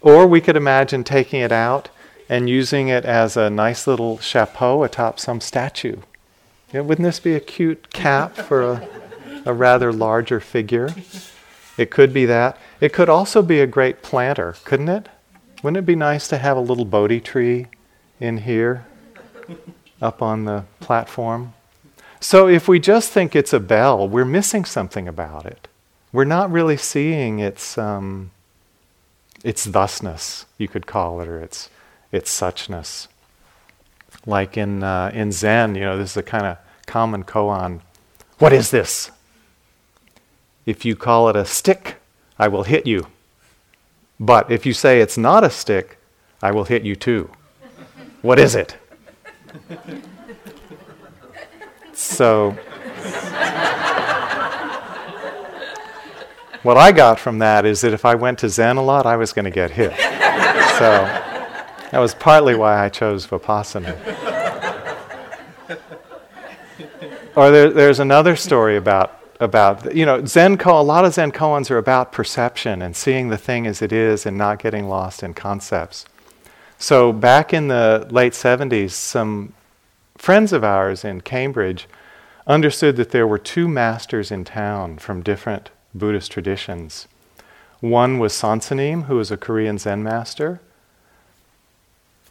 Or 0.00 0.28
we 0.28 0.40
could 0.40 0.54
imagine 0.54 1.02
taking 1.02 1.40
it 1.40 1.50
out 1.50 1.88
and 2.28 2.48
using 2.48 2.86
it 2.86 3.04
as 3.04 3.36
a 3.36 3.50
nice 3.50 3.88
little 3.88 4.18
chapeau 4.18 4.84
atop 4.84 5.18
some 5.18 5.40
statue. 5.40 5.96
You 6.72 6.74
know, 6.74 6.82
wouldn't 6.84 7.04
this 7.04 7.18
be 7.18 7.34
a 7.34 7.40
cute 7.40 7.92
cap 7.92 8.36
for 8.36 8.62
a, 8.62 8.88
a 9.44 9.52
rather 9.52 9.92
larger 9.92 10.38
figure? 10.38 10.94
It 11.76 11.90
could 11.90 12.14
be 12.14 12.26
that. 12.26 12.56
It 12.80 12.92
could 12.92 13.08
also 13.08 13.42
be 13.42 13.58
a 13.58 13.66
great 13.66 14.02
planter, 14.02 14.54
couldn't 14.62 14.88
it? 14.88 15.08
Wouldn't 15.64 15.78
it 15.78 15.86
be 15.86 15.96
nice 15.96 16.28
to 16.28 16.36
have 16.36 16.58
a 16.58 16.60
little 16.60 16.84
Bodhi 16.84 17.22
tree 17.22 17.68
in 18.20 18.36
here, 18.36 18.84
up 20.02 20.20
on 20.20 20.44
the 20.44 20.66
platform? 20.78 21.54
So 22.20 22.46
if 22.46 22.68
we 22.68 22.78
just 22.78 23.12
think 23.12 23.34
it's 23.34 23.54
a 23.54 23.60
bell, 23.60 24.06
we're 24.06 24.26
missing 24.26 24.66
something 24.66 25.08
about 25.08 25.46
it. 25.46 25.66
We're 26.12 26.26
not 26.26 26.52
really 26.52 26.76
seeing 26.76 27.38
its 27.38 27.78
um, 27.78 28.30
its 29.42 29.64
thusness, 29.64 30.44
you 30.58 30.68
could 30.68 30.86
call 30.86 31.22
it, 31.22 31.28
or 31.28 31.40
its 31.40 31.70
its 32.12 32.30
suchness. 32.30 33.08
Like 34.26 34.58
in 34.58 34.82
uh, 34.82 35.12
in 35.14 35.32
Zen, 35.32 35.76
you 35.76 35.80
know, 35.80 35.96
this 35.96 36.10
is 36.10 36.16
a 36.18 36.22
kind 36.22 36.44
of 36.44 36.58
common 36.84 37.24
koan. 37.24 37.80
What 38.38 38.52
is 38.52 38.70
this? 38.70 39.10
If 40.66 40.84
you 40.84 40.94
call 40.94 41.30
it 41.30 41.36
a 41.36 41.46
stick, 41.46 41.96
I 42.38 42.48
will 42.48 42.64
hit 42.64 42.86
you. 42.86 43.06
But 44.20 44.50
if 44.50 44.64
you 44.64 44.72
say 44.72 45.00
it's 45.00 45.18
not 45.18 45.44
a 45.44 45.50
stick, 45.50 45.98
I 46.42 46.50
will 46.52 46.64
hit 46.64 46.82
you 46.84 46.94
too. 46.96 47.30
What 48.22 48.38
is 48.38 48.54
it? 48.54 48.76
So, 51.92 52.50
what 56.62 56.76
I 56.76 56.90
got 56.92 57.20
from 57.20 57.38
that 57.38 57.64
is 57.64 57.80
that 57.82 57.92
if 57.92 58.04
I 58.04 58.14
went 58.14 58.40
to 58.40 58.48
Zen 58.48 58.76
a 58.76 58.82
lot, 58.82 59.06
I 59.06 59.16
was 59.16 59.32
going 59.32 59.44
to 59.44 59.50
get 59.50 59.70
hit. 59.70 59.92
so, 60.78 60.90
that 61.90 61.98
was 61.98 62.14
partly 62.14 62.54
why 62.54 62.84
I 62.84 62.88
chose 62.88 63.26
Vipassana. 63.26 63.96
or 67.36 67.50
there, 67.50 67.70
there's 67.70 68.00
another 68.00 68.34
story 68.34 68.76
about 68.76 69.20
about 69.40 69.94
you 69.94 70.06
know 70.06 70.24
Zen 70.24 70.56
ko- 70.56 70.80
a 70.80 70.82
lot 70.82 71.04
of 71.04 71.14
Zen 71.14 71.32
koans 71.32 71.70
are 71.70 71.78
about 71.78 72.12
perception 72.12 72.82
and 72.82 72.94
seeing 72.94 73.28
the 73.28 73.38
thing 73.38 73.66
as 73.66 73.82
it 73.82 73.92
is 73.92 74.26
and 74.26 74.38
not 74.38 74.58
getting 74.58 74.88
lost 74.88 75.22
in 75.22 75.34
concepts. 75.34 76.06
So 76.78 77.12
back 77.12 77.54
in 77.54 77.68
the 77.68 78.06
late 78.10 78.32
70s, 78.32 78.90
some 78.90 79.54
friends 80.16 80.52
of 80.52 80.64
ours 80.64 81.04
in 81.04 81.20
Cambridge 81.20 81.88
understood 82.46 82.96
that 82.96 83.10
there 83.10 83.26
were 83.26 83.38
two 83.38 83.68
masters 83.68 84.30
in 84.30 84.44
town 84.44 84.98
from 84.98 85.22
different 85.22 85.70
Buddhist 85.94 86.32
traditions. 86.32 87.08
One 87.80 88.18
was 88.18 88.32
Soen 88.32 88.62
Sa 88.62 88.74
Nim, 88.74 89.02
who 89.04 89.16
was 89.16 89.30
a 89.30 89.36
Korean 89.36 89.78
Zen 89.78 90.02
master, 90.02 90.60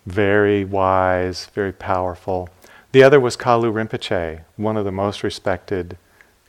very 0.06 0.66
wise, 0.66 1.48
very 1.54 1.72
powerful. 1.72 2.50
The 2.92 3.04
other 3.04 3.20
was 3.20 3.38
Kalu 3.38 3.72
Rinpoche, 3.72 4.42
one 4.58 4.78
of 4.78 4.86
the 4.86 4.92
most 4.92 5.24
respected 5.24 5.98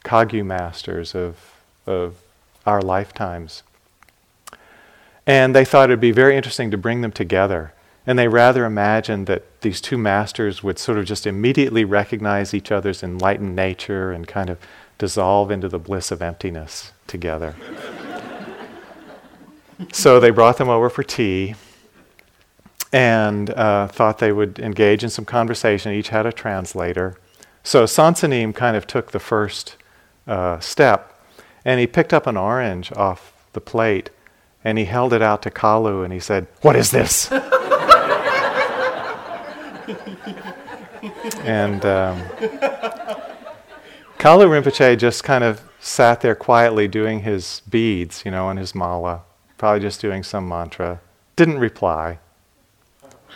Kagyu 0.05 0.45
masters 0.45 1.15
of, 1.15 1.37
of 1.87 2.17
our 2.67 2.81
lifetimes. 2.81 3.63
And 5.27 5.55
they 5.55 5.65
thought 5.65 5.89
it 5.89 5.95
would 5.95 6.01
be 6.01 6.13
very 6.13 6.37
interesting 6.37 6.71
to 6.71 6.77
bring 6.77 7.01
them 7.01 7.13
together. 7.13 7.73
And 8.07 8.19
they 8.19 8.29
rather 8.29 8.67
imagined 8.67 9.27
that 9.27 9.63
these 9.63 9.81
two 9.81 9.97
masters 9.97 10.63
would 10.63 10.79
sort 10.79 10.99
of 10.99 11.07
just 11.07 11.27
immediately 11.27 11.85
recognize 11.85 12.53
each 12.53 12.71
other's 12.71 13.03
enlightened 13.03 13.57
nature 13.57 14.13
and 14.13 14.29
kind 14.29 14.51
of 14.51 14.59
dissolve 14.99 15.51
into 15.51 15.69
the 15.69 15.79
bliss 15.79 16.11
of 16.11 16.21
emptiness 16.21 16.93
together. 17.07 17.57
so 19.93 20.21
they 20.21 20.31
brought 20.31 20.59
them 20.59 20.69
over 20.69 20.91
for 20.91 21.03
tea 21.03 21.55
and 22.93 23.51
uh, 23.51 23.89
thought 23.89 24.19
they 24.19 24.33
would 24.33 24.59
engage 24.59 25.03
in 25.03 25.09
some 25.09 25.25
conversation. 25.25 25.91
Each 25.93 26.11
had 26.11 26.27
a 26.27 26.33
translator. 26.33 27.17
So 27.63 27.87
Soen 27.87 28.15
Sa 28.15 28.27
Nim 28.27 28.53
kind 28.53 28.77
of 28.77 28.87
took 28.87 29.13
the 29.13 29.19
first 29.19 29.77
uh, 30.27 30.59
step, 30.61 31.19
and 31.65 31.81
he 31.81 31.87
picked 31.87 32.13
up 32.13 32.27
an 32.27 32.37
orange 32.37 32.93
off 32.93 33.33
the 33.53 33.61
plate, 33.61 34.11
and 34.63 34.79
he 34.79 34.85
held 34.85 35.13
it 35.13 35.23
out 35.23 35.43
to 35.43 35.51
Kalu, 35.51 36.05
and 36.05 36.13
he 36.13 36.21
said, 36.21 36.47
"What 36.63 36.77
is 36.77 36.91
this?" 36.91 37.31
and 41.45 41.85
um, 41.85 42.21
Kalu 44.19 44.49
Rinpoche 44.49 44.99
just 44.99 45.23
kind 45.23 45.45
of 45.45 45.63
sat 45.79 46.23
there 46.23 46.35
quietly 46.35 46.89
doing 46.89 47.21
his 47.21 47.61
beads, 47.69 48.23
you 48.25 48.31
know, 48.31 48.47
on 48.47 48.57
his 48.57 48.75
mala, 48.75 49.23
probably 49.59 49.81
just 49.81 50.01
doing 50.01 50.23
some 50.23 50.49
mantra. 50.49 51.01
Didn't 51.37 51.59
reply. 51.59 52.19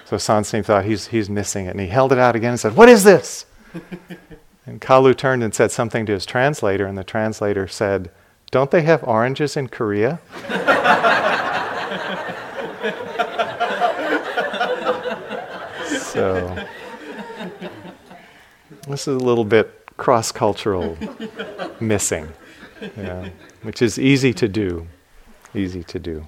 So 0.06 0.16
Soen 0.16 0.44
Sa 0.44 0.56
Nim 0.56 0.64
thought 0.64 0.86
he's, 0.86 1.08
he's 1.08 1.28
missing 1.28 1.66
it, 1.66 1.70
and 1.70 1.80
he 1.80 1.88
held 1.88 2.12
it 2.12 2.18
out 2.18 2.34
again 2.34 2.52
and 2.52 2.60
said, 2.60 2.74
What 2.74 2.88
is 2.88 3.04
this? 3.04 3.44
And 4.68 4.82
Kalu 4.82 5.16
turned 5.16 5.42
and 5.42 5.54
said 5.54 5.70
something 5.70 6.04
to 6.04 6.12
his 6.12 6.26
translator, 6.26 6.84
and 6.84 6.98
the 6.98 7.02
translator 7.02 7.66
said, 7.66 8.10
Don't 8.50 8.70
they 8.70 8.82
have 8.82 9.02
oranges 9.02 9.56
in 9.56 9.68
Korea? 9.68 10.20
so, 15.88 16.66
this 18.86 19.08
is 19.08 19.14
a 19.16 19.24
little 19.24 19.46
bit 19.46 19.86
cross 19.96 20.30
cultural 20.30 20.98
missing, 21.80 22.28
which 23.62 23.80
is 23.80 23.98
easy 23.98 24.34
to 24.34 24.48
do. 24.48 24.86
Easy 25.54 25.82
to 25.84 25.98
do. 25.98 26.26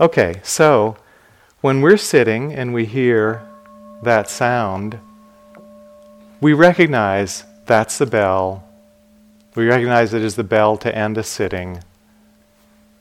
Okay, 0.00 0.40
so 0.42 0.96
when 1.60 1.82
we're 1.82 1.98
sitting 1.98 2.54
and 2.54 2.72
we 2.72 2.86
hear 2.86 3.46
that 4.02 4.30
sound, 4.30 4.98
we 6.40 6.52
recognize 6.52 7.44
that's 7.66 7.98
the 7.98 8.06
bell. 8.06 8.64
We 9.54 9.66
recognize 9.66 10.14
it 10.14 10.22
as 10.22 10.36
the 10.36 10.44
bell 10.44 10.76
to 10.78 10.94
end 10.94 11.18
a 11.18 11.22
sitting. 11.22 11.82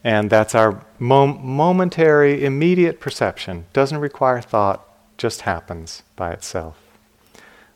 And 0.03 0.29
that's 0.29 0.55
our 0.55 0.83
mom- 0.99 1.39
momentary, 1.43 2.43
immediate 2.43 2.99
perception. 2.99 3.65
Doesn't 3.73 3.99
require 3.99 4.41
thought, 4.41 4.87
just 5.17 5.41
happens 5.41 6.03
by 6.15 6.31
itself. 6.31 6.77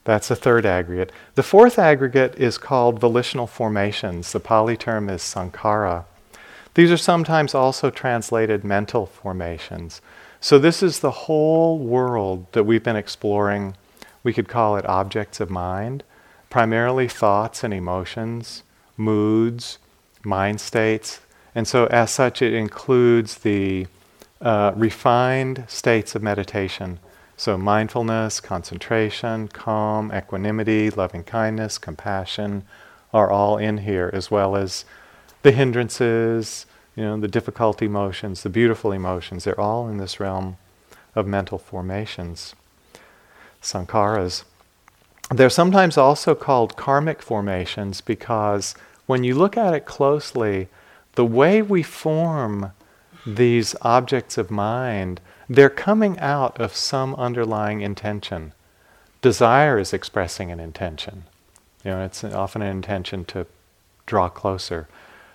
That's 0.03 0.30
the 0.30 0.36
third 0.36 0.66
aggregate. 0.66 1.12
The 1.36 1.43
fourth 1.43 1.78
aggregate 1.78 2.36
is 2.36 2.57
called 2.57 2.99
volitional 2.99 3.47
formations. 3.47 4.32
The 4.32 4.39
Pali 4.39 4.76
term 4.76 5.09
is 5.09 5.22
sankhara. 5.22 6.05
These 6.74 6.91
are 6.91 6.97
sometimes 6.97 7.53
also 7.53 7.89
translated 7.89 8.64
mental 8.64 9.05
formations. 9.05 10.01
So, 10.39 10.57
this 10.57 10.82
is 10.82 10.99
the 10.99 11.12
whole 11.12 11.78
world 11.78 12.47
that 12.53 12.64
we've 12.64 12.84
been 12.84 12.95
exploring 12.95 13.76
we 14.24 14.34
could 14.34 14.47
call 14.47 14.78
it 14.78 14.86
objects 14.86 15.39
of 15.39 15.49
mind, 15.49 16.03
primarily 16.49 17.07
thoughts 17.07 17.63
and 17.63 17.74
emotions, 17.74 18.63
moods, 18.97 19.80
mind 20.24 20.61
states. 20.61 21.22
And 21.55 21.67
so, 21.67 21.86
as 21.88 22.11
such, 22.11 22.41
it 22.41 22.53
includes 22.53 23.39
the 23.39 23.88
uh, 24.39 24.74
refined 24.76 25.65
states 25.67 26.15
of 26.15 26.24
meditation. 26.24 26.99
So, 27.36 27.57
mindfulness, 27.57 28.39
concentration, 28.39 29.47
calm, 29.47 30.11
equanimity, 30.13 30.89
loving 30.91 31.24
kindness, 31.24 31.78
compassion 31.78 32.63
are 33.13 33.30
all 33.30 33.57
in 33.57 33.80
here, 33.80 34.09
as 34.13 34.30
well 34.30 34.55
as 34.55 34.86
the 35.41 35.51
hindrances, 35.51 36.65
you 36.95 37.03
know, 37.03 37.19
the 37.19 37.28
difficult 37.28 37.82
emotions, 37.82 38.43
the 38.43 38.49
beautiful 38.49 38.91
emotions. 38.91 39.43
They're 39.43 39.59
all 39.59 39.89
in 39.89 39.97
this 39.97 40.19
realm 40.19 40.57
of 41.15 41.28
mental 41.28 41.57
formations 41.57 42.55
sankharas. 43.62 44.43
They're 45.30 45.49
sometimes 45.49 45.97
also 45.97 46.36
called 46.36 46.76
karmic 46.76 47.22
formations 47.22 48.01
because 48.01 48.76
when 49.05 49.24
you 49.24 49.36
look 49.36 49.55
at 49.55 49.74
it 49.74 49.86
closely, 49.86 50.68
the 51.16 51.26
way 51.26 51.62
we 51.62 51.84
form 51.84 52.72
these 53.26 53.76
objects 53.82 54.38
of 54.38 54.51
mind, 54.51 55.22
they're 55.49 55.70
coming 55.70 56.20
out 56.20 56.59
of 56.59 56.76
some 56.76 57.14
underlying 57.16 57.82
intention. 57.82 58.53
Desire 59.22 59.78
is 59.78 59.93
expressing 59.93 60.51
an 60.51 60.59
intention. 60.59 61.24
You 61.84 61.91
know, 61.91 62.05
it's 62.05 62.24
often 62.24 62.62
an 62.62 62.70
intention 62.70 63.26
to 63.26 63.45
draw 64.05 64.30
closer. 64.30 64.88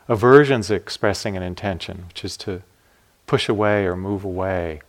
Aversion's 0.09 0.71
expressing 0.71 1.37
an 1.37 1.43
intention, 1.43 2.05
which 2.09 2.25
is 2.25 2.37
to 2.39 2.63
push 3.27 3.49
away 3.49 3.85
or 3.87 3.97
move 3.97 4.25
away. 4.25 4.81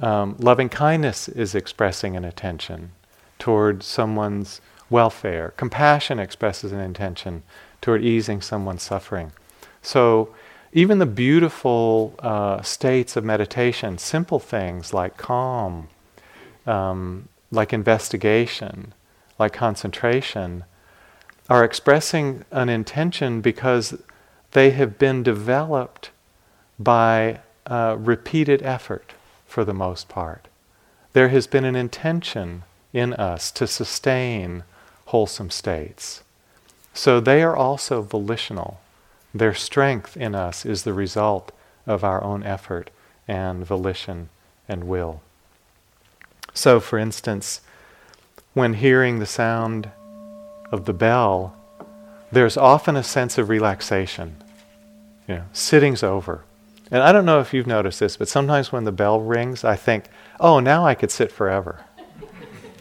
Um, 0.00 0.36
loving 0.38 0.70
kindness 0.70 1.28
is 1.28 1.54
expressing 1.54 2.16
an 2.16 2.24
intention 2.24 2.92
toward 3.38 3.82
someone's 3.82 4.60
welfare. 4.88 5.52
Compassion 5.56 6.18
expresses 6.18 6.72
an 6.72 6.80
intention 6.80 7.42
toward 7.82 8.02
easing 8.02 8.40
someone's 8.40 8.82
suffering. 8.82 9.32
So, 9.82 10.34
even 10.72 11.00
the 11.00 11.06
beautiful 11.06 12.14
uh, 12.20 12.62
states 12.62 13.16
of 13.16 13.24
meditation, 13.24 13.98
simple 13.98 14.38
things 14.38 14.94
like 14.94 15.16
calm, 15.16 15.88
um, 16.66 17.28
like 17.50 17.72
investigation, 17.72 18.94
like 19.38 19.52
concentration, 19.52 20.64
are 21.48 21.64
expressing 21.64 22.44
an 22.52 22.68
intention 22.68 23.40
because 23.40 24.00
they 24.52 24.70
have 24.70 24.96
been 24.98 25.24
developed 25.24 26.10
by 26.78 27.40
uh, 27.66 27.96
repeated 27.98 28.62
effort 28.62 29.12
for 29.50 29.64
the 29.64 29.74
most 29.74 30.08
part. 30.08 30.46
There 31.12 31.30
has 31.30 31.48
been 31.48 31.64
an 31.64 31.74
intention 31.74 32.62
in 32.92 33.12
us 33.14 33.50
to 33.52 33.66
sustain 33.66 34.62
wholesome 35.06 35.50
states. 35.50 36.22
So 36.94 37.18
they 37.18 37.42
are 37.42 37.56
also 37.56 38.00
volitional. 38.00 38.80
Their 39.34 39.54
strength 39.54 40.16
in 40.16 40.36
us 40.36 40.64
is 40.64 40.84
the 40.84 40.92
result 40.92 41.50
of 41.84 42.04
our 42.04 42.22
own 42.22 42.44
effort 42.44 42.90
and 43.26 43.66
volition 43.66 44.28
and 44.68 44.84
will. 44.84 45.20
So, 46.54 46.78
for 46.78 46.98
instance, 46.98 47.60
when 48.54 48.74
hearing 48.74 49.18
the 49.18 49.26
sound 49.26 49.90
of 50.70 50.84
the 50.84 50.92
bell, 50.92 51.56
there's 52.30 52.56
often 52.56 52.94
a 52.94 53.02
sense 53.02 53.36
of 53.36 53.48
relaxation. 53.48 54.36
You 55.26 55.34
know, 55.34 55.44
sitting's 55.52 56.04
over. 56.04 56.44
And 56.90 57.02
I 57.02 57.12
don't 57.12 57.24
know 57.24 57.40
if 57.40 57.54
you've 57.54 57.66
noticed 57.66 58.00
this, 58.00 58.16
but 58.16 58.28
sometimes 58.28 58.72
when 58.72 58.84
the 58.84 58.92
bell 58.92 59.20
rings, 59.20 59.62
I 59.62 59.76
think, 59.76 60.06
oh, 60.40 60.58
now 60.58 60.84
I 60.84 60.94
could 60.94 61.10
sit 61.10 61.30
forever. 61.30 61.84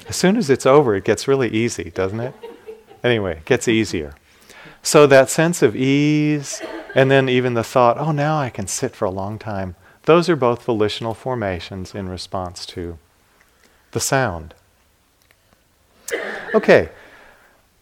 as 0.08 0.16
soon 0.16 0.36
as 0.36 0.50
it's 0.50 0.66
over, 0.66 0.96
it 0.96 1.04
gets 1.04 1.28
really 1.28 1.50
easy, 1.50 1.92
doesn't 1.92 2.20
it? 2.20 2.34
Anyway, 3.04 3.38
it 3.38 3.46
gets 3.46 3.68
easier. 3.68 4.16
So 4.82 5.06
that 5.08 5.30
sense 5.30 5.62
of 5.62 5.76
ease, 5.76 6.62
and 6.96 7.12
then 7.12 7.30
even 7.30 7.54
the 7.54 7.64
thought, 7.64 7.98
oh, 8.00 8.12
now 8.12 8.40
I 8.40 8.50
can 8.50 8.68
sit 8.68 8.96
for 8.96 9.06
a 9.06 9.12
long 9.12 9.38
time, 9.38 9.76
those 10.04 10.28
are 10.28 10.36
both 10.36 10.64
volitional 10.64 11.14
formations 11.14 11.94
in 11.94 12.10
response 12.10 12.66
to 12.68 12.98
the 13.92 14.00
sound. 14.00 14.56
Okay, 16.56 16.90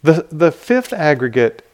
the, 0.03 0.27
the 0.29 0.51
fifth 0.51 0.91
aggregate 0.91 1.65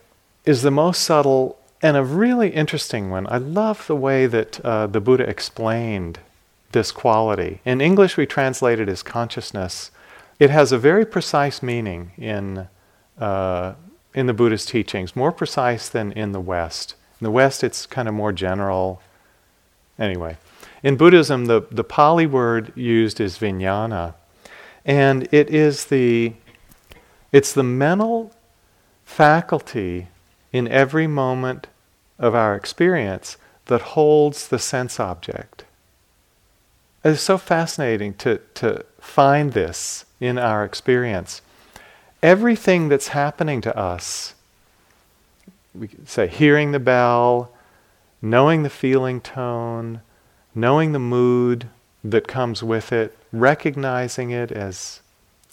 is 0.45 0.62
the 0.62 0.72
most 0.72 1.01
subtle 1.01 1.58
and 1.84 1.97
a 1.97 2.03
really 2.03 2.49
interesting 2.49 3.09
one. 3.09 3.27
I 3.27 3.38
love 3.38 3.86
the 3.88 3.95
way 3.95 4.25
that 4.25 4.59
uh, 4.61 4.88
the 4.88 5.01
Buddha 5.01 5.29
explained 5.29 6.19
this 6.71 6.93
quality. 6.93 7.59
In 7.65 7.81
English, 7.81 8.15
we 8.15 8.25
translate 8.25 8.79
it 8.79 8.88
as 8.88 9.03
consciousness. 9.03 9.91
It 10.39 10.49
has 10.49 10.71
a 10.71 10.77
very 10.77 11.05
precise 11.05 11.61
meaning 11.61 12.11
in, 12.17 12.69
uh, 13.19 13.73
in 14.15 14.27
the 14.27 14.34
Buddhist 14.34 14.69
teachings, 14.69 15.13
more 15.13 15.34
precise 15.34 15.89
than 15.89 16.13
in 16.13 16.31
the 16.31 16.39
West. 16.39 16.95
In 17.19 17.25
the 17.25 17.31
West, 17.31 17.65
it's 17.65 17.86
kind 17.86 18.07
of 18.07 18.13
more 18.13 18.31
general. 18.31 19.01
Anyway, 19.99 20.38
in 20.84 20.95
Buddhism, 20.95 21.45
the, 21.45 21.65
the 21.69 21.84
Pali 21.84 22.25
word 22.25 22.71
used 22.77 23.19
is 23.19 23.38
vijnana, 23.38 24.15
and 24.86 25.27
it 25.34 25.49
is 25.49 25.86
the 25.86 26.34
it's 27.31 27.51
the 27.51 27.63
mental 27.63 28.31
faculty 29.05 30.07
in 30.51 30.67
every 30.67 31.07
moment 31.07 31.67
of 32.20 32.36
our 32.36 32.55
experience 32.55 33.38
that 33.66 33.82
holds 33.82 34.47
the 34.47 34.59
sense 34.59 34.99
object. 34.99 35.66
It's 37.03 37.22
so 37.22 37.38
fascinating 37.38 38.14
to, 38.16 38.39
to 38.55 38.86
find 38.99 39.53
this 39.53 40.05
in 40.20 40.38
our 40.38 40.64
experience. 40.64 41.41
Everything 42.22 42.88
that's 42.88 43.09
happening 43.09 43.59
to 43.61 43.78
us, 43.78 44.36
we 45.76 45.89
say 46.05 46.28
hearing 46.28 46.72
the 46.72 46.80
bell, 46.80 47.51
knowing 48.22 48.64
the 48.64 48.70
feeling 48.70 49.20
tone, 49.20 50.01
knowing 50.55 50.93
the 50.93 50.99
mood 50.99 51.68
that 52.03 52.28
comes 52.28 52.64
with 52.64 52.93
it, 52.93 53.18
recognizing 53.34 54.32
it 54.32 54.51
as 54.51 55.01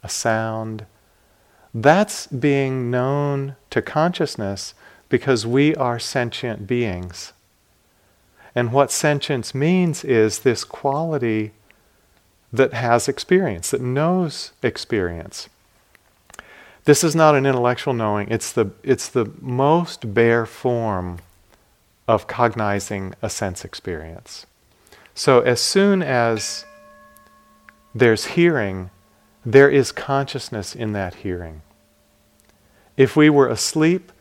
a 0.05 0.09
sound, 0.09 0.87
that's 1.75 2.27
being 2.29 2.91
known 2.91 3.57
to 3.71 3.83
consciousness 3.83 4.75
because 5.11 5.47
we 5.47 5.75
are 5.75 5.99
sentient 5.99 6.67
beings. 6.67 7.35
And 8.55 8.73
what 8.73 8.91
sentience 8.91 9.55
means 9.55 10.03
is 10.03 10.39
this 10.39 10.65
quality 10.65 11.53
that 12.53 12.73
has 12.73 13.09
experience, 13.09 13.71
that 13.71 13.81
knows 13.81 14.53
experience. 14.63 15.49
This 16.85 17.05
is 17.05 17.15
not 17.15 17.35
an 17.35 17.45
intellectual 17.45 17.93
knowing, 17.93 18.29
it's 18.31 18.53
the, 18.53 18.71
it's 18.83 19.09
the 19.09 19.31
most 19.41 20.15
bare 20.15 20.47
form 20.47 21.19
of 22.09 22.27
cognizing 22.27 23.15
a 23.23 23.31
sense 23.31 23.65
experience. 23.65 24.47
So 25.15 25.41
as 25.41 25.61
soon 25.61 26.03
as 26.03 26.65
there's 27.95 28.25
hearing, 28.27 28.91
there 29.45 29.71
is 29.71 29.93
consciousness 29.93 30.75
in 30.75 30.93
that 30.93 31.17
hearing. 31.17 31.63
If 32.97 33.17
we 33.17 33.31
were 33.31 33.49
asleep, 33.49 34.13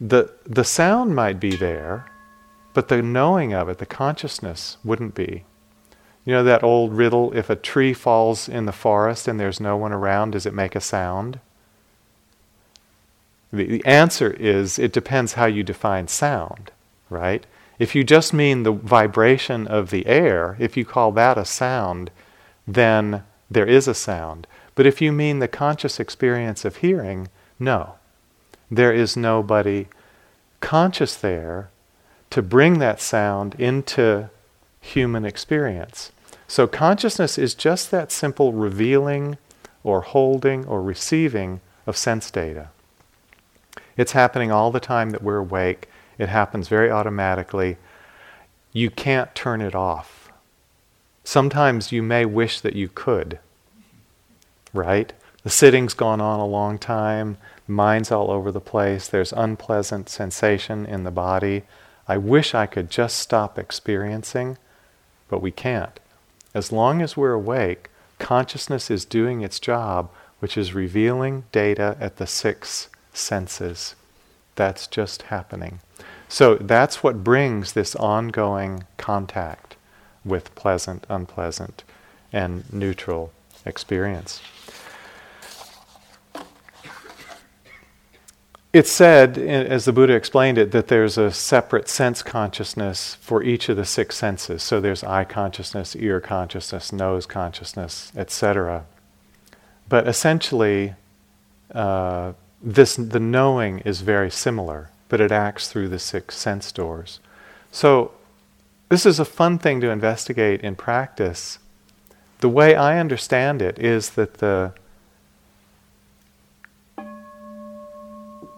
the, 0.00 0.30
the 0.44 0.64
sound 0.64 1.14
might 1.14 1.40
be 1.40 1.56
there, 1.56 2.06
but 2.74 2.88
the 2.88 3.02
knowing 3.02 3.54
of 3.54 3.68
it, 3.68 3.78
the 3.78 3.86
consciousness, 3.86 4.76
wouldn't 4.84 5.14
be. 5.14 5.44
You 6.24 6.32
know 6.32 6.44
that 6.44 6.64
old 6.64 6.92
riddle 6.92 7.32
if 7.36 7.48
a 7.48 7.56
tree 7.56 7.94
falls 7.94 8.48
in 8.48 8.66
the 8.66 8.72
forest 8.72 9.28
and 9.28 9.38
there's 9.38 9.60
no 9.60 9.76
one 9.76 9.92
around, 9.92 10.32
does 10.32 10.44
it 10.44 10.52
make 10.52 10.74
a 10.74 10.80
sound? 10.80 11.38
The, 13.52 13.64
the 13.64 13.84
answer 13.86 14.32
is 14.32 14.78
it 14.78 14.92
depends 14.92 15.34
how 15.34 15.46
you 15.46 15.62
define 15.62 16.08
sound, 16.08 16.72
right? 17.08 17.46
If 17.78 17.94
you 17.94 18.04
just 18.04 18.34
mean 18.34 18.62
the 18.62 18.72
vibration 18.72 19.66
of 19.66 19.90
the 19.90 20.06
air, 20.06 20.56
if 20.58 20.76
you 20.76 20.84
call 20.84 21.12
that 21.12 21.38
a 21.38 21.44
sound, 21.44 22.10
then 22.66 23.22
there 23.50 23.66
is 23.66 23.86
a 23.86 23.94
sound. 23.94 24.46
But 24.74 24.86
if 24.86 25.00
you 25.00 25.12
mean 25.12 25.38
the 25.38 25.48
conscious 25.48 26.00
experience 26.00 26.64
of 26.64 26.76
hearing, 26.76 27.28
no. 27.58 27.94
There 28.70 28.92
is 28.92 29.16
nobody 29.16 29.86
conscious 30.60 31.16
there 31.16 31.70
to 32.30 32.42
bring 32.42 32.78
that 32.78 33.00
sound 33.00 33.54
into 33.58 34.30
human 34.80 35.24
experience. 35.24 36.12
So 36.48 36.66
consciousness 36.66 37.38
is 37.38 37.54
just 37.54 37.90
that 37.90 38.12
simple 38.12 38.52
revealing 38.52 39.38
or 39.84 40.00
holding 40.00 40.64
or 40.66 40.82
receiving 40.82 41.60
of 41.86 41.96
sense 41.96 42.30
data. 42.30 42.68
It's 43.96 44.12
happening 44.12 44.50
all 44.50 44.70
the 44.70 44.80
time 44.80 45.10
that 45.10 45.22
we're 45.22 45.36
awake. 45.36 45.88
It 46.18 46.28
happens 46.28 46.68
very 46.68 46.90
automatically. 46.90 47.76
You 48.72 48.90
can't 48.90 49.34
turn 49.34 49.60
it 49.60 49.74
off. 49.74 50.30
Sometimes 51.24 51.92
you 51.92 52.02
may 52.02 52.24
wish 52.24 52.60
that 52.60 52.74
you 52.74 52.88
could 52.88 53.38
right? 54.76 55.12
The 55.42 55.50
sitting's 55.50 55.94
gone 55.94 56.20
on 56.20 56.38
a 56.38 56.46
long 56.46 56.78
time, 56.78 57.38
mind's 57.66 58.10
all 58.10 58.30
over 58.30 58.52
the 58.52 58.60
place, 58.60 59.08
there's 59.08 59.32
unpleasant 59.32 60.08
sensation 60.08 60.86
in 60.86 61.04
the 61.04 61.10
body. 61.10 61.62
I 62.08 62.16
wish 62.16 62.54
I 62.54 62.66
could 62.66 62.90
just 62.90 63.18
stop 63.18 63.58
experiencing, 63.58 64.58
but 65.28 65.42
we 65.42 65.50
can't. 65.50 65.98
As 66.54 66.72
long 66.72 67.02
as 67.02 67.16
we're 67.16 67.32
awake, 67.32 67.90
consciousness 68.18 68.90
is 68.90 69.04
doing 69.04 69.42
its 69.42 69.60
job, 69.60 70.10
which 70.38 70.56
is 70.56 70.74
revealing 70.74 71.44
data 71.52 71.96
at 72.00 72.16
the 72.16 72.26
six 72.26 72.88
senses. 73.12 73.94
That's 74.54 74.86
just 74.86 75.22
happening. 75.22 75.80
So 76.28 76.56
that's 76.56 77.02
what 77.02 77.24
brings 77.24 77.72
this 77.72 77.94
ongoing 77.96 78.84
contact 78.96 79.76
with 80.24 80.54
pleasant, 80.54 81.06
unpleasant, 81.08 81.84
and 82.32 82.70
neutral 82.72 83.32
experience. 83.64 84.40
It's 88.76 88.92
said, 88.92 89.38
as 89.38 89.86
the 89.86 89.92
Buddha 89.94 90.12
explained 90.12 90.58
it, 90.58 90.70
that 90.72 90.88
there's 90.88 91.16
a 91.16 91.30
separate 91.30 91.88
sense 91.88 92.22
consciousness 92.22 93.14
for 93.22 93.42
each 93.42 93.70
of 93.70 93.78
the 93.78 93.86
six 93.86 94.16
senses. 94.18 94.62
So 94.62 94.82
there's 94.82 95.02
eye 95.02 95.24
consciousness, 95.24 95.96
ear 95.96 96.20
consciousness, 96.20 96.92
nose 96.92 97.24
consciousness, 97.24 98.12
etc. 98.14 98.84
But 99.88 100.06
essentially, 100.06 100.92
uh, 101.74 102.34
this 102.62 102.96
the 102.96 103.18
knowing 103.18 103.78
is 103.78 104.02
very 104.02 104.30
similar, 104.30 104.90
but 105.08 105.22
it 105.22 105.32
acts 105.32 105.68
through 105.68 105.88
the 105.88 105.98
six 105.98 106.36
sense 106.36 106.70
doors. 106.70 107.18
So 107.72 108.10
this 108.90 109.06
is 109.06 109.18
a 109.18 109.24
fun 109.24 109.58
thing 109.58 109.80
to 109.80 109.88
investigate 109.88 110.60
in 110.60 110.76
practice. 110.76 111.58
The 112.40 112.50
way 112.50 112.74
I 112.74 112.98
understand 112.98 113.62
it 113.62 113.78
is 113.78 114.10
that 114.10 114.34
the 114.34 114.74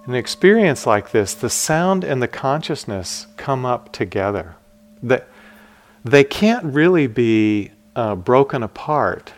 an 0.08 0.14
experience 0.14 0.86
like 0.86 1.10
this, 1.10 1.34
the 1.34 1.50
sound 1.50 2.02
and 2.02 2.22
the 2.22 2.28
consciousness 2.28 3.26
come 3.36 3.66
up 3.66 3.92
together. 3.92 4.56
They, 5.02 5.20
they 6.02 6.24
can't 6.24 6.64
really 6.64 7.06
be 7.06 7.72
uh, 7.94 8.14
broken 8.14 8.62
apart 8.62 9.34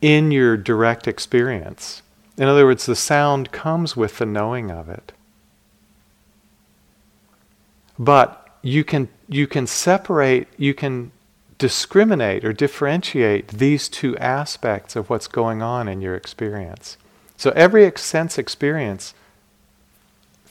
in 0.00 0.32
your 0.32 0.56
direct 0.56 1.06
experience. 1.06 2.02
In 2.36 2.48
other 2.48 2.66
words, 2.66 2.86
the 2.86 2.96
sound 2.96 3.52
comes 3.52 3.96
with 3.96 4.18
the 4.18 4.26
knowing 4.26 4.72
of 4.72 4.88
it. 4.88 5.12
But 8.00 8.48
you 8.62 8.82
can, 8.82 9.08
you 9.28 9.46
can 9.46 9.68
separate, 9.68 10.48
you 10.56 10.74
can 10.74 11.12
discriminate 11.58 12.44
or 12.44 12.52
differentiate 12.52 13.46
these 13.48 13.88
two 13.88 14.18
aspects 14.18 14.96
of 14.96 15.08
what's 15.08 15.28
going 15.28 15.62
on 15.62 15.86
in 15.86 16.00
your 16.00 16.16
experience. 16.16 16.96
So 17.36 17.50
every 17.50 17.88
sense 17.94 18.38
experience 18.38 19.14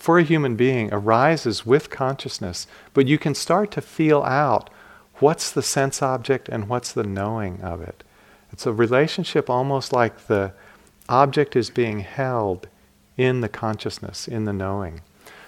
for 0.07 0.19
a 0.19 0.23
human 0.23 0.55
being 0.55 0.87
arises 0.93 1.65
with 1.65 1.89
consciousness, 1.89 2.65
but 2.93 3.07
you 3.07 3.17
can 3.17 3.35
start 3.35 3.71
to 3.71 3.81
feel 3.81 4.23
out 4.23 4.69
what's 5.15 5.51
the 5.51 5.61
sense 5.61 6.01
object 6.01 6.47
and 6.47 6.69
what's 6.69 6.93
the 6.93 7.03
knowing 7.03 7.59
of 7.59 7.81
it. 7.81 8.05
It's 8.49 8.65
a 8.65 8.71
relationship 8.71 9.49
almost 9.49 9.91
like 9.91 10.27
the 10.27 10.53
object 11.09 11.57
is 11.57 11.69
being 11.69 11.99
held 11.99 12.69
in 13.17 13.41
the 13.41 13.49
consciousness, 13.49 14.29
in 14.29 14.45
the 14.45 14.53
knowing. 14.53 15.01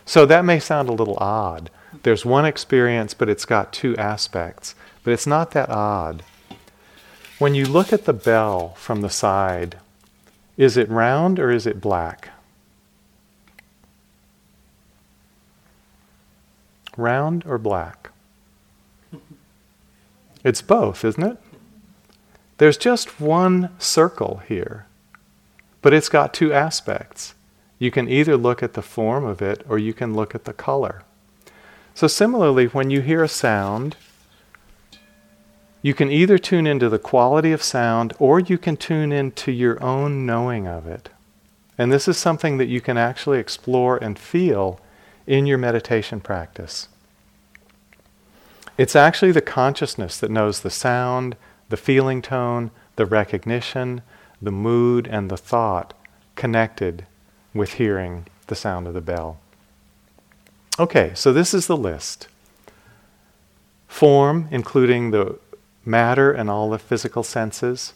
So 0.03 0.26
that 0.26 0.43
may 0.43 0.60
sound 0.60 0.89
a 0.89 0.91
little 0.91 1.18
odd. 1.22 1.72
There's 2.03 2.26
one 2.26 2.43
experience, 2.43 3.14
but 3.14 3.30
it's 3.30 3.45
got 3.45 3.72
two 3.72 3.95
aspects. 3.95 4.76
But 5.05 5.14
it's 5.14 5.26
not 5.26 5.51
that 5.51 5.70
odd. 5.70 6.22
When 7.38 7.55
you 7.55 7.66
look 7.66 7.93
at 7.93 8.03
the 8.03 8.12
bell 8.12 8.74
from 8.76 8.99
the 8.99 9.10
side, 9.10 9.78
is 10.57 10.76
it 10.76 10.89
round 10.89 11.39
or 11.39 11.49
is 11.49 11.66
it 11.66 11.80
black? 11.80 12.32
Round 16.98 17.46
or 17.46 17.58
black? 17.58 18.12
It's 20.44 20.62
both, 20.62 21.04
isn't 21.04 21.24
it? 21.24 21.38
There's 22.58 22.78
just 22.78 23.20
one 23.20 23.70
circle 23.78 24.42
here, 24.48 24.86
but 25.82 25.94
it's 25.94 26.10
got 26.10 26.34
two 26.34 26.54
aspects. 26.54 27.34
You 27.78 27.92
can 27.92 28.10
either 28.10 28.36
look 28.36 28.62
at 28.62 28.74
the 28.74 28.82
form 28.82 29.26
of 29.26 29.42
it 29.42 29.66
or 29.68 29.78
you 29.78 29.94
can 29.94 30.14
look 30.14 30.36
at 30.36 30.46
the 30.46 30.54
color. 30.54 31.04
So, 31.94 32.08
similarly, 32.08 32.68
when 32.68 32.90
you 32.90 33.02
hear 33.02 33.24
a 33.24 33.30
sound, 33.30 33.96
you 35.82 35.94
can 35.94 36.12
either 36.12 36.38
tune 36.38 36.68
into 36.68 36.90
the 36.90 37.00
quality 37.00 37.52
of 37.54 37.64
sound 37.64 38.14
or 38.20 38.40
you 38.40 38.58
can 38.58 38.76
tune 38.76 39.12
into 39.12 39.52
your 39.52 39.82
own 39.82 40.26
knowing 40.26 40.68
of 40.68 40.88
it. 40.88 41.10
And 41.78 41.92
this 41.92 42.10
is 42.10 42.18
something 42.18 42.58
that 42.58 42.68
you 42.68 42.82
can 42.82 42.98
actually 42.98 43.40
explore 43.40 43.98
and 43.98 44.20
feel 44.20 44.82
in 45.30 45.45
your 45.45 45.59
meditation 45.59 46.19
practice. 46.19 46.88
It's 48.80 48.95
actually 48.95 49.32
the 49.32 49.41
consciousness 49.41 50.17
that 50.17 50.32
knows 50.32 50.61
the 50.61 50.71
sound, 50.71 51.36
the 51.69 51.77
feeling 51.77 52.23
tone, 52.23 52.71
the 52.95 53.05
recognition, 53.05 54.01
the 54.41 54.51
mood, 54.51 55.05
and 55.05 55.30
the 55.30 55.38
thought 55.38 55.93
connected 56.36 57.05
with 57.53 57.73
hearing 57.73 58.25
the 58.47 58.55
sound 58.55 58.88
of 58.88 58.95
the 58.95 59.01
bell. 59.01 59.39
Okay, 60.80 61.11
so 61.13 61.32
this 61.32 61.53
is 61.53 61.67
the 61.67 61.77
list. 61.77 62.27
Form, 63.88 64.47
including 64.49 65.11
the 65.11 65.38
matter 65.86 66.32
and 66.32 66.49
all 66.49 66.71
the 66.71 66.80
physical 66.80 67.21
senses, 67.21 67.93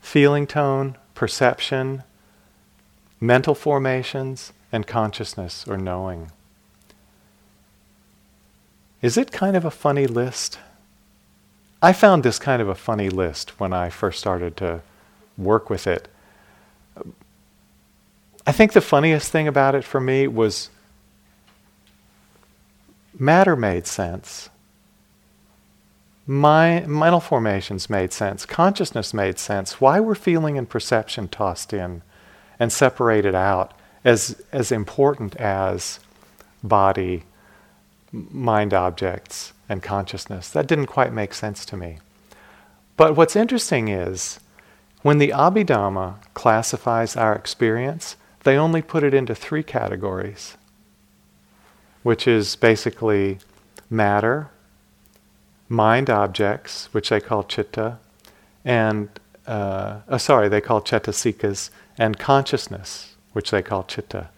feeling 0.00 0.46
tone, 0.46 0.96
perception, 1.14 2.04
mental 3.20 3.54
formations, 3.54 4.54
and 4.72 4.86
consciousness 4.86 5.68
or 5.68 5.76
knowing. 5.76 6.30
Is 9.04 9.18
it 9.18 9.32
kind 9.32 9.54
of 9.54 9.66
a 9.66 9.70
funny 9.70 10.06
list? 10.06 10.58
I 11.82 11.92
found 11.92 12.22
this 12.22 12.38
kind 12.38 12.62
of 12.62 12.70
a 12.70 12.74
funny 12.74 13.10
list 13.10 13.60
when 13.60 13.70
I 13.70 13.90
first 13.90 14.18
started 14.18 14.56
to 14.56 14.80
work 15.36 15.68
with 15.68 15.86
it. 15.86 16.08
I 18.46 18.52
think 18.52 18.72
the 18.72 18.80
funniest 18.80 19.30
thing 19.30 19.46
about 19.46 19.74
it 19.74 19.84
for 19.84 20.00
me 20.00 20.26
was 20.26 20.70
matter 23.18 23.54
made 23.56 23.86
sense. 23.86 24.48
My 26.26 26.80
mental 26.86 27.20
formations 27.20 27.90
made 27.90 28.10
sense. 28.10 28.46
Consciousness 28.46 29.12
made 29.12 29.38
sense. 29.38 29.82
Why 29.82 30.00
were 30.00 30.14
feeling 30.14 30.56
and 30.56 30.66
perception 30.66 31.28
tossed 31.28 31.74
in 31.74 32.00
and 32.58 32.72
separated 32.72 33.34
out 33.34 33.74
as, 34.02 34.42
as 34.50 34.72
important 34.72 35.36
as 35.36 36.00
body, 36.62 37.24
mind 38.14 38.72
objects, 38.72 39.52
and 39.68 39.82
consciousness? 39.82 40.48
That 40.50 40.66
didn't 40.66 40.86
quite 40.86 41.12
make 41.12 41.34
sense 41.34 41.64
to 41.66 41.76
me. 41.76 41.98
But 42.96 43.16
what's 43.16 43.34
interesting 43.34 43.88
is 43.88 44.40
when 45.02 45.18
the 45.18 45.30
Abhidhamma 45.30 46.16
classifies 46.32 47.16
our 47.16 47.34
experience, 47.34 48.16
they 48.44 48.56
only 48.56 48.82
put 48.82 49.02
it 49.02 49.14
into 49.14 49.34
three 49.34 49.62
categories, 49.62 50.56
which 52.02 52.28
is 52.28 52.56
basically 52.56 53.38
matter, 53.90 54.48
mind 55.68 56.08
objects, 56.08 56.88
which 56.92 57.08
they 57.08 57.20
call 57.20 57.42
chitta, 57.42 57.98
and, 58.64 59.08
uh, 59.46 60.00
uh, 60.08 60.18
sorry, 60.18 60.48
they 60.48 60.60
call 60.60 60.80
cetasikas, 60.80 61.70
and 61.98 62.18
consciousness, 62.18 63.14
which 63.32 63.50
they 63.50 63.62
call 63.62 63.82
chitta. 63.82 64.28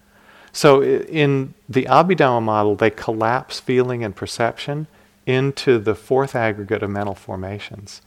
So 0.56 0.82
in 0.82 1.52
the 1.68 1.84
Abhidhamma 1.84 2.42
model, 2.42 2.76
they 2.76 2.88
collapse 2.88 3.60
feeling 3.60 4.02
and 4.02 4.16
perception 4.16 4.86
into 5.26 5.78
the 5.78 5.94
fourth 5.94 6.34
aggregate 6.34 6.82
of 6.82 6.88
mental 6.88 7.14
formations. 7.14 8.00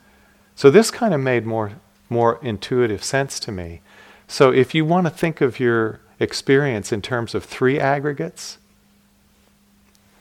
So 0.55 0.71
this 0.71 0.89
kind 0.89 1.13
of 1.13 1.21
made 1.21 1.45
more, 1.45 1.73
more 2.09 2.39
intuitive 2.41 3.03
sense 3.03 3.39
to 3.41 3.51
me. 3.51 3.81
So 4.27 4.51
if 4.51 4.73
you 4.73 4.83
want 4.83 5.05
to 5.05 5.11
think 5.11 5.41
of 5.41 5.59
your 5.59 5.99
experience 6.19 6.91
in 6.91 7.03
terms 7.03 7.35
of 7.35 7.45
three 7.45 7.79
aggregates, 7.79 8.57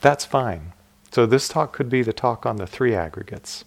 that's 0.02 0.26
fine. 0.26 0.74
So 1.10 1.24
this 1.24 1.48
talk 1.48 1.72
could 1.72 1.88
be 1.88 2.02
the 2.02 2.12
talk 2.12 2.44
on 2.44 2.56
the 2.56 2.66
three 2.66 2.94
aggregates. 2.94 3.64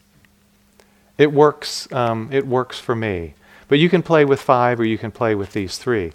It 1.18 1.34
works. 1.34 1.92
Um, 1.92 2.30
it 2.32 2.46
works 2.46 2.80
for 2.80 2.96
me. 2.96 3.34
But 3.68 3.80
you 3.80 3.90
can 3.90 4.04
play 4.04 4.24
with 4.24 4.40
five, 4.40 4.80
or 4.80 4.86
you 4.86 5.00
can 5.00 5.10
play 5.10 5.34
with 5.34 5.54
these 5.54 5.80
three. 5.80 6.14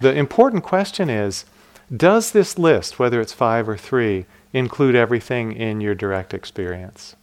The 0.00 0.12
important 0.12 0.64
question 0.64 1.08
is: 1.08 1.44
Does 1.94 2.30
this 2.30 2.58
list, 2.58 2.98
whether 2.98 3.20
it's 3.20 3.32
five 3.32 3.68
or 3.68 3.76
three, 3.76 4.26
include 4.52 4.94
everything 4.94 5.52
in 5.52 5.80
your 5.80 5.94
direct 5.94 6.32
experience? 6.32 7.16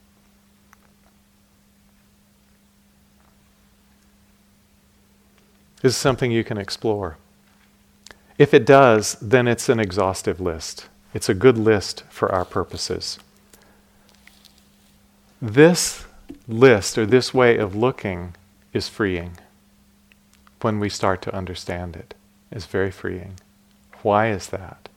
This 5.82 5.94
is 5.94 5.98
something 5.98 6.32
you 6.32 6.44
can 6.44 6.58
explore. 6.58 7.18
If 8.38 8.54
it 8.54 8.66
does, 8.66 9.18
then 9.22 9.48
it's 9.48 9.68
an 9.68 9.80
exhaustive 9.80 10.40
list. 10.40 10.88
It's 11.14 11.28
a 11.28 11.34
good 11.34 11.58
list 11.58 12.04
for 12.10 12.32
our 12.32 12.46
purposes. 12.46 13.18
This 15.42 16.06
list 16.48 16.98
or 16.98 17.06
this 17.06 17.34
way 17.34 17.58
of 17.58 17.76
looking 17.76 18.36
is 18.74 18.88
freeing 18.88 19.38
when 20.62 20.80
we 20.80 20.88
start 20.88 21.22
to 21.24 21.36
understand 21.36 21.96
it. 21.96 22.14
It's 22.52 22.66
very 22.66 22.92
freeing. 22.92 23.40
Why 24.04 24.30
is 24.30 24.48
that? 24.48 24.90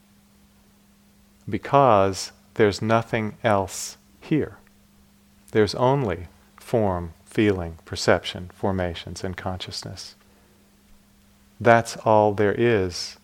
Because 1.49 2.33
there's 2.55 2.81
nothing 2.81 3.37
else 3.45 3.97
here. 4.21 4.57
There's 5.53 5.75
only 5.75 6.29
form, 6.57 7.13
feeling, 7.25 7.79
perception, 7.85 8.51
formations, 8.55 9.23
and 9.23 9.37
consciousness. 9.37 10.15
That's 11.61 11.97
all 11.99 12.33
there 12.33 12.55
is 12.57 13.17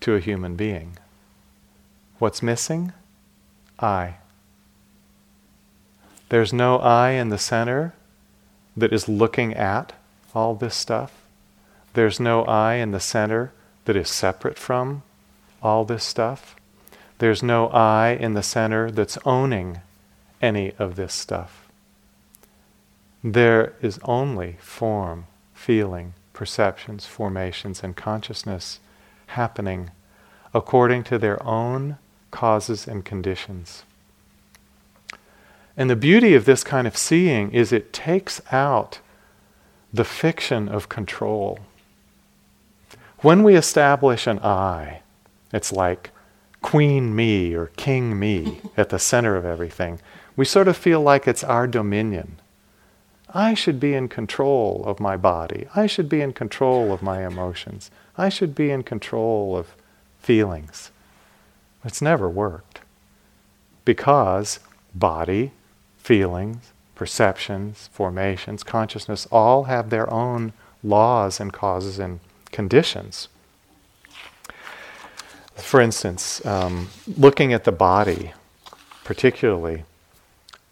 to 0.00 0.14
a 0.14 0.20
human 0.20 0.56
being. 0.56 0.98
What's 2.18 2.42
missing? 2.42 2.92
I. 3.78 4.16
There's 6.28 6.52
no 6.52 6.78
I 6.78 7.10
in 7.10 7.28
the 7.28 7.38
center 7.38 7.94
that 8.76 8.92
is 8.92 9.08
looking 9.08 9.54
at 9.54 9.92
all 10.34 10.54
this 10.54 10.74
stuff. 10.74 11.12
There's 11.94 12.18
no 12.18 12.44
I 12.44 12.74
in 12.74 12.90
the 12.90 13.00
center 13.00 13.52
that 13.84 13.96
is 13.96 14.08
separate 14.08 14.58
from 14.58 15.02
all 15.62 15.84
this 15.84 16.04
stuff. 16.04 16.56
There's 17.18 17.42
no 17.42 17.68
I 17.68 18.10
in 18.18 18.34
the 18.34 18.42
center 18.42 18.90
that's 18.90 19.18
owning 19.24 19.80
any 20.40 20.72
of 20.78 20.96
this 20.96 21.14
stuff. 21.14 21.68
There 23.22 23.74
is 23.80 24.00
only 24.02 24.56
form, 24.60 25.26
feeling, 25.54 26.14
perceptions, 26.32 27.06
formations, 27.06 27.82
and 27.84 27.94
consciousness 27.94 28.80
happening 29.28 29.90
according 30.52 31.04
to 31.04 31.18
their 31.18 31.42
own 31.44 31.98
causes 32.30 32.88
and 32.88 33.04
conditions. 33.04 33.84
And 35.76 35.88
the 35.88 35.96
beauty 35.96 36.34
of 36.34 36.44
this 36.44 36.64
kind 36.64 36.86
of 36.86 36.96
seeing 36.96 37.52
is 37.52 37.72
it 37.72 37.92
takes 37.92 38.40
out 38.50 38.98
the 39.92 40.04
fiction 40.04 40.68
of 40.68 40.88
control. 40.88 41.60
When 43.18 43.42
we 43.42 43.54
establish 43.54 44.26
an 44.26 44.40
I, 44.40 45.01
It's 45.52 45.72
like 45.72 46.10
queen 46.62 47.14
me 47.14 47.54
or 47.54 47.66
king 47.76 48.18
me 48.18 48.60
at 48.76 48.88
the 48.88 48.98
center 48.98 49.36
of 49.36 49.44
everything. 49.44 50.00
We 50.36 50.44
sort 50.44 50.68
of 50.68 50.76
feel 50.76 51.00
like 51.00 51.28
it's 51.28 51.44
our 51.44 51.66
dominion. 51.66 52.40
I 53.34 53.54
should 53.54 53.80
be 53.80 53.94
in 53.94 54.08
control 54.08 54.82
of 54.86 55.00
my 55.00 55.16
body. 55.16 55.66
I 55.74 55.86
should 55.86 56.08
be 56.08 56.20
in 56.20 56.32
control 56.32 56.92
of 56.92 57.02
my 57.02 57.26
emotions. 57.26 57.90
I 58.16 58.28
should 58.28 58.54
be 58.54 58.70
in 58.70 58.82
control 58.82 59.56
of 59.56 59.74
feelings. 60.18 60.90
It's 61.84 62.02
never 62.02 62.28
worked. 62.28 62.80
Because 63.84 64.60
body, 64.94 65.52
feelings, 65.96 66.72
perceptions, 66.94 67.88
formations, 67.92 68.62
consciousness 68.62 69.26
all 69.32 69.64
have 69.64 69.90
their 69.90 70.12
own 70.12 70.52
laws 70.82 71.40
and 71.40 71.52
causes 71.52 71.98
and 71.98 72.20
conditions. 72.50 73.28
For 75.62 75.80
instance, 75.80 76.44
um, 76.44 76.88
looking 77.16 77.52
at 77.52 77.64
the 77.64 77.72
body, 77.72 78.32
particularly, 79.04 79.84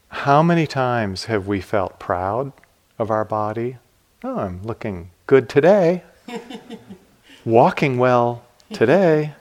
how 0.08 0.42
many 0.42 0.66
times 0.66 1.24
have 1.24 1.46
we 1.46 1.60
felt 1.60 1.98
proud 1.98 2.52
of 2.98 3.10
our 3.10 3.24
body? 3.24 3.78
Oh, 4.22 4.40
I'm 4.40 4.62
looking 4.62 5.10
good 5.26 5.48
today. 5.48 6.02
Walking 7.44 7.96
well 7.96 8.42
today. 8.72 9.32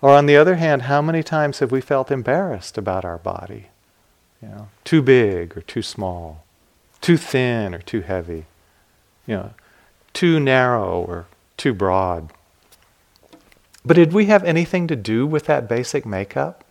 Or 0.00 0.10
on 0.10 0.26
the 0.26 0.36
other 0.36 0.54
hand, 0.54 0.82
how 0.82 1.02
many 1.02 1.22
times 1.22 1.58
have 1.58 1.72
we 1.72 1.80
felt 1.80 2.10
embarrassed 2.10 2.78
about 2.78 3.04
our 3.04 3.18
body? 3.18 3.66
You 4.40 4.48
know, 4.48 4.68
too 4.84 5.02
big 5.02 5.56
or 5.56 5.60
too 5.62 5.82
small, 5.82 6.44
too 7.00 7.16
thin 7.16 7.74
or 7.74 7.80
too 7.80 8.02
heavy, 8.02 8.46
you 9.26 9.34
know, 9.34 9.50
too 10.12 10.38
narrow 10.40 11.02
or 11.02 11.26
too 11.56 11.74
broad. 11.74 12.32
But 13.84 13.96
did 13.96 14.12
we 14.12 14.26
have 14.26 14.44
anything 14.44 14.86
to 14.86 14.96
do 14.96 15.26
with 15.26 15.44
that 15.44 15.68
basic 15.68 16.06
makeup? 16.06 16.64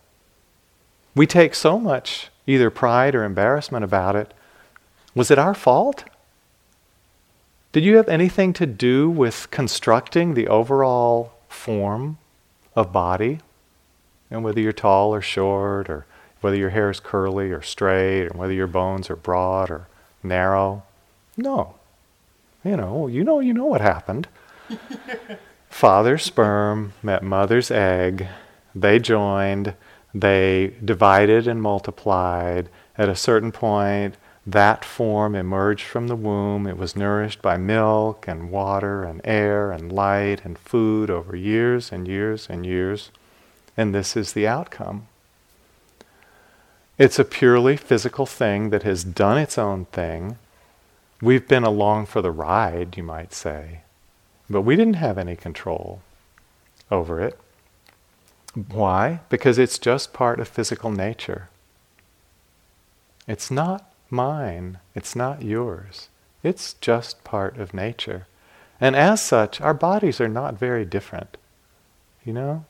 We 1.14 1.26
take 1.26 1.54
so 1.54 1.78
much 1.78 2.28
either 2.46 2.70
pride 2.70 3.14
or 3.14 3.24
embarrassment 3.24 3.84
about 3.84 4.16
it. 4.16 4.34
Was 5.14 5.30
it 5.30 5.38
our 5.38 5.54
fault? 5.54 6.04
Did 7.72 7.84
you 7.84 7.96
have 7.96 8.08
anything 8.08 8.52
to 8.54 8.66
do 8.66 9.08
with 9.08 9.48
constructing 9.50 10.34
the 10.34 10.48
overall 10.48 11.32
form 11.48 12.18
of 12.74 12.92
body? 12.92 13.38
And 14.30 14.42
whether 14.42 14.60
you're 14.60 14.72
tall 14.72 15.14
or 15.14 15.20
short, 15.20 15.88
or 15.88 16.06
whether 16.40 16.56
your 16.56 16.70
hair 16.70 16.90
is 16.90 16.98
curly 16.98 17.50
or 17.50 17.62
straight, 17.62 18.26
or 18.26 18.36
whether 18.36 18.52
your 18.52 18.66
bones 18.66 19.08
are 19.08 19.16
broad 19.16 19.70
or 19.70 19.86
narrow? 20.22 20.82
No. 21.36 21.76
You 22.64 22.76
know, 22.76 23.06
you 23.06 23.22
know, 23.22 23.38
you 23.40 23.54
know 23.54 23.66
what 23.66 23.80
happened. 23.80 24.26
Father's 25.74 26.22
sperm 26.22 26.92
met 27.02 27.24
mother's 27.24 27.68
egg. 27.68 28.28
They 28.76 29.00
joined. 29.00 29.74
They 30.14 30.74
divided 30.82 31.48
and 31.48 31.60
multiplied. 31.60 32.68
At 32.96 33.08
a 33.08 33.16
certain 33.16 33.50
point, 33.50 34.14
that 34.46 34.84
form 34.84 35.34
emerged 35.34 35.82
from 35.82 36.06
the 36.06 36.14
womb. 36.14 36.68
It 36.68 36.78
was 36.78 36.94
nourished 36.94 37.42
by 37.42 37.56
milk 37.56 38.28
and 38.28 38.52
water 38.52 39.02
and 39.02 39.20
air 39.24 39.72
and 39.72 39.90
light 39.90 40.44
and 40.44 40.56
food 40.56 41.10
over 41.10 41.34
years 41.34 41.90
and 41.90 42.06
years 42.06 42.46
and 42.48 42.64
years. 42.64 43.10
And 43.76 43.92
this 43.92 44.16
is 44.16 44.32
the 44.32 44.46
outcome. 44.46 45.08
It's 46.98 47.18
a 47.18 47.24
purely 47.24 47.76
physical 47.76 48.26
thing 48.26 48.70
that 48.70 48.84
has 48.84 49.02
done 49.02 49.38
its 49.38 49.58
own 49.58 49.86
thing. 49.86 50.38
We've 51.20 51.48
been 51.48 51.64
along 51.64 52.06
for 52.06 52.22
the 52.22 52.30
ride, 52.30 52.96
you 52.96 53.02
might 53.02 53.34
say, 53.34 53.80
but 54.48 54.62
we 54.62 54.76
didn't 54.76 54.94
have 54.94 55.18
any 55.18 55.36
control 55.36 56.02
over 56.90 57.20
it. 57.20 57.38
Why? 58.54 59.20
Because 59.28 59.58
it's 59.58 59.78
just 59.78 60.12
part 60.12 60.38
of 60.38 60.48
physical 60.48 60.90
nature. 60.90 61.48
It's 63.26 63.50
not 63.50 63.90
mine, 64.10 64.78
it's 64.94 65.16
not 65.16 65.42
yours. 65.42 66.08
It's 66.42 66.74
just 66.74 67.24
part 67.24 67.56
of 67.56 67.74
nature. 67.74 68.26
And 68.80 68.94
as 68.94 69.22
such, 69.22 69.60
our 69.60 69.74
bodies 69.74 70.20
are 70.20 70.28
not 70.28 70.58
very 70.58 70.84
different. 70.84 71.36
You 72.24 72.34
know? 72.34 72.64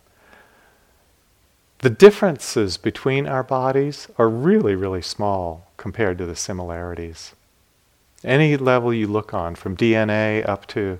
The 1.80 1.90
differences 1.90 2.76
between 2.76 3.26
our 3.26 3.42
bodies 3.42 4.08
are 4.16 4.28
really, 4.28 4.74
really 4.74 5.02
small 5.02 5.66
compared 5.76 6.18
to 6.18 6.26
the 6.26 6.36
similarities. 6.36 7.34
Any 8.22 8.56
level 8.56 8.94
you 8.94 9.06
look 9.06 9.34
on, 9.34 9.54
from 9.54 9.76
DNA 9.76 10.48
up 10.48 10.66
to 10.68 10.98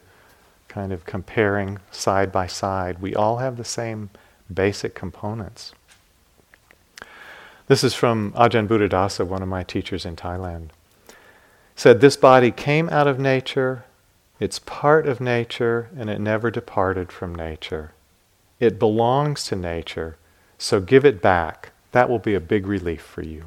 kind 0.75 0.93
of 0.93 1.07
comparing 1.07 1.79
side 1.93 2.33
by 2.33 2.49
side, 2.49 3.01
we 3.01 3.15
all 3.15 3.37
have 3.37 3.57
the 3.57 3.65
same 3.65 4.11
basic 4.53 4.93
components. 4.93 5.73
This 7.69 7.85
is 7.85 7.95
from 7.95 8.33
Ajahn 8.33 8.67
Buddhadasa, 8.67 9.25
one 9.25 9.41
of 9.41 9.49
my 9.49 9.63
teachers 9.63 10.05
in 10.05 10.17
Thailand. 10.17 10.71
Said, 11.77 12.01
This 12.01 12.17
body 12.17 12.51
came 12.51 12.89
out 12.89 13.07
of 13.07 13.21
nature, 13.21 13.85
it's 14.41 14.59
part 14.59 15.07
of 15.07 15.21
nature, 15.21 15.91
and 15.97 16.11
it 16.11 16.21
never 16.21 16.51
departed 16.51 17.13
from 17.13 17.37
nature. 17.37 17.93
It 18.59 18.81
belongs 18.81 19.45
to 19.45 19.57
nature, 19.57 20.17
so 20.59 20.81
give 20.81 21.05
it 21.05 21.23
back. 21.23 21.71
That 21.93 22.11
will 22.11 22.19
be 22.19 22.35
a 22.35 22.41
big 22.41 22.67
relief 22.67 23.03
for 23.03 23.23
you. 23.23 23.45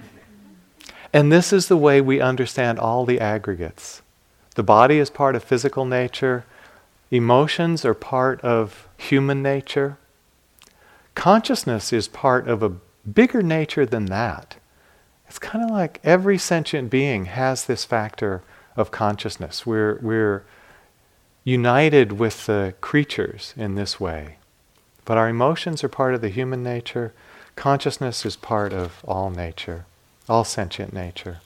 and 1.12 1.30
this 1.30 1.52
is 1.52 1.68
the 1.68 1.76
way 1.76 2.00
we 2.00 2.18
understand 2.18 2.78
all 2.78 3.04
the 3.04 3.20
aggregates. 3.20 4.00
The 4.58 4.64
body 4.64 4.98
is 4.98 5.08
part 5.08 5.36
of 5.36 5.44
physical 5.44 5.84
nature, 5.84 6.44
Emotions 7.12 7.84
are 7.84 7.94
part 7.94 8.40
of 8.40 8.88
human 8.96 9.40
nature. 9.40 9.98
Consciousness 11.14 11.92
is 11.92 12.08
part 12.08 12.48
of 12.48 12.60
a 12.64 12.72
bigger 13.08 13.40
nature 13.40 13.86
than 13.86 14.06
that. 14.06 14.56
It's 15.28 15.38
kind 15.38 15.64
of 15.64 15.70
like 15.70 16.00
every 16.02 16.38
sentient 16.38 16.90
being 16.90 17.26
has 17.26 17.66
this 17.66 17.84
factor 17.84 18.42
of 18.76 18.90
consciousness. 18.90 19.64
We're, 19.64 20.00
we're 20.02 20.44
united 21.44 22.18
with 22.18 22.46
the 22.46 22.74
creatures 22.80 23.54
in 23.56 23.76
this 23.76 24.00
way. 24.00 24.38
But 25.04 25.18
our 25.18 25.28
emotions 25.28 25.84
are 25.84 25.88
part 25.88 26.14
of 26.14 26.20
the 26.20 26.30
human 26.30 26.64
nature. 26.64 27.14
Consciousness 27.54 28.26
is 28.26 28.34
part 28.34 28.72
of 28.72 29.04
all 29.06 29.30
nature, 29.30 29.86
all 30.28 30.42
sentient 30.42 30.92
nature. 30.92 31.42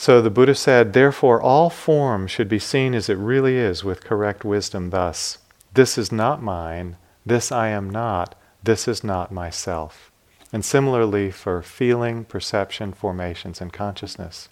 So 0.00 0.22
the 0.22 0.30
Buddha 0.30 0.54
said, 0.54 0.92
therefore, 0.92 1.42
all 1.42 1.70
form 1.70 2.28
should 2.28 2.48
be 2.48 2.60
seen 2.60 2.94
as 2.94 3.08
it 3.08 3.18
really 3.18 3.56
is 3.56 3.82
with 3.82 4.04
correct 4.04 4.44
wisdom 4.44 4.90
thus 4.90 5.38
this 5.74 5.98
is 5.98 6.12
not 6.12 6.40
mine, 6.40 6.96
this 7.26 7.50
I 7.50 7.70
am 7.70 7.90
not, 7.90 8.36
this 8.62 8.86
is 8.86 9.02
not 9.02 9.32
myself. 9.32 10.12
And 10.52 10.64
similarly 10.64 11.32
for 11.32 11.62
feeling, 11.62 12.24
perception, 12.24 12.92
formations, 12.92 13.60
and 13.60 13.72
consciousness. 13.72 14.48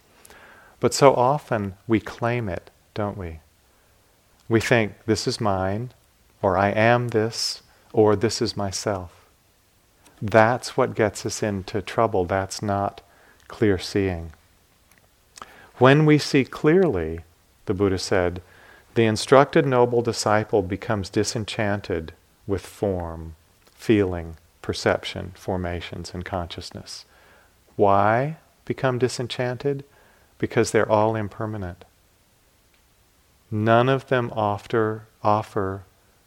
But 0.81 0.93
so 0.93 1.15
often 1.15 1.75
we 1.87 2.01
claim 2.01 2.49
it, 2.49 2.73
don't 2.93 3.17
we? 3.17 3.39
We 4.49 4.61
think, 4.61 4.95
this 5.07 5.29
is 5.29 5.41
mine, 5.41 5.93
or 6.43 6.57
I 6.57 6.71
am 6.71 7.09
this, 7.09 7.63
or 7.93 8.17
this 8.17 8.43
is 8.43 8.57
myself. 8.57 9.27
That's 10.21 10.77
what 10.77 10.97
gets 10.97 11.25
us 11.25 11.41
into 11.41 11.81
trouble. 11.83 12.25
That's 12.25 12.63
not 12.63 13.01
clear 13.47 13.79
seeing. 13.79 14.33
When 15.79 16.07
we 16.07 16.19
see 16.19 16.45
clearly, 16.45 17.21
the 17.67 17.75
Buddha 17.75 17.99
said, 17.99 18.41
the 18.95 19.05
instructed 19.05 19.67
noble 19.67 20.01
disciple 20.01 20.63
becomes 20.63 21.11
disenchanted 21.11 22.13
with 22.47 22.65
form, 22.65 23.35
feeling, 23.75 24.37
perception, 24.63 25.33
formations, 25.37 26.15
and 26.15 26.25
consciousness. 26.25 27.05
Why 27.77 28.39
become 28.65 28.99
disenchanted? 28.99 29.85
Because 30.39 30.71
they're 30.71 30.91
all 30.91 31.15
impermanent. 31.15 31.85
None 33.51 33.91
of 33.91 34.09
them 34.09 34.33
offer, 34.35 35.07
offer 35.23 35.83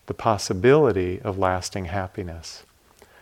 the 0.06 0.14
possibility 0.14 1.20
of 1.22 1.40
lasting 1.40 1.86
happiness. 1.86 2.64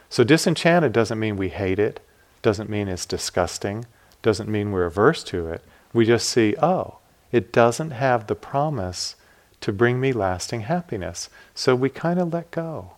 So 0.10 0.24
disenchanted 0.24 0.92
doesn't 0.92 1.20
mean 1.20 1.38
we 1.38 1.50
hate 1.50 1.80
it, 1.80 2.00
doesn't 2.42 2.70
mean 2.70 2.90
it's 2.90 3.06
disgusting, 3.06 3.86
doesn't 4.22 4.50
mean 4.50 4.72
we're 4.72 4.86
averse 4.86 5.24
to 5.26 5.48
it. 5.48 5.64
We 5.94 6.06
just 6.06 6.30
see, 6.30 6.56
oh, 6.62 6.98
it 7.32 7.52
doesn't 7.52 7.92
have 7.92 8.28
the 8.28 8.36
promise 8.36 9.16
to 9.62 9.72
bring 9.72 10.00
me 10.00 10.14
lasting 10.14 10.62
happiness. 10.62 11.30
So 11.56 11.76
we 11.76 11.90
kind 11.90 12.20
of 12.20 12.34
let 12.34 12.52
go 12.52 12.92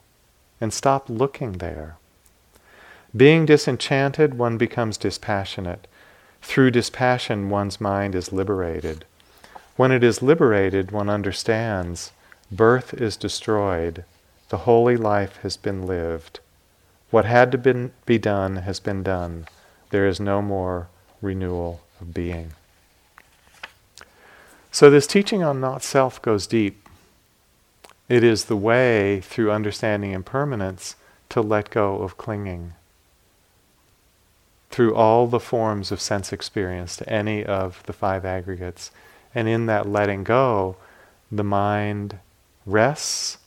and 0.59 0.73
stop 0.73 1.09
looking 1.09 1.53
there. 1.53 1.97
Being 3.15 3.45
disenchanted, 3.45 4.37
one 4.37 4.57
becomes 4.57 4.97
dispassionate. 4.97 5.87
Through 6.41 6.71
dispassion, 6.71 7.49
one's 7.49 7.81
mind 7.81 8.15
is 8.15 8.31
liberated. 8.31 9.05
When 9.75 9.91
it 9.91 10.03
is 10.03 10.21
liberated, 10.21 10.91
one 10.91 11.09
understands 11.09 12.11
birth 12.51 12.93
is 12.93 13.15
destroyed, 13.15 14.03
the 14.49 14.59
holy 14.59 14.97
life 14.97 15.37
has 15.43 15.57
been 15.57 15.85
lived. 15.85 16.39
What 17.11 17.25
had 17.25 17.51
to 17.51 17.91
be 18.05 18.17
done 18.17 18.57
has 18.57 18.79
been 18.79 19.03
done. 19.03 19.47
There 19.89 20.07
is 20.07 20.19
no 20.19 20.41
more 20.41 20.87
renewal 21.21 21.81
of 22.01 22.13
being. 22.13 22.53
So, 24.79 24.89
this 24.89 25.07
teaching 25.07 25.43
on 25.43 25.59
not 25.59 25.83
self 25.83 26.21
goes 26.21 26.47
deep. 26.47 26.87
It 28.07 28.23
is 28.23 28.45
the 28.45 28.55
way 28.55 29.19
through 29.19 29.51
understanding 29.51 30.13
impermanence 30.13 30.95
to 31.27 31.41
let 31.41 31.69
go 31.69 32.01
of 32.01 32.15
clinging. 32.15 32.75
Through 34.69 34.95
all 34.95 35.27
the 35.27 35.41
forms 35.41 35.91
of 35.91 35.99
sense 35.99 36.31
experience 36.31 36.95
to 36.95 37.09
any 37.09 37.43
of 37.43 37.83
the 37.87 37.91
five 37.91 38.23
aggregates. 38.23 38.89
And 39.35 39.49
in 39.49 39.65
that 39.65 39.85
letting 39.85 40.23
go, 40.23 40.77
the 41.29 41.43
mind 41.43 42.19
rests, 42.65 43.37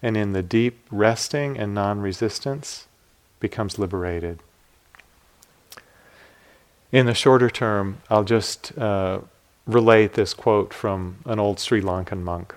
and 0.00 0.16
in 0.16 0.34
the 0.34 0.42
deep 0.44 0.86
resting 0.92 1.58
and 1.58 1.74
non 1.74 2.00
resistance, 2.00 2.86
becomes 3.40 3.76
liberated. 3.76 4.38
In 6.92 7.06
the 7.06 7.14
shorter 7.14 7.50
term, 7.50 8.02
I'll 8.08 8.22
just 8.22 8.78
uh, 8.78 9.22
relate 9.66 10.14
this 10.14 10.34
quote 10.34 10.72
from 10.72 11.16
an 11.24 11.38
old 11.38 11.60
Sri 11.60 11.80
Lankan 11.80 12.22
monk. 12.22 12.54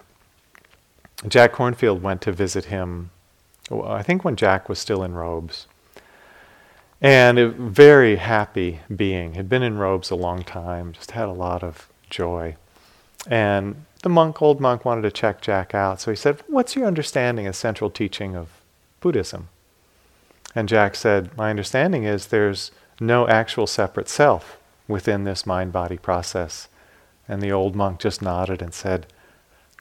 Jack 1.27 1.53
Kornfield 1.53 2.01
went 2.01 2.21
to 2.21 2.31
visit 2.31 2.65
him, 2.65 3.11
I 3.71 4.03
think 4.03 4.25
when 4.25 4.35
Jack 4.35 4.67
was 4.67 4.79
still 4.79 5.03
in 5.03 5.13
robes. 5.13 5.67
And 7.01 7.37
a 7.37 7.49
very 7.49 8.15
happy 8.15 8.79
being, 8.93 9.33
had 9.33 9.49
been 9.49 9.63
in 9.63 9.77
robes 9.77 10.09
a 10.09 10.15
long 10.15 10.43
time, 10.43 10.93
just 10.93 11.11
had 11.11 11.27
a 11.27 11.33
lot 11.33 11.63
of 11.63 11.89
joy. 12.09 12.55
And 13.27 13.85
the 14.03 14.09
monk, 14.09 14.41
old 14.41 14.59
monk, 14.59 14.85
wanted 14.85 15.01
to 15.03 15.11
check 15.11 15.41
Jack 15.41 15.73
out. 15.73 16.01
So 16.01 16.11
he 16.11 16.15
said, 16.15 16.41
What's 16.47 16.75
your 16.75 16.85
understanding 16.85 17.47
of 17.47 17.55
central 17.55 17.89
teaching 17.89 18.35
of 18.35 18.49
Buddhism? 19.01 19.49
And 20.55 20.69
Jack 20.69 20.95
said, 20.95 21.35
My 21.37 21.49
understanding 21.49 22.03
is 22.03 22.27
there's 22.27 22.71
no 22.99 23.27
actual 23.27 23.67
separate 23.67 24.09
self 24.09 24.57
within 24.87 25.23
this 25.23 25.45
mind 25.45 25.71
body 25.73 25.97
process. 25.97 26.67
And 27.27 27.41
the 27.41 27.51
old 27.51 27.75
monk 27.75 27.99
just 27.99 28.21
nodded 28.21 28.61
and 28.61 28.73
said, 28.73 29.07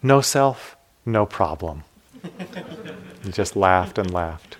No 0.02 0.20
self, 0.20 0.76
no 1.04 1.26
problem. 1.26 1.84
he 3.22 3.32
just 3.32 3.56
laughed 3.56 3.98
and 3.98 4.12
laughed. 4.12 4.56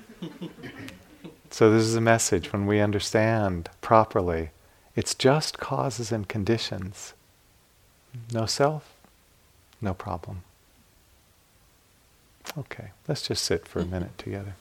So, 1.50 1.70
this 1.70 1.82
is 1.82 1.94
a 1.94 2.00
message 2.00 2.52
when 2.52 2.66
we 2.66 2.80
understand 2.80 3.68
properly, 3.82 4.50
it's 4.96 5.14
just 5.14 5.58
causes 5.58 6.10
and 6.10 6.26
conditions. 6.26 7.12
No 8.32 8.46
self, 8.46 8.94
no 9.80 9.94
problem. 9.94 10.42
Okay, 12.56 12.90
let's 13.06 13.22
just 13.22 13.44
sit 13.44 13.68
for 13.68 13.80
a 13.80 13.84
minute 13.84 14.16
together. 14.18 14.54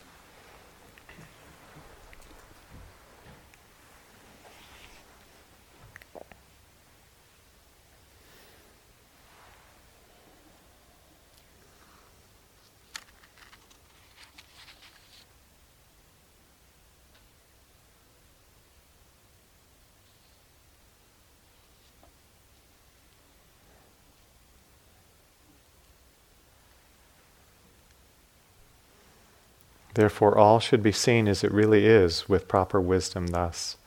Therefore, 29.93 30.37
all 30.37 30.59
should 30.59 30.81
be 30.81 30.91
seen 30.91 31.27
as 31.27 31.43
it 31.43 31.51
really 31.51 31.85
is 31.85 32.29
with 32.29 32.47
proper 32.47 32.79
wisdom 32.79 33.27
thus. 33.27 33.77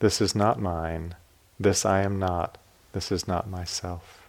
This 0.00 0.20
is 0.20 0.34
not 0.34 0.60
mine. 0.60 1.14
This 1.58 1.86
I 1.86 2.02
am 2.02 2.18
not. 2.18 2.58
This 2.92 3.12
is 3.12 3.28
not 3.28 3.48
myself. 3.48 4.26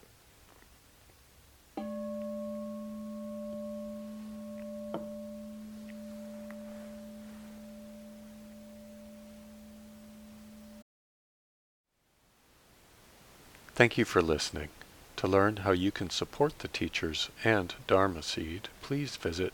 Thank 13.78 13.98
you 13.98 14.06
for 14.06 14.24
listening. 14.24 14.70
To 15.18 15.28
learn 15.28 15.58
how 15.58 15.72
you 15.72 15.92
can 15.92 16.10
support 16.10 16.60
the 16.60 16.68
teachers 16.68 17.30
and 17.44 17.76
Dharma 17.86 18.24
Seed, 18.24 18.70
please 18.82 19.18
visit 19.18 19.54